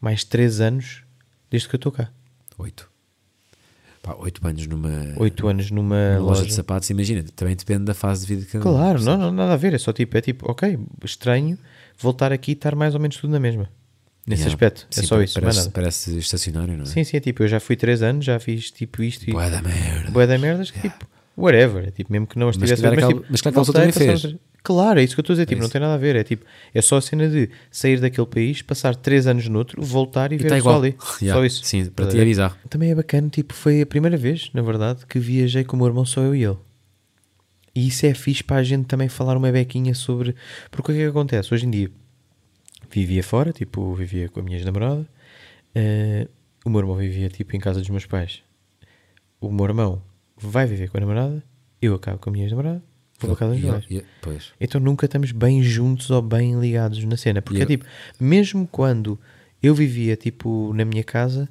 mais 0.00 0.22
três 0.24 0.60
anos 0.60 1.02
desde 1.50 1.68
que 1.68 1.74
eu 1.74 1.78
estou 1.78 1.90
cá. 1.92 2.10
Oito. 2.58 2.88
Pá, 4.02 4.14
oito 4.18 4.46
anos 4.46 4.66
numa, 4.66 4.90
Oito 5.16 5.48
anos 5.48 5.70
numa 5.70 6.14
numa 6.14 6.18
loja. 6.28 6.40
loja. 6.40 6.46
de 6.46 6.54
sapatos, 6.54 6.88
imagina, 6.90 7.24
também 7.34 7.56
depende 7.56 7.84
da 7.84 7.94
fase 7.94 8.26
de 8.26 8.34
vida 8.36 8.58
um. 8.58 8.62
Claro, 8.62 9.02
não, 9.02 9.16
não, 9.18 9.32
nada 9.32 9.54
a 9.54 9.56
ver, 9.56 9.74
é 9.74 9.78
só 9.78 9.92
tipo, 9.92 10.16
é 10.16 10.20
tipo, 10.20 10.48
ok, 10.50 10.78
estranho 11.04 11.58
voltar 11.98 12.30
aqui 12.32 12.52
e 12.52 12.54
estar 12.54 12.74
mais 12.76 12.94
ou 12.94 13.00
menos 13.00 13.16
tudo 13.16 13.30
na 13.32 13.40
mesma. 13.40 13.68
Nesse 14.26 14.42
Yeah. 14.42 14.54
aspecto, 14.54 14.86
é 14.90 15.00
Sim, 15.00 15.06
só 15.06 15.16
pa- 15.16 15.24
isso, 15.24 15.40
Parece, 15.40 15.70
parece 15.70 16.18
estacionário, 16.18 16.76
não 16.76 16.82
é? 16.82 16.86
Sim, 16.86 17.04
sim, 17.04 17.16
é 17.16 17.20
tipo, 17.20 17.42
eu 17.44 17.48
já 17.48 17.60
fui 17.60 17.76
três 17.76 18.02
anos, 18.02 18.24
já 18.24 18.38
fiz 18.40 18.70
tipo 18.72 19.02
isto 19.02 19.28
e 19.28 19.32
Bué 19.32 19.48
da 19.50 19.62
merda. 19.62 20.10
bué 20.10 20.26
da 20.26 20.36
merdas, 20.36 20.70
que, 20.72 20.80
tipo, 20.80 21.06
whatever, 21.36 21.86
é 21.86 21.90
tipo, 21.92 22.12
mesmo 22.12 22.26
que 22.26 22.36
não 22.38 22.46
Mas 22.48 22.56
estivesse 22.56 22.84
a 22.84 22.90
ver, 22.90 22.96
aquela- 22.98 23.12
tipo, 23.14 23.26
mas 23.30 23.40
calhar 23.40 23.52
aquela 23.52 23.66
pessoa 23.66 23.74
também 23.74 23.92
fez. 23.92 24.24
outra- 24.24 24.40
Claro, 24.66 24.98
é 24.98 25.04
isso 25.04 25.14
que 25.14 25.20
eu 25.20 25.22
estou 25.22 25.34
a 25.34 25.36
dizer, 25.36 25.46
tipo, 25.46 25.62
não 25.62 25.68
tem 25.68 25.80
nada 25.80 25.94
a 25.94 25.96
ver, 25.96 26.16
é 26.16 26.24
tipo, 26.24 26.44
é 26.74 26.82
só 26.82 26.96
a 26.96 27.00
cena 27.00 27.28
de 27.28 27.48
sair 27.70 28.00
daquele 28.00 28.26
país, 28.26 28.62
passar 28.62 28.96
três 28.96 29.28
anos 29.28 29.46
noutro, 29.46 29.80
voltar 29.80 30.32
e, 30.32 30.34
E 30.34 30.38
ver 30.38 30.46
está 30.46 30.56
o 30.56 30.58
pessoal 30.58 30.82
ali, 30.82 30.96
Yeah, 31.22 31.38
só 31.40 31.44
isso. 31.44 31.64
Sim, 31.64 31.84
para 31.84 32.06
Estás 32.06 32.14
ti 32.14 32.20
é 32.20 32.24
bizarro. 32.24 32.56
Também 32.68 32.90
é 32.90 32.94
bacana, 32.96 33.28
tipo, 33.28 33.54
foi 33.54 33.80
a 33.82 33.86
primeira 33.86 34.16
vez, 34.16 34.50
na 34.52 34.62
verdade, 34.62 35.06
que 35.06 35.20
viajei 35.20 35.62
com 35.62 35.76
o 35.76 35.78
meu 35.78 35.86
irmão, 35.86 36.04
só 36.04 36.20
eu 36.20 36.34
e 36.34 36.42
ele. 36.42 36.56
E 37.76 37.86
isso 37.86 38.04
é 38.06 38.12
fixe 38.12 38.42
para 38.42 38.56
a 38.56 38.64
gente 38.64 38.86
também 38.86 39.08
falar 39.08 39.36
uma 39.36 39.52
bequinha 39.52 39.94
sobre. 39.94 40.34
Porque 40.68 40.90
o 40.90 40.94
que 40.96 41.00
é 41.00 41.04
que 41.04 41.10
acontece? 41.10 41.54
Hoje 41.54 41.64
em 41.66 41.70
dia 41.70 41.90
vivia 42.90 43.22
fora, 43.22 43.52
tipo, 43.52 43.94
vivia 43.94 44.28
com 44.28 44.40
a 44.40 44.42
minha 44.42 44.56
ex-namorada. 44.56 45.06
eh, 45.74 46.26
o 46.64 46.70
meu 46.70 46.80
irmão 46.80 46.96
vivia 46.96 47.28
tipo 47.28 47.54
em 47.54 47.60
casa 47.60 47.78
dos 47.78 47.88
meus 47.88 48.06
pais. 48.06 48.42
O 49.40 49.52
meu 49.52 49.66
irmão 49.66 50.02
vai 50.36 50.66
viver 50.66 50.88
com 50.90 50.96
a 50.96 51.00
namorada, 51.00 51.42
eu 51.80 51.94
acabo 51.94 52.18
com 52.18 52.30
a 52.30 52.32
minha 52.32 52.44
ex-namorada, 52.46 52.82
e- 53.90 54.04
Pois. 54.20 54.52
Então 54.60 54.80
nunca 54.80 55.06
estamos 55.06 55.32
bem 55.32 55.62
juntos 55.62 56.10
ou 56.10 56.20
bem 56.22 56.58
ligados 56.60 57.02
na 57.04 57.16
cena. 57.16 57.40
Porque 57.42 57.62
é 57.62 57.66
tipo, 57.66 57.84
mesmo 58.20 58.66
quando 58.70 59.18
eu 59.62 59.74
vivia 59.74 60.16
tipo 60.16 60.72
na 60.74 60.84
minha 60.84 61.02
casa, 61.04 61.48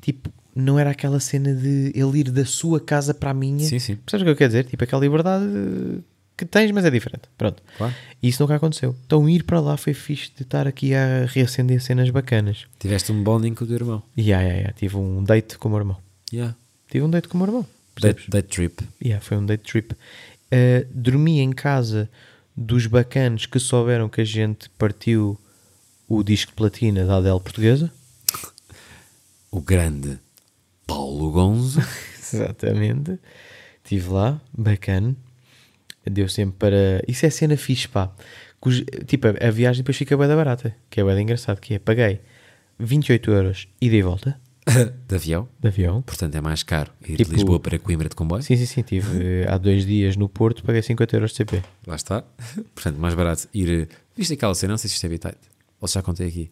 tipo, 0.00 0.30
não 0.54 0.78
era 0.78 0.90
aquela 0.90 1.18
cena 1.20 1.54
de 1.54 1.92
ele 1.94 2.20
ir 2.20 2.30
da 2.30 2.44
sua 2.44 2.80
casa 2.80 3.14
para 3.14 3.30
a 3.30 3.34
minha. 3.34 3.60
Sim, 3.64 3.78
sim. 3.78 3.96
Percebes 3.96 4.22
o 4.22 4.24
que 4.24 4.30
eu 4.30 4.36
quero 4.36 4.48
dizer? 4.50 4.64
Tipo, 4.64 4.84
aquela 4.84 5.02
liberdade 5.02 5.44
que 6.36 6.44
tens, 6.44 6.70
mas 6.72 6.84
é 6.84 6.90
diferente. 6.90 7.22
Pronto. 7.38 7.62
Claro. 7.76 7.94
E 8.22 8.28
isso 8.28 8.42
nunca 8.42 8.56
aconteceu. 8.56 8.96
Então 9.06 9.28
ir 9.28 9.44
para 9.44 9.60
lá 9.60 9.76
foi 9.76 9.94
fixe 9.94 10.30
de 10.36 10.42
estar 10.42 10.66
aqui 10.66 10.94
a 10.94 11.26
reacender 11.26 11.80
cenas 11.80 12.10
bacanas. 12.10 12.66
Tiveste 12.78 13.12
um 13.12 13.22
bonding 13.22 13.54
com 13.54 13.64
o 13.64 13.66
teu 13.66 13.76
irmão. 13.76 14.02
Yeah, 14.18 14.42
yeah, 14.42 14.58
yeah. 14.60 14.72
tive 14.78 14.96
um 14.96 15.22
date 15.22 15.58
com 15.58 15.68
o 15.68 15.70
meu 15.70 15.80
irmão. 15.80 15.96
Yeah. 16.32 16.54
Tive 16.90 17.04
um 17.04 17.10
date 17.10 17.28
com 17.28 17.36
o 17.36 17.40
meu 17.40 17.46
irmão. 17.48 17.66
Date, 18.00 18.30
date 18.30 18.48
trip. 18.48 18.82
Yeah, 19.04 19.22
foi 19.22 19.36
um 19.36 19.44
date 19.44 19.70
trip. 19.70 19.94
Uh, 20.52 20.86
dormi 20.92 21.40
em 21.40 21.50
casa 21.50 22.10
dos 22.54 22.86
bacanos 22.86 23.46
que 23.46 23.58
souberam 23.58 24.08
que 24.08 24.20
a 24.20 24.24
gente 24.24 24.68
partiu 24.70 25.38
o 26.06 26.22
disco 26.22 26.50
de 26.52 26.56
platina 26.56 27.06
da 27.06 27.16
Adele 27.16 27.40
portuguesa. 27.40 27.90
O 29.50 29.60
grande 29.60 30.18
Paulo 30.86 31.30
Gonzo. 31.30 31.80
Exatamente. 32.32 33.18
Estive 33.82 34.10
lá, 34.10 34.40
bacana. 34.52 35.16
Deu 36.04 36.28
sempre 36.28 36.56
para. 36.58 37.02
Isso 37.08 37.24
é 37.24 37.30
cena 37.30 37.56
fixe, 37.56 37.88
pá. 37.88 38.10
Cujo- 38.60 38.84
Tipo, 39.06 39.28
a, 39.28 39.50
viagem 39.50 39.82
depois 39.82 39.96
fica 39.96 40.16
bem 40.16 40.28
barata. 40.28 40.74
Que 40.90 41.00
é 41.00 41.04
bem 41.04 41.22
engraçado. 41.22 41.60
Que 41.60 41.74
é, 41.74 41.78
paguei 41.78 42.20
28 42.78 43.30
euros 43.30 43.68
ida 43.80 43.96
e 43.96 44.02
volta. 44.02 44.38
de 45.08 45.14
avião. 45.14 45.48
de 45.60 45.68
avião. 45.68 46.02
Portanto, 46.02 46.34
é 46.34 46.40
mais 46.40 46.62
caro 46.62 46.90
ir 47.02 47.16
Tipo- 47.16 47.30
de 47.30 47.36
Lisboa 47.36 47.58
para 47.60 47.78
Coimbra 47.78 48.08
de 48.08 48.14
comboio. 48.14 48.42
Sim, 48.42 48.56
sim, 48.56 48.66
sim. 48.66 48.82
Tive 48.82 49.18
eh, 49.42 49.46
há 49.48 49.58
dois 49.58 49.84
dias 49.84 50.16
no 50.16 50.28
Porto, 50.28 50.62
paguei 50.62 50.82
50 50.82 51.16
euros 51.16 51.30
de 51.32 51.36
CP. 51.38 51.62
Lá 51.86 51.96
está. 51.96 52.22
Portanto, 52.74 52.96
mais 52.96 53.14
barato 53.14 53.48
ir. 53.52 53.88
Viste 54.16 54.34
aquela 54.34 54.54
cena? 54.54 54.72
Não 54.72 54.78
sei 54.78 54.88
se 54.88 54.94
isto 54.94 55.04
é 55.06 55.08
bitite. 55.08 55.36
Ou 55.80 55.88
se 55.88 55.94
já 55.94 56.02
contei 56.02 56.28
aqui. 56.28 56.50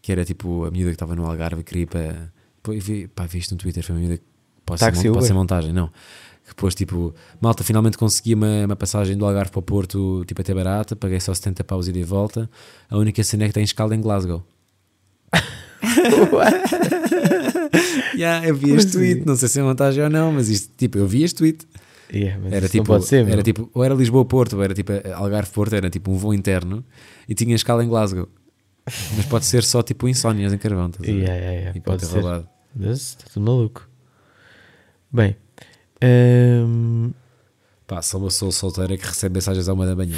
Que 0.00 0.10
era 0.12 0.24
tipo 0.24 0.64
a 0.64 0.70
miúda 0.70 0.90
que 0.90 0.94
estava 0.94 1.14
no 1.14 1.26
Algarve 1.26 1.60
e 1.60 1.64
queria 1.64 1.82
ir 1.82 1.86
para. 1.86 2.32
Pô, 2.62 2.72
vi, 2.72 3.06
pá, 3.08 3.26
vi 3.26 3.38
isto 3.38 3.52
no 3.52 3.58
Twitter. 3.58 3.84
Foi 3.84 3.94
uma 3.94 4.00
miúda 4.00 4.16
que 4.16 4.24
pode, 4.64 4.80
ser, 4.80 4.86
Táxi 4.86 5.10
pode 5.10 5.26
ser 5.26 5.32
montagem, 5.34 5.72
não. 5.72 5.88
Que 5.88 6.48
depois, 6.48 6.74
tipo, 6.74 7.14
malta, 7.40 7.62
finalmente 7.62 7.96
consegui 7.96 8.34
uma, 8.34 8.64
uma 8.66 8.74
passagem 8.76 9.16
do 9.16 9.24
Algarve 9.24 9.50
para 9.52 9.60
o 9.60 9.62
Porto, 9.62 10.24
tipo, 10.26 10.40
até 10.40 10.52
barata. 10.52 10.96
Paguei 10.96 11.20
só 11.20 11.32
70 11.32 11.62
paus 11.64 11.86
e 11.86 12.02
volta. 12.02 12.50
A 12.90 12.96
única 12.96 13.22
cena 13.22 13.44
é 13.44 13.46
que 13.48 13.54
tem 13.54 13.62
escala 13.62 13.94
em 13.94 14.00
Glasgow. 14.00 14.42
yeah, 18.14 18.46
eu 18.46 18.54
vi 18.54 18.72
este 18.72 18.92
tweet. 18.92 19.26
Não 19.26 19.36
sei 19.36 19.48
se 19.48 19.60
é 19.60 19.62
montagem 19.62 20.02
ou 20.04 20.10
não, 20.10 20.32
mas 20.32 20.48
isto, 20.48 20.72
tipo, 20.76 20.98
eu 20.98 21.06
vi 21.06 21.22
este 21.22 21.36
tweet. 21.38 21.66
Yeah, 22.12 22.38
Era 22.54 22.68
tipo, 22.68 22.84
pode 22.84 23.06
ser, 23.06 23.26
era 23.26 23.42
tipo, 23.42 23.70
ou 23.72 23.82
era 23.82 23.94
Lisboa-Porto, 23.94 24.56
ou 24.56 24.62
era 24.62 24.74
tipo 24.74 24.92
Algarve-Porto, 25.14 25.74
era 25.74 25.88
tipo 25.88 26.10
um 26.10 26.16
voo 26.18 26.34
interno 26.34 26.84
e 27.26 27.34
tinha 27.34 27.54
escala 27.54 27.82
em 27.82 27.88
Glasgow. 27.88 28.28
Mas 29.16 29.24
pode 29.26 29.46
ser 29.46 29.64
só 29.64 29.82
tipo 29.82 30.06
insónias 30.06 30.52
em 30.52 30.58
carvão. 30.58 30.88
estás? 30.90 31.08
Yeah, 31.08 31.32
yeah, 31.34 31.52
yeah, 31.52 31.70
E 31.70 31.80
pode, 31.80 32.00
pode 32.00 32.06
ser. 32.06 32.20
roubado. 32.20 32.48
Está 32.78 33.24
tudo 33.32 33.46
maluco. 33.46 33.88
Bem, 35.10 35.36
hum, 36.04 37.12
Pá, 37.86 38.02
só 38.02 38.18
uma 38.18 38.26
pessoa 38.28 38.52
solteira 38.52 38.96
que 38.98 39.06
recebe 39.06 39.34
mensagens 39.34 39.68
à 39.68 39.72
uma 39.72 39.86
da 39.86 39.94
manhã. 39.96 40.16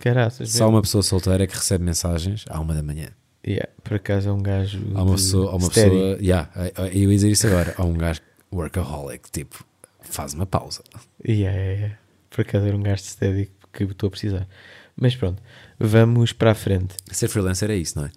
caraças. 0.00 0.50
Só 0.52 0.68
uma 0.68 0.82
pessoa 0.82 1.02
solteira 1.02 1.46
que 1.46 1.54
recebe 1.54 1.84
mensagens 1.84 2.44
à 2.48 2.60
uma 2.60 2.74
da 2.74 2.82
manhã. 2.82 3.08
Yeah, 3.48 3.66
por 3.82 3.94
acaso 3.94 4.28
é 4.28 4.32
um 4.32 4.42
gajo. 4.42 4.78
Há 4.94 5.02
uma 5.02 5.14
pessoa, 5.14 5.52
há 5.52 5.56
uma 5.56 5.70
pessoa, 5.70 6.18
yeah, 6.20 6.50
eu 6.92 7.04
ia 7.04 7.08
dizer 7.08 7.30
isso 7.30 7.46
agora. 7.46 7.74
Há 7.78 7.82
um 7.82 7.94
gajo 7.94 8.20
workaholic, 8.52 9.30
tipo, 9.30 9.64
faz 10.02 10.34
uma 10.34 10.44
pausa. 10.44 10.82
Yeah, 11.26 11.56
yeah, 11.56 11.80
yeah. 11.80 11.98
Por 12.28 12.42
acaso 12.42 12.66
era 12.66 12.76
um 12.76 12.82
gajo 12.82 13.02
de 13.02 13.08
steady 13.08 13.50
que 13.72 13.84
estou 13.84 14.08
a 14.08 14.10
precisar. 14.10 14.46
Mas 14.94 15.16
pronto, 15.16 15.42
vamos 15.78 16.34
para 16.34 16.50
a 16.50 16.54
frente. 16.54 16.94
Ser 17.10 17.28
freelancer 17.28 17.70
é 17.70 17.76
isso, 17.76 17.98
não 17.98 18.06
é? 18.06 18.10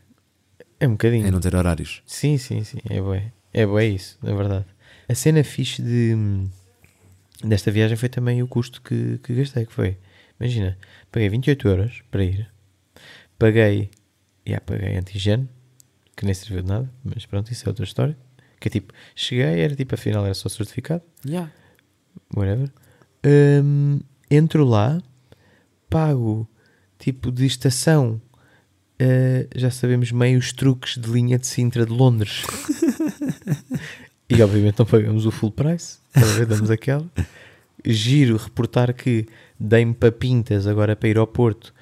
É 0.82 0.88
um 0.88 0.92
bocadinho. 0.92 1.26
É 1.26 1.32
não 1.32 1.40
ter 1.40 1.56
horários. 1.56 2.04
Sim, 2.06 2.38
sim, 2.38 2.66
sim. 2.66 2.80
É 2.90 3.00
bué. 3.00 3.32
É 3.54 3.66
bué 3.66 3.86
isso, 3.86 4.18
na 4.22 4.36
verdade. 4.36 4.66
A 5.08 5.16
cena 5.16 5.46
fixe 5.46 5.82
de, 5.82 6.14
desta 7.42 7.72
viagem 7.72 7.96
foi 7.96 8.10
também 8.10 8.44
o 8.44 8.48
custo 8.48 8.82
que, 8.82 9.18
que 9.24 9.34
gastei, 9.34 9.66
que 9.66 9.72
foi... 9.72 9.98
Imagina, 10.38 10.78
paguei 11.10 11.30
28 11.30 11.68
euros 11.70 12.02
para 12.12 12.24
ir. 12.26 12.52
Paguei... 13.40 13.92
Já 14.46 14.60
paguei 14.60 14.98
antigeno, 14.98 15.48
que 16.16 16.26
nem 16.26 16.34
serviu 16.34 16.62
de 16.62 16.68
nada, 16.68 16.90
mas 17.04 17.26
pronto, 17.26 17.52
isso 17.52 17.66
é 17.66 17.70
outra 17.70 17.86
história. 17.86 18.18
Que 18.60 18.68
é 18.68 18.72
tipo, 18.72 18.94
cheguei, 19.16 19.60
era 19.62 19.76
tipo, 19.76 19.94
afinal 19.96 20.24
era 20.26 20.34
só 20.34 20.48
certificado, 20.50 21.04
Yeah. 21.26 21.52
whatever. 22.36 22.70
Hum, 23.26 24.00
entro 24.30 24.66
lá, 24.66 25.02
pago 25.90 26.48
tipo 27.00 27.32
de 27.32 27.46
estação. 27.46 28.22
uh, 29.02 29.48
já 29.56 29.72
sabemos 29.72 30.12
meio 30.12 30.38
os 30.38 30.54
truques 30.54 30.98
de 30.98 31.10
linha 31.10 31.40
de 31.40 31.48
Sintra 31.48 31.86
de 31.86 31.92
Londres. 31.92 32.44
e 34.30 34.42
obviamente 34.42 34.78
não 34.80 34.86
pagamos 34.86 35.26
o 35.26 35.32
full 35.32 35.52
price, 35.52 35.98
ver? 36.14 36.46
damos 36.46 36.70
aquela. 36.70 37.10
Giro 37.84 38.38
reportar 38.38 38.94
que 38.94 39.28
dei-me 39.60 39.94
para 39.94 40.12
Pintas 40.12 40.68
agora 40.68 40.96
para 40.96 41.10
ir 41.10 41.18
ao 41.18 41.26
Porto. 41.26 41.74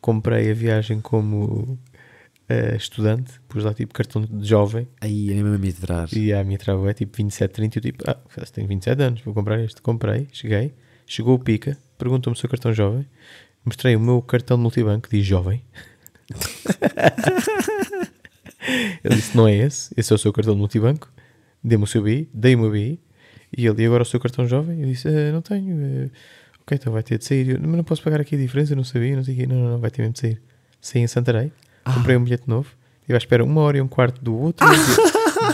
Comprei 0.00 0.50
a 0.50 0.54
viagem 0.54 1.00
como 1.00 1.76
uh, 2.48 2.76
estudante, 2.76 3.32
pus 3.48 3.64
lá 3.64 3.74
tipo 3.74 3.92
cartão 3.92 4.22
de 4.22 4.46
jovem. 4.46 4.88
Aí 5.00 5.30
é 5.30 5.34
mesmo 5.34 5.54
a 5.54 5.58
me 5.58 5.68
atrás. 5.68 6.12
E 6.12 6.32
a 6.32 6.42
minha 6.44 6.58
trava 6.58 6.90
é 6.90 6.94
tipo 6.94 7.16
27, 7.16 7.52
30. 7.52 7.78
Eu 7.78 7.82
tipo, 7.82 8.04
ah, 8.08 8.16
tenho 8.52 8.68
27 8.68 9.02
anos, 9.02 9.20
vou 9.22 9.34
comprar 9.34 9.60
este. 9.60 9.82
Comprei, 9.82 10.28
cheguei, 10.32 10.72
chegou 11.06 11.34
o 11.34 11.38
Pica, 11.38 11.76
perguntou-me 11.96 12.38
se 12.38 12.44
o 12.44 12.48
cartão 12.48 12.72
jovem. 12.72 13.06
Mostrei 13.64 13.96
o 13.96 14.00
meu 14.00 14.22
cartão 14.22 14.56
de 14.56 14.62
multibanco, 14.62 15.08
diz 15.10 15.26
jovem. 15.26 15.62
ele 19.04 19.14
disse: 19.14 19.36
Não 19.36 19.46
é 19.46 19.56
esse, 19.56 19.92
esse 19.96 20.12
é 20.12 20.16
o 20.16 20.18
seu 20.18 20.32
cartão 20.32 20.54
de 20.54 20.60
multibanco. 20.60 21.10
Dê-me 21.62 21.84
o 21.84 21.86
seu 21.86 22.02
BI, 22.02 22.28
dei-me 22.32 22.64
o 22.64 22.70
BI. 22.70 23.00
E 23.56 23.66
ele, 23.66 23.82
e 23.82 23.86
agora 23.86 24.02
o 24.02 24.06
seu 24.06 24.20
cartão 24.20 24.46
jovem? 24.46 24.80
Eu 24.80 24.86
disse: 24.86 25.08
"Ah, 25.08 25.32
Não 25.32 25.42
tenho. 25.42 25.76
ah, 25.76 26.08
ok, 26.62 26.76
então 26.76 26.92
vai 26.92 27.02
ter 27.02 27.18
de 27.18 27.24
sair. 27.24 27.50
Eu, 27.50 27.58
mas 27.60 27.76
não 27.76 27.84
posso 27.84 28.02
pagar 28.02 28.20
aqui 28.20 28.34
a 28.34 28.38
diferença, 28.38 28.72
eu 28.72 28.76
não 28.76 28.84
sabia, 28.84 29.16
não 29.16 29.24
sei 29.24 29.34
o 29.34 29.36
quê. 29.38 29.46
Não, 29.46 29.56
não, 29.56 29.70
não, 29.72 29.78
vai 29.78 29.90
ter 29.90 30.02
mesmo 30.02 30.14
de 30.14 30.20
sair. 30.20 30.42
Saí 30.80 31.02
em 31.02 31.06
Santarém, 31.06 31.52
comprei 31.94 32.16
um 32.16 32.24
bilhete 32.24 32.44
novo. 32.46 32.68
Estive 33.00 33.14
à 33.14 33.18
espera 33.18 33.44
uma 33.44 33.60
hora 33.62 33.78
e 33.78 33.80
um 33.80 33.88
quarto 33.88 34.22
do 34.22 34.36
outro, 34.38 34.66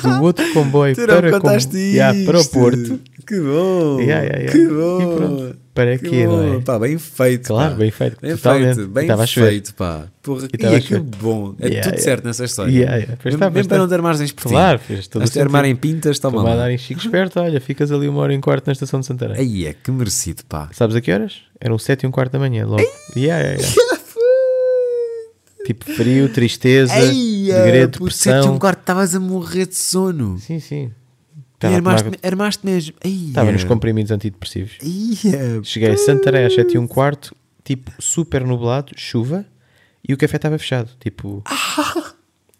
do 0.02 0.22
outro 0.24 0.52
comboio 0.52 0.94
para, 0.96 1.40
com, 1.40 1.48
yeah, 1.76 2.24
para 2.24 2.40
o 2.40 2.48
Porto. 2.48 3.00
Que 3.26 3.40
bom! 3.40 4.00
Yeah, 4.00 4.24
yeah. 4.24 4.50
Que 4.52 4.58
E 4.58 4.68
bom! 4.68 5.16
pronto. 5.16 5.56
Para 5.72 5.98
Que 5.98 6.08
quê, 6.08 6.24
não 6.26 6.42
é? 6.42 6.50
bom. 6.54 6.60
Pá, 6.62 6.78
bem 6.78 6.98
feito. 6.98 7.46
Claro, 7.48 7.72
pá. 7.72 7.78
bem 7.78 7.90
feito, 7.90 8.20
Bem 8.20 8.36
totalmente. 8.36 8.74
feito, 8.76 8.90
E 8.98 9.16
bem 9.16 9.26
feito, 9.26 9.74
pá. 9.74 10.04
Porra, 10.22 10.46
E 10.56 10.62
ia, 10.62 10.76
a 10.76 10.80
que 10.80 10.98
bom. 10.98 11.54
É 11.58 11.80
tudo 11.80 11.98
certo 12.00 12.24
nessa 12.24 12.44
história. 12.44 12.70
Yeah, 12.70 12.96
yeah. 12.96 13.16
Mesmo, 13.24 13.36
está, 13.36 13.50
mesmo 13.50 13.68
para 13.68 13.78
não 13.78 13.84
está. 13.86 13.96
ter 13.96 14.02
margens 14.02 14.32
por 14.32 14.42
ti. 14.42 14.48
Claro, 14.50 14.78
fez 14.78 15.06
todo 15.08 15.20
o 15.20 15.22
Mas 15.22 15.30
ter 15.30 15.40
sentido. 15.40 15.52
mar 15.52 15.64
em 15.64 15.74
pintas, 15.74 16.18
toma 16.18 16.42
lá. 16.42 16.54
dar 16.56 16.70
em 16.70 16.78
chico 16.78 17.00
esperto, 17.00 17.40
olha, 17.40 17.60
ficas 17.60 17.90
ali 17.90 18.08
uma 18.08 18.20
hora 18.20 18.32
e 18.34 18.36
um 18.36 18.40
quarto 18.40 18.66
na 18.66 18.72
estação 18.72 19.00
de 19.00 19.06
Santarém. 19.06 19.36
Aí 19.36 19.66
é 19.66 19.72
que 19.74 19.90
merecido, 19.90 20.42
pá. 20.48 20.68
Sabes 20.72 20.94
a 20.96 21.00
que 21.00 21.12
horas? 21.12 21.38
Eram 21.60 21.76
sete 21.78 22.02
e 22.04 22.06
um 22.06 22.10
quarto 22.12 22.32
da 22.32 22.38
manhã, 22.38 22.64
logo. 22.66 22.82
Yeah, 23.16 23.42
yeah, 23.42 23.60
yeah. 23.62 23.94
Tipo 25.64 25.84
frio, 25.92 26.28
tristeza, 26.28 26.94
degredo, 26.94 27.98
por 27.98 28.12
sete 28.12 28.28
e 28.28 28.32
depressão. 28.34 28.54
um 28.54 28.58
quarto 28.58 28.80
estavas 28.80 29.14
a 29.14 29.20
morrer 29.20 29.66
de 29.66 29.76
sono. 29.76 30.38
Sim, 30.38 30.60
sim. 30.60 30.90
E 31.62 31.66
armaste, 31.66 32.04
tomar- 32.04 32.18
armaste 32.22 32.66
mesmo. 32.66 32.94
Eia. 33.02 33.28
Estava 33.28 33.50
nos 33.50 33.64
comprimidos 33.64 34.12
antidepressivos. 34.12 34.72
Eia, 34.82 35.62
Cheguei 35.62 35.92
a 35.92 35.96
Santarém 35.96 36.44
às 36.44 36.54
7 36.54 36.74
e 36.74 36.78
um 36.78 36.86
quarto, 36.86 37.34
tipo, 37.64 37.90
super 37.98 38.44
nublado, 38.44 38.92
chuva, 38.96 39.46
e 40.06 40.12
o 40.12 40.16
café 40.18 40.36
estava 40.36 40.58
fechado. 40.58 40.90
Tipo, 41.00 41.42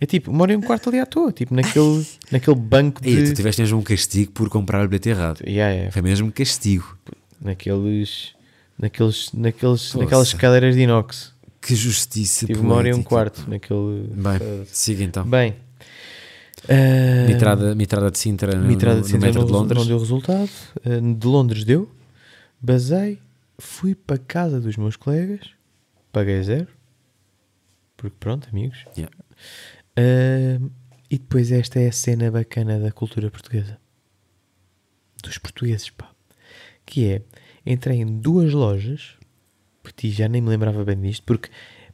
é 0.00 0.06
tipo, 0.06 0.30
e 0.50 0.56
um 0.56 0.60
quarto 0.62 0.88
ali 0.88 0.98
à 1.00 1.04
toa, 1.04 1.30
tipo, 1.32 1.54
naquele, 1.54 2.06
naquele 2.32 2.56
banco 2.56 3.02
de. 3.02 3.10
Ei, 3.10 3.24
tu 3.24 3.34
tiveste 3.34 3.60
mesmo 3.60 3.78
um 3.78 3.82
castigo 3.82 4.32
por 4.32 4.48
comprar 4.48 4.82
o 4.82 4.88
bilhete 4.88 5.10
errado. 5.10 5.42
Yeah, 5.46 5.74
yeah, 5.74 5.92
Foi 5.92 6.00
mesmo 6.00 6.32
castigo. 6.32 6.96
naqueles, 7.42 8.30
naqueles, 8.78 9.30
naqueles, 9.34 9.94
naquelas 9.94 10.32
cadeiras 10.32 10.74
de 10.74 10.80
inox. 10.80 11.34
Que 11.66 11.74
justiça. 11.74 12.46
Tive 12.46 12.61
uma 12.61 12.74
hora 12.74 12.88
e 12.88 12.92
um 12.94 13.03
quarto 13.03 13.48
naquele. 13.48 14.09
Bem, 14.12 14.66
siga 14.66 15.03
então. 15.03 15.24
Bem, 15.24 15.57
ah, 16.68 17.27
Mitrada, 17.27 17.74
mitrada 17.74 18.11
de 18.11 18.18
Sintra 18.18 18.57
no, 18.57 18.66
Mitrada 18.66 19.00
no, 19.00 19.03
de 19.03 19.12
no 19.12 19.12
Sintra 19.12 19.27
metro 19.29 19.40
não, 19.40 19.46
de 19.46 19.53
Londres. 19.53 19.79
não 19.79 19.87
deu 19.87 19.98
resultado. 19.98 20.50
Ah, 20.85 21.18
de 21.18 21.27
Londres 21.27 21.64
deu. 21.64 21.90
Basei. 22.61 23.18
Fui 23.59 23.94
para 23.94 24.18
casa 24.18 24.61
dos 24.61 24.77
meus 24.77 24.96
colegas. 24.96 25.50
Paguei 26.11 26.42
zero. 26.42 26.68
Porque 27.96 28.16
pronto, 28.18 28.48
amigos. 28.50 28.85
Yeah. 28.96 29.14
Ah, 29.96 30.61
e 31.11 31.18
depois 31.18 31.53
esta 31.53 31.79
é 31.79 31.88
a 31.88 31.92
cena 31.92 32.31
bacana 32.31 32.81
da 32.81 32.90
cultura 32.90 33.31
portuguesa. 33.31 33.79
Dos 35.22 35.38
portugueses, 35.38 35.90
pá. 35.90 36.11
Que 36.87 37.07
é, 37.12 37.22
entrei 37.64 37.98
em 37.98 38.18
duas 38.18 38.53
lojas. 38.53 39.16
Porque 39.94 40.11
já 40.11 40.28
nem 40.28 40.40
me 40.40 40.48
lembrava 40.48 40.85
bem 40.85 41.00
disto. 41.00 41.22
Porque, 41.24 41.48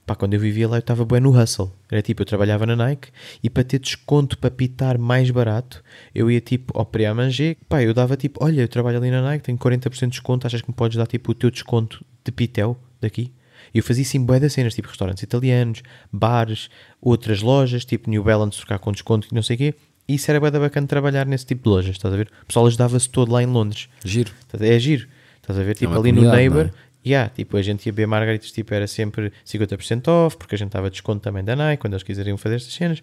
pá, 0.07 0.15
quando 0.15 0.35
eu 0.35 0.41
vivia 0.41 0.69
lá 0.69 0.77
eu 0.77 0.81
estava 0.81 1.05
bem 1.05 1.21
no 1.21 1.31
hustle. 1.31 1.73
Era 1.91 2.03
tipo, 2.03 2.23
eu 2.23 2.27
trabalhava 2.27 2.67
na 2.67 2.77
Nike. 2.77 3.09
E 3.43 3.51
para 3.51 3.65
ter 3.65 3.79
desconto 3.79 4.39
para 4.39 4.51
pitar 4.51 4.99
mais 4.99 5.31
barato, 5.31 5.83
eu 6.15 6.31
ia 6.31 6.41
tipo 6.41 6.77
ao 6.79 6.87
Pré 6.87 7.13
Manger. 7.13 7.57
Pá, 7.69 7.83
eu 7.83 7.95
dava 7.95 8.17
tipo, 8.17 8.43
olha, 8.43 8.63
eu 8.63 8.69
trabalho 8.69 8.99
ali 8.99 9.11
na 9.11 9.23
Nike, 9.23 9.45
tenho 9.45 9.59
40% 9.59 10.01
de 10.01 10.07
desconto. 10.09 10.47
Achas 10.47 10.63
que 10.63 10.69
me 10.69 10.75
podes 10.75 10.97
dar 10.97 11.07
tipo 11.07 11.33
o 11.33 11.35
teu 11.35 11.51
desconto 11.51 12.05
de 12.25 12.33
pitel 12.33 12.79
daqui? 13.01 13.33
E 13.73 13.79
eu 13.79 13.85
fazia 13.85 14.05
sim 14.05 14.25
bué 14.25 14.41
das 14.41 14.53
cenas, 14.53 14.75
tipo 14.75 14.89
restaurantes 14.89 15.23
italianos, 15.23 15.83
bares, 16.13 16.69
outras 17.01 17.41
lojas, 17.41 17.85
tipo 17.85 18.11
New 18.11 18.25
Balance 18.25 18.59
trocar 18.59 18.79
com 18.79 18.93
desconto 18.93 19.29
e 19.31 19.35
não 19.35 19.43
sei 19.43 19.55
o 19.55 19.59
quê. 19.59 19.75
E 20.09 20.15
isso 20.15 20.31
era 20.31 20.41
bué 20.41 20.51
bacana 20.51 20.87
trabalhar 20.87 21.27
nesse 21.27 21.47
tipo 21.47 21.65
de 21.65 21.69
lojas, 21.69 21.93
estás 21.93 22.13
a 22.13 22.17
ver? 22.17 22.29
O 22.43 22.47
pessoal 22.47 22.67
ajudava-se 22.67 23.09
todo 23.09 23.31
lá 23.31 23.43
em 23.43 23.47
Londres. 23.47 23.89
Giro. 24.05 24.33
É 24.59 24.79
giro. 24.79 25.07
Estás 25.37 25.59
a 25.59 25.63
ver? 25.63 25.75
Tipo, 25.75 25.93
uma 25.93 26.01
ali 26.01 26.11
no 26.11 26.19
comunidade, 26.19 26.43
Neighbor, 26.43 26.65
não 26.65 26.90
yeah, 27.07 27.29
tipo, 27.31 27.57
a 27.57 27.63
gente 27.63 27.87
ia 27.87 27.93
beber 27.93 28.07
margaritas, 28.07 28.51
tipo, 28.53 28.73
era 28.75 28.87
sempre 28.87 29.33
50% 29.47 30.09
off, 30.09 30.37
porque 30.37 30.55
a 30.55 30.59
gente 30.59 30.71
dava 30.71 30.91
desconto 30.91 31.21
também 31.21 31.43
da 31.45 31.55
Nike, 31.57 31.81
quando 31.81 31.95
eles 31.95 32.03
quiseriam 32.03 32.37
fazer 32.37 32.57
estas 32.57 32.73
cenas. 32.75 33.03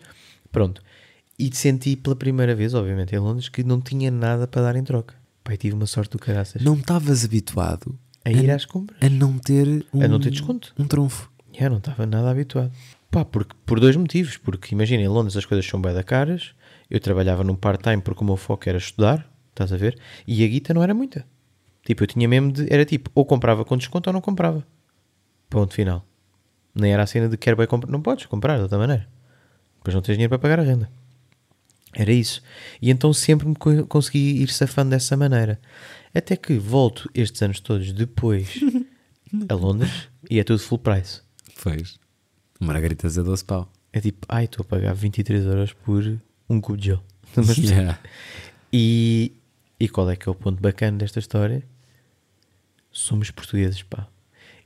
Pronto. 0.52 0.82
E 1.40 1.54
senti 1.56 1.96
pela 1.96 2.16
primeira 2.16 2.56
vez, 2.56 2.74
obviamente, 2.74 3.16
em 3.16 3.20
Londres, 3.20 3.50
que 3.50 3.64
não 3.64 3.80
tinha 3.80 4.10
nada 4.10 4.48
para 4.48 4.62
dar 4.64 4.76
em 4.76 4.84
troca. 4.84 5.16
Pai, 5.44 5.56
tive 5.58 5.76
uma 5.76 5.86
sorte 5.86 6.12
do 6.12 6.20
caraças. 6.20 6.62
Não 6.62 6.74
estavas 6.76 7.24
habituado 7.24 7.98
A 8.26 8.32
ir 8.32 8.50
às 8.50 8.66
compras. 8.66 8.98
a 9.02 9.10
não 9.10 9.38
ter 9.38 9.86
um, 9.94 10.02
A 10.02 10.08
não 10.08 10.20
ter 10.20 10.32
desconto. 10.32 10.74
um 10.78 10.86
trunfo. 10.88 11.32
Já 11.54 11.70
não 11.70 11.78
estava 11.78 12.06
nada 12.06 12.30
habituado. 12.30 12.72
Pá, 13.10 13.24
porque, 13.24 13.56
por 13.66 13.80
dois 13.80 13.96
motivos. 13.96 14.36
Porque 14.38 14.74
imagina, 14.76 15.02
em 15.04 15.08
Londres 15.08 15.38
as 15.38 15.46
coisas 15.46 15.66
são 15.66 15.82
bem 15.82 15.94
da 15.94 16.04
caras. 16.04 16.52
Eu 16.90 17.00
trabalhava 17.00 17.44
num 17.44 17.56
part-time 17.56 18.02
porque 18.02 18.22
o 18.24 18.26
meu 18.26 18.36
foco 18.38 18.68
era 18.68 18.78
estudar, 18.78 19.30
estás 19.50 19.72
a 19.72 19.78
ver? 19.78 19.98
E 20.28 20.44
a 20.44 20.48
guita 20.48 20.74
não 20.74 20.84
era 20.84 20.94
muita. 20.94 21.26
Tipo, 21.88 22.04
eu 22.04 22.08
tinha 22.08 22.28
mesmo 22.28 22.52
de. 22.52 22.68
Era 22.70 22.84
tipo, 22.84 23.10
ou 23.16 23.26
comprava 23.26 23.64
com 23.64 23.78
desconto 23.78 24.10
ou 24.10 24.14
não 24.14 24.20
comprava. 24.20 24.62
Ponto 25.50 25.74
final. 25.74 26.06
Nem 26.76 26.92
era 26.92 27.04
a 27.04 27.08
cena 27.08 27.30
de 27.30 27.38
quero 27.38 27.56
bem 27.56 27.66
comprar. 27.66 27.90
Não 27.90 28.02
podes 28.02 28.26
comprar 28.26 28.58
de 28.58 28.64
outra 28.64 28.78
maneira. 28.78 29.08
Depois 29.78 29.96
não 29.96 30.02
tens 30.02 30.16
dinheiro 30.16 30.30
para 30.30 30.38
pagar 30.40 30.60
a 30.60 30.64
renda. 30.64 30.90
Era 31.94 32.12
isso. 32.12 32.44
E 32.82 32.92
então 32.92 33.14
sempre 33.14 33.48
me 33.48 33.56
co- 33.56 33.88
consegui 33.88 34.44
ir 34.44 34.50
safando 34.50 34.90
dessa 34.90 35.16
maneira. 35.16 35.62
Até 36.14 36.36
que 36.36 36.58
volto 36.58 37.10
estes 37.16 37.42
anos 37.42 37.62
todos 37.62 37.94
depois 37.94 38.60
a 39.48 39.54
Londres 39.56 40.10
e 40.30 40.40
é 40.40 40.44
tudo 40.44 40.60
full 40.60 40.80
price. 40.80 41.22
Pois. 41.64 41.98
Margaritas 42.60 43.18
a 43.18 43.24
12 43.24 43.46
pau. 43.46 43.72
É 43.94 44.02
tipo, 44.02 44.26
ai, 44.28 44.44
estou 44.44 44.64
a 44.64 44.66
pagar 44.66 44.94
23 44.94 45.46
euros 45.46 45.72
por 45.72 46.04
um 46.50 46.60
cubo 46.60 46.78
de. 46.78 47.00
Mas- 47.34 47.56
Yeah. 47.58 47.98
E, 48.74 49.32
e 49.80 49.88
qual 49.88 50.10
é 50.10 50.16
que 50.18 50.28
é 50.28 50.32
o 50.32 50.36
ponto 50.36 50.62
bacana 50.62 50.98
desta 50.98 51.20
história? 51.20 51.64
Somos 52.98 53.30
portugueses, 53.30 53.84
pá. 53.84 54.08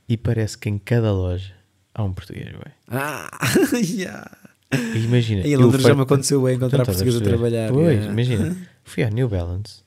E 0.08 0.16
parece 0.16 0.56
que 0.56 0.66
em 0.66 0.78
cada 0.78 1.12
loja 1.12 1.54
há 1.94 2.02
um 2.02 2.14
português, 2.14 2.50
ué. 2.54 2.72
Ah, 2.88 3.30
yeah. 3.76 4.38
E 4.72 5.04
imagina. 5.04 5.42
Em 5.46 5.50
eu 5.50 5.60
Londres 5.60 5.82
já 5.82 5.94
me 5.94 6.00
aconteceu 6.00 6.42
bem 6.42 6.56
encontrar 6.56 6.80
Então, 6.80 6.86
português 6.94 7.14
a 7.14 7.18
perceber? 7.18 7.36
trabalhar. 7.36 7.70
Pois, 7.70 7.94
yeah. 7.94 8.10
imagina. 8.10 8.56
Fui 8.84 9.02
à 9.02 9.10
New 9.10 9.28
Balance, 9.28 9.82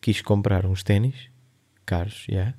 quis 0.00 0.22
comprar 0.22 0.64
uns 0.64 0.84
ténis 0.84 1.16
caros, 1.84 2.24
já. 2.28 2.54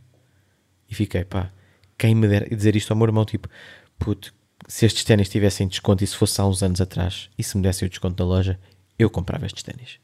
E 0.89 0.93
fiquei, 0.93 1.23
pá, 1.23 1.49
quem 1.97 2.13
me 2.13 2.27
dera 2.27 2.53
dizer 2.53 2.75
isto 2.75 2.91
ao 2.91 2.97
meu 2.97 3.07
irmão, 3.07 3.23
tipo, 3.23 3.47
puto, 3.97 4.33
se 4.67 4.85
estes 4.85 5.05
ténis 5.05 5.29
tivessem 5.29 5.65
desconto 5.65 6.03
e 6.03 6.07
se 6.07 6.15
fosse 6.17 6.41
há 6.41 6.45
uns 6.45 6.61
anos 6.61 6.81
atrás 6.81 7.29
e 7.37 7.43
se 7.43 7.55
me 7.55 7.63
dessem 7.63 7.85
o 7.85 7.89
desconto 7.89 8.15
da 8.17 8.25
loja, 8.25 8.59
eu 8.99 9.09
comprava 9.09 9.45
estes 9.45 9.63
ténis. 9.63 9.97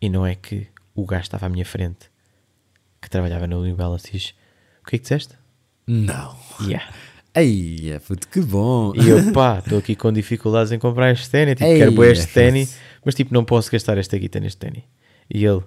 E 0.00 0.08
não 0.08 0.26
é 0.26 0.34
que 0.34 0.68
o 0.94 1.04
gajo 1.04 1.24
estava 1.24 1.44
à 1.44 1.48
minha 1.50 1.66
frente, 1.66 2.10
que 3.00 3.08
trabalhava 3.10 3.46
no 3.46 3.62
New 3.64 3.76
Balance, 3.76 4.10
diz: 4.12 4.34
O 4.82 4.88
que 4.88 4.96
é 4.96 4.98
que 4.98 5.02
disseste? 5.02 5.34
Não. 5.86 6.36
Yeah. 6.62 6.92
Ei, 7.34 7.98
puto, 8.06 8.28
que 8.28 8.40
bom. 8.40 8.92
E 8.94 9.08
eu, 9.08 9.32
pá, 9.32 9.58
estou 9.60 9.78
aqui 9.78 9.94
com 9.94 10.12
dificuldades 10.12 10.72
em 10.72 10.78
comprar 10.78 11.12
este 11.12 11.30
ténis. 11.30 11.54
Tipo, 11.54 11.64
Ei, 11.70 11.78
quero 11.78 11.92
bué 11.92 12.10
este 12.12 12.24
é 12.24 12.32
ténis, 12.32 12.76
mas 13.04 13.14
tipo, 13.14 13.32
não 13.32 13.44
posso 13.44 13.70
gastar 13.70 13.96
esta 13.98 14.18
guita 14.18 14.40
neste 14.40 14.58
ténis. 14.58 14.82
E 15.32 15.44
ele, 15.44 15.62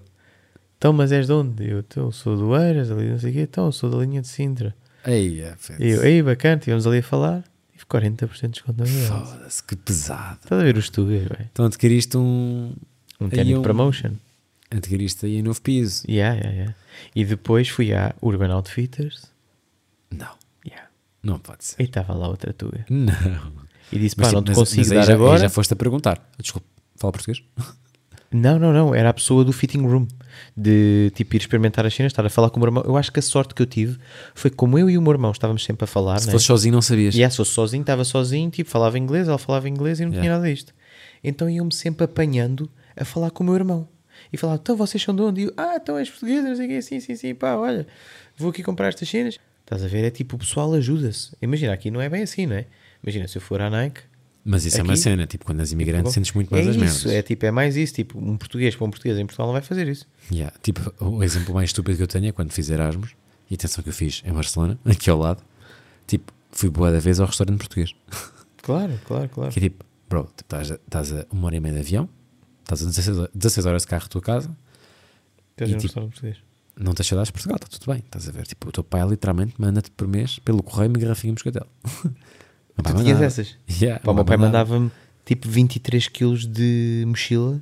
então, 0.77 0.91
mas 0.91 1.11
és 1.13 1.27
de 1.27 1.33
onde? 1.33 1.65
Eu, 1.69 1.79
então, 1.79 2.11
sou 2.11 2.35
do 2.35 2.55
Eiras, 2.57 2.91
ali 2.91 3.09
não 3.09 3.17
sei 3.17 3.31
o 3.31 3.33
quê, 3.33 3.41
então, 3.41 3.71
sou 3.71 3.89
da 3.89 3.97
linha 3.97 4.21
de 4.21 4.27
Sintra. 4.27 4.75
Ei, 5.05 5.41
é. 5.41 5.55
E 5.79 5.89
eu, 5.89 6.03
ei, 6.03 6.21
bacana, 6.21 6.55
estivemos 6.55 6.85
ali 6.85 6.97
a 6.99 7.03
falar, 7.03 7.43
tive 7.71 7.85
40% 7.85 8.41
de 8.41 8.47
desconto 8.49 8.79
na. 8.81 8.85
Foda-se, 8.85 9.63
que 9.63 9.75
pesado. 9.77 10.39
Estás 10.43 10.61
a 10.61 10.63
ver 10.65 10.77
os 10.77 10.89
tugas, 10.89 11.21
velho? 11.23 11.49
Então 11.51 11.65
adquiriste 11.65 12.17
um. 12.17 12.73
Um 13.21 13.25
Aí 13.25 13.31
ténis 13.31 13.53
um- 13.55 13.57
de 13.59 13.63
promotion. 13.63 14.11
Adquiriste 14.69 15.25
aí 15.25 15.39
um 15.39 15.43
novo 15.45 15.61
piso. 15.61 16.03
Yeah, 16.09 16.35
yeah, 16.35 16.51
yeah. 16.57 16.75
E 17.15 17.23
depois 17.25 17.69
fui 17.69 17.93
à 17.93 18.13
Urban 18.21 18.51
Outfitters. 18.53 19.31
Não, 20.11 20.31
Yeah. 20.65 20.87
não 21.23 21.39
pode 21.39 21.63
ser. 21.65 21.81
E 21.81 21.85
estava 21.85 22.13
lá 22.13 22.27
outra 22.27 22.53
tuga. 22.53 22.85
Não. 22.89 23.13
E 23.91 23.99
disse, 23.99 24.15
pá, 24.15 24.23
tipo, 24.23 24.35
não 24.35 24.43
te 24.43 24.47
mas- 24.49 24.57
consigo 24.57 24.81
mas 24.81 24.89
dar 24.89 25.03
já, 25.05 25.13
agora. 25.13 25.39
já 25.39 25.49
foste 25.49 25.73
a 25.73 25.75
perguntar. 25.75 26.29
Desculpa, 26.39 26.67
fala 26.95 27.11
português? 27.11 27.43
Não, 28.35 28.57
não, 28.57 28.73
não. 28.73 28.95
Era 28.95 29.09
a 29.09 29.13
pessoa 29.13 29.45
do 29.45 29.53
fitting 29.53 29.83
room. 29.85 30.07
De 30.57 31.11
tipo 31.13 31.35
ir 31.35 31.37
experimentar 31.41 31.85
as 31.85 31.93
cenas, 31.93 32.11
estar 32.11 32.25
a 32.25 32.29
falar 32.31 32.49
com 32.49 32.57
o 32.57 32.59
meu 32.61 32.67
irmão. 32.67 32.83
Eu 32.83 32.97
acho 32.97 33.11
que 33.11 33.19
a 33.19 33.21
sorte 33.21 33.53
que 33.53 33.61
eu 33.61 33.65
tive 33.67 33.99
foi 34.33 34.49
como 34.49 34.75
eu 34.79 34.89
e 34.89 34.97
o 34.97 35.01
meu 35.03 35.11
irmão 35.11 35.29
estávamos 35.31 35.63
sempre 35.63 35.83
a 35.83 35.87
falar. 35.87 36.17
Se 36.17 36.25
né? 36.25 36.31
fosse 36.31 36.45
sozinho, 36.45 36.73
não 36.73 36.81
sabias. 36.81 37.13
E 37.13 37.19
yeah, 37.19 37.29
se 37.29 37.37
fosse 37.37 37.51
sozinho, 37.51 37.81
estava 37.81 38.03
sozinho, 38.03 38.49
tipo, 38.49 38.67
falava 38.71 38.97
inglês, 38.97 39.27
ela 39.27 39.37
falava 39.37 39.69
inglês 39.69 39.99
e 39.99 40.03
não 40.05 40.09
tinha 40.11 40.23
Yeah. 40.23 40.39
nada 40.41 40.51
disto. 40.51 40.73
Então 41.23 41.47
iam-me 41.47 41.71
sempre 41.71 42.05
apanhando 42.05 42.67
a 42.97 43.05
falar 43.05 43.29
com 43.29 43.43
o 43.43 43.45
meu 43.45 43.53
irmão. 43.55 43.87
E 44.33 44.37
falava, 44.37 44.59
então 44.61 44.75
vocês 44.75 45.01
são 45.01 45.15
de 45.15 45.21
onde? 45.21 45.41
E 45.41 45.43
eu, 45.45 45.53
ah, 45.55 45.75
então 45.81 45.95
és 45.97 46.09
português, 46.09 46.43
não 46.43 46.55
sei 46.55 46.65
o 46.65 46.69
quê, 46.69 46.81
sim, 46.81 46.99
sim, 46.99 47.15
sim, 47.15 47.35
pá, 47.35 47.55
olha, 47.55 47.85
vou 48.35 48.49
aqui 48.49 48.63
comprar 48.63 48.87
estas 48.89 49.07
cenas. 49.07 49.39
Estás 49.61 49.83
a 49.83 49.87
ver? 49.87 50.03
É 50.03 50.09
tipo, 50.09 50.35
o 50.35 50.39
pessoal 50.39 50.73
ajuda-se. 50.73 51.31
Imagina, 51.41 51.71
aqui 51.71 51.89
não 51.91 52.01
é 52.01 52.09
bem 52.09 52.23
assim, 52.23 52.45
não 52.47 52.55
é? 52.55 52.65
Imagina, 53.03 53.27
se 53.27 53.37
eu 53.37 53.41
for 53.41 53.61
à 53.61 53.69
Nike, 53.69 54.01
Mas 54.43 54.65
isso 54.65 54.77
é 54.79 54.83
uma 54.83 54.93
Aqui- 54.93 55.01
cena, 55.03 55.25
tipo, 55.27 55.45
quando 55.45 55.59
és 55.61 55.71
imigrante 55.71 56.11
sentes 56.11 56.33
muito 56.33 56.49
mais 56.51 56.65
é 56.67 56.69
as 56.71 56.75
merdas. 56.75 57.05
é 57.05 57.21
tipo, 57.21 57.45
é 57.45 57.51
mais 57.51 57.77
isso, 57.77 57.93
tipo, 57.93 58.17
um 58.19 58.35
português 58.35 58.75
para 58.75 58.85
um 58.85 58.89
português 58.89 59.17
em 59.17 59.25
Portugal 59.25 59.47
não 59.47 59.53
vai 59.53 59.61
fazer 59.61 59.87
isso. 59.87 60.05
Yeah, 60.31 60.53
Tipo, 60.61 60.93
o 60.99 61.23
exemplo 61.23 61.53
mais 61.53 61.69
estúpido 61.69 61.95
que 61.95 62.03
eu 62.03 62.07
tenho 62.07 62.27
é 62.27 62.31
quando 62.33 62.51
fiz 62.51 62.69
Erasmus, 62.69 63.11
e 63.49 63.53
atenção 63.55 63.81
que 63.83 63.89
eu 63.89 63.93
fiz 63.93 64.21
em 64.25 64.33
Barcelona, 64.33 64.77
aqui 64.83 65.09
ao 65.09 65.17
lado, 65.19 65.41
tipo, 66.07 66.33
fui 66.51 66.69
boa 66.69 66.91
da 66.91 66.99
vez 66.99 67.19
ao 67.21 67.27
restaurante 67.27 67.57
português. 67.59 67.95
Claro, 68.61 68.99
claro, 69.05 69.29
claro. 69.29 69.51
Que 69.51 69.59
é 69.59 69.61
tipo, 69.63 69.85
bro, 70.09 70.23
tipo, 70.23 70.41
estás, 70.41 70.71
a, 70.71 70.75
estás 70.75 71.11
a 71.13 71.25
uma 71.31 71.45
hora 71.47 71.55
e 71.55 71.59
meia 71.61 71.75
de 71.75 71.79
avião, 71.81 72.09
estás 72.63 72.81
a 72.81 72.85
16, 72.85 73.17
ho- 73.19 73.29
16 73.33 73.65
horas 73.65 73.81
de 73.83 73.87
carro 73.87 74.03
da 74.03 74.09
tua 74.09 74.21
casa, 74.21 74.49
Queres 75.57 75.73
e 75.75 75.77
tipo- 75.87 76.01
português? 76.01 76.37
não 76.79 76.93
tens 76.93 77.07
saudades 77.07 77.27
de 77.27 77.33
Portugal, 77.33 77.55
está 77.61 77.67
tudo 77.67 77.91
bem, 77.93 78.01
estás 78.03 78.27
a 78.27 78.31
ver? 78.31 78.47
Tipo, 78.47 78.69
o 78.69 78.71
teu 78.71 78.83
pai 78.83 79.07
literalmente 79.07 79.53
manda-te 79.59 79.91
por 79.91 80.07
mês, 80.07 80.39
pelo 80.39 80.63
correio, 80.63 80.89
uma 80.89 80.97
garrafinha 80.99 81.33
de 81.33 81.43
moscatel. 81.45 81.67
Tu 82.75 82.81
tinhas 82.81 83.03
mandava. 83.05 83.25
essas? 83.25 83.55
Yeah, 83.69 83.99
Pá, 84.03 84.11
o 84.11 84.15
meu 84.15 84.25
pai 84.25 84.35
mandava. 84.35 84.73
mandava-me 84.73 84.91
tipo 85.23 85.47
23 85.47 86.07
quilos 86.07 86.47
de 86.47 87.03
mochila 87.05 87.61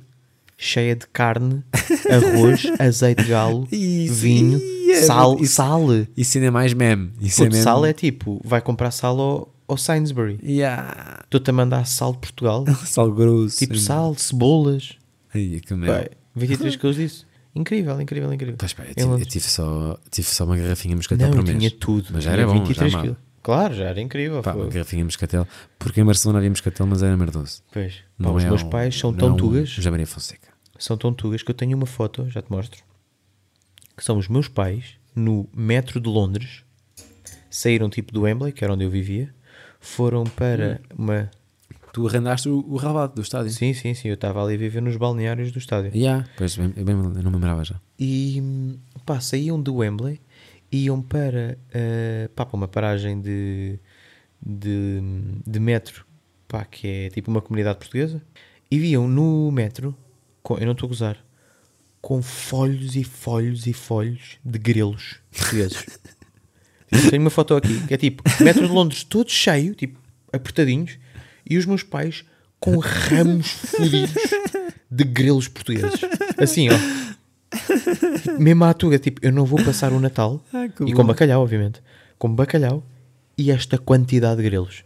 cheia 0.56 0.96
de 0.96 1.06
carne, 1.08 1.62
arroz, 2.10 2.62
azeite 2.78 3.22
de 3.24 3.28
galo, 3.28 3.68
Isso, 3.70 4.14
vinho, 4.14 4.58
ia, 4.58 5.02
sal, 5.02 5.36
isso- 5.38 5.54
sal. 5.56 5.82
Isso 6.16 6.38
ainda 6.38 6.46
é 6.46 6.50
mais 6.50 6.72
meme. 6.72 7.12
Isso 7.20 7.42
é 7.42 7.44
Puto, 7.44 7.52
mesmo. 7.56 7.64
sal 7.64 7.84
é 7.84 7.92
tipo, 7.92 8.40
vai 8.42 8.62
comprar 8.62 8.90
sal 8.90 9.20
ao, 9.20 9.51
ao 9.68 9.76
Sainsbury. 9.76 10.38
Yeah. 10.42 11.20
Estou-te 11.24 11.50
a 11.50 11.52
mandar 11.52 11.84
sal 11.86 12.12
de 12.12 12.18
Portugal, 12.18 12.64
Sal 12.84 13.10
grosso. 13.12 13.58
tipo 13.58 13.76
sal, 13.76 14.14
cebolas. 14.14 14.96
Ai, 15.34 15.60
que 15.64 15.74
merda. 15.74 16.10
Pá, 16.10 16.16
23 16.34 16.76
quilos 16.76 16.96
disso. 16.96 17.26
Incrível, 17.54 18.00
incrível, 18.00 18.32
incrível. 18.32 18.56
Pois 18.58 18.72
pá, 18.72 18.84
eu 18.84 18.94
tive, 18.94 19.08
eu 19.22 19.26
tive 19.26 19.44
só, 19.44 19.98
tive 20.10 20.26
só 20.28 20.44
uma 20.44 20.56
garrafinha 20.56 20.96
moscatel 20.96 21.30
por 21.30 21.42
mês. 21.44 21.58
tinha 21.58 21.70
tudo. 21.70 22.08
Mas 22.12 22.24
já 22.24 22.32
era 22.32 22.46
bom, 22.46 22.54
23 22.54 22.92
já 22.92 23.00
quilos. 23.02 23.16
Claro, 23.42 23.74
já 23.74 23.84
era 23.84 24.00
incrível. 24.00 24.40
Pá, 24.42 24.52
foi. 24.52 24.62
uma 24.62 24.70
garrafinha 24.70 25.04
moscatel. 25.04 25.46
Porque 25.78 26.00
em 26.00 26.04
Barcelona 26.04 26.38
havia 26.38 26.50
moscatel, 26.50 26.86
mas 26.86 27.02
era 27.02 27.16
merdoso. 27.16 27.62
Pois. 27.72 27.94
Pá, 28.22 28.30
os 28.30 28.42
é 28.44 28.48
meus 28.48 28.62
um- 28.62 28.70
pais 28.70 28.98
são 28.98 29.12
tão 29.12 29.28
é 29.28 29.32
um 29.32 29.36
tugas. 29.36 29.68
José 29.68 29.90
Maria 29.90 30.06
Fonseca. 30.06 30.48
são 30.78 30.96
tão 30.96 31.12
tugas 31.12 31.42
que 31.42 31.50
eu 31.50 31.54
tenho 31.54 31.76
uma 31.76 31.86
foto, 31.86 32.28
já 32.30 32.40
te 32.40 32.50
mostro, 32.50 32.80
que 33.96 34.02
são 34.04 34.16
os 34.16 34.28
meus 34.28 34.48
pais 34.48 34.94
no 35.14 35.46
metro 35.54 36.00
de 36.00 36.08
Londres, 36.08 36.62
saíram 37.50 37.90
tipo 37.90 38.12
do 38.12 38.22
Wembley, 38.22 38.52
que 38.52 38.64
era 38.64 38.72
onde 38.72 38.84
eu 38.84 38.90
vivia, 38.90 39.32
foram 39.82 40.24
para 40.24 40.80
uma... 40.96 41.30
Tu 41.92 42.06
arrendaste 42.06 42.48
o, 42.48 42.64
o 42.66 42.76
rabado 42.76 43.16
do 43.16 43.20
estádio. 43.20 43.50
Sim, 43.50 43.74
sim, 43.74 43.92
sim, 43.92 44.08
eu 44.08 44.14
estava 44.14 44.42
ali 44.42 44.54
a 44.54 44.56
viver 44.56 44.80
nos 44.80 44.96
balneários 44.96 45.52
do 45.52 45.58
estádio. 45.58 45.90
Yeah, 45.94 46.26
pois, 46.38 46.56
bem, 46.56 46.72
eu, 46.74 46.84
bem, 46.84 46.94
eu 46.94 47.02
não 47.02 47.30
me 47.30 47.36
lembrava 47.36 47.62
já. 47.64 47.78
E 47.98 48.42
pá, 49.04 49.20
saíam 49.20 49.60
do 49.60 49.74
Wembley, 49.74 50.18
iam 50.70 51.02
para, 51.02 51.58
eh, 51.70 52.30
pá, 52.34 52.46
para 52.46 52.56
uma 52.56 52.68
paragem 52.68 53.20
de, 53.20 53.78
de, 54.40 55.00
de 55.46 55.60
metro, 55.60 56.06
pá, 56.48 56.64
que 56.64 56.86
é 56.86 57.10
tipo 57.10 57.30
uma 57.30 57.42
comunidade 57.42 57.78
portuguesa, 57.78 58.22
e 58.70 58.78
viam 58.78 59.06
no 59.06 59.50
metro, 59.50 59.94
com, 60.42 60.56
eu 60.56 60.64
não 60.64 60.72
estou 60.72 60.86
a 60.86 60.88
gozar, 60.88 61.24
com 62.00 62.22
folhos 62.22 62.96
e 62.96 63.04
folhos 63.04 63.66
e 63.66 63.74
folhos 63.74 64.38
de 64.42 64.58
grelos 64.58 65.20
portugueses. 65.30 65.98
Tenho 67.10 67.22
uma 67.22 67.30
foto 67.30 67.54
aqui, 67.54 67.80
que 67.86 67.94
é 67.94 67.96
tipo, 67.96 68.22
metro 68.40 68.66
de 68.66 68.72
Londres 68.72 69.02
todo 69.04 69.30
cheio, 69.30 69.74
tipo, 69.74 69.98
apertadinhos, 70.32 70.98
e 71.48 71.56
os 71.56 71.66
meus 71.66 71.82
pais 71.82 72.24
com 72.60 72.78
ramos 72.78 73.48
fodidos 73.48 74.12
de 74.90 75.04
grelos 75.04 75.48
portugueses. 75.48 76.00
Assim, 76.38 76.68
ó. 76.70 76.74
Mesmo 78.38 78.64
à 78.64 78.72
tuga, 78.74 78.98
tipo, 78.98 79.20
eu 79.24 79.32
não 79.32 79.44
vou 79.44 79.62
passar 79.64 79.92
o 79.92 80.00
Natal, 80.00 80.42
Ah, 80.52 80.66
e 80.86 80.92
com 80.92 81.04
bacalhau, 81.04 81.42
obviamente, 81.42 81.80
com 82.18 82.32
bacalhau 82.32 82.84
e 83.36 83.50
esta 83.50 83.78
quantidade 83.78 84.36
de 84.42 84.48
grelos. 84.48 84.84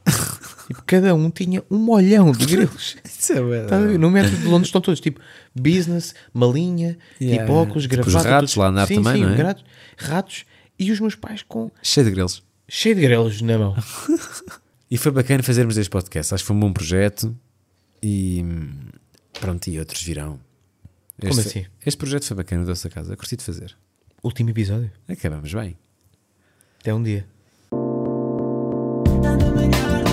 tipo, 0.67 0.83
cada 0.87 1.15
um 1.15 1.31
tinha 1.31 1.63
um 1.71 1.79
molhão 1.79 2.33
de 2.33 2.47
grelos. 2.47 2.97
Isso 3.05 3.33
é 3.33 3.63
Estás 3.65 3.83
a 3.83 3.87
ver? 3.87 3.99
No 3.99 4.11
metro 4.11 4.35
de 4.37 4.45
Londres 4.47 4.69
estão 4.69 4.81
todos, 4.81 5.01
tipo, 5.01 5.21
business, 5.55 6.15
malinha, 6.33 6.97
Yeah. 7.21 7.43
tipo 7.45 7.57
óculos, 7.59 7.85
Tipo 7.87 8.07
os 8.07 8.15
ratos 8.15 8.29
todos- 8.53 8.57
lá 8.57 8.69
andar 8.69 8.87
sim, 8.87 8.97
também, 8.97 9.15
sim, 9.17 9.21
não 9.29 9.35
é? 9.35 9.43
ratos, 9.43 9.65
ratos, 9.97 10.45
e 10.79 10.91
os 10.93 11.01
meus 11.01 11.15
pais 11.15 11.43
com 11.43 11.71
Cheio 11.83 12.07
de 12.07 12.13
grelos. 12.13 12.43
cheio 12.69 12.95
de 12.95 13.01
grelos 13.03 13.41
na 13.43 13.59
mão. 13.59 13.75
E 14.89 14.97
foi 14.97 15.11
bacana 15.11 15.43
fazermos 15.43 15.77
este 15.77 15.91
podcast. 15.91 16.33
Acho 16.33 16.45
que 16.45 16.47
foi 16.47 16.55
um 16.55 16.61
bom 16.61 16.73
projeto. 16.73 17.37
E 18.01 18.45
pronto, 19.41 19.67
e 19.69 19.81
outros 19.81 20.01
virão. 20.01 20.39
Este, 21.19 21.29
Como 21.29 21.41
assim? 21.41 21.67
Este 21.85 21.99
projeto 21.99 22.25
foi 22.25 22.37
bacana, 22.37 22.63
o 22.63 22.67
Doce 22.67 22.87
a 22.87 22.91
Casa. 22.91 23.17
Curti 23.17 23.37
de 23.37 23.43
fazer. 23.43 23.77
Último 24.23 24.51
episódio. 24.51 24.93
Acabamos 25.09 25.53
bem. 25.53 25.77
Até 26.79 26.95
um 26.95 27.03
dia. 27.03 27.27
Melhor 29.13 30.06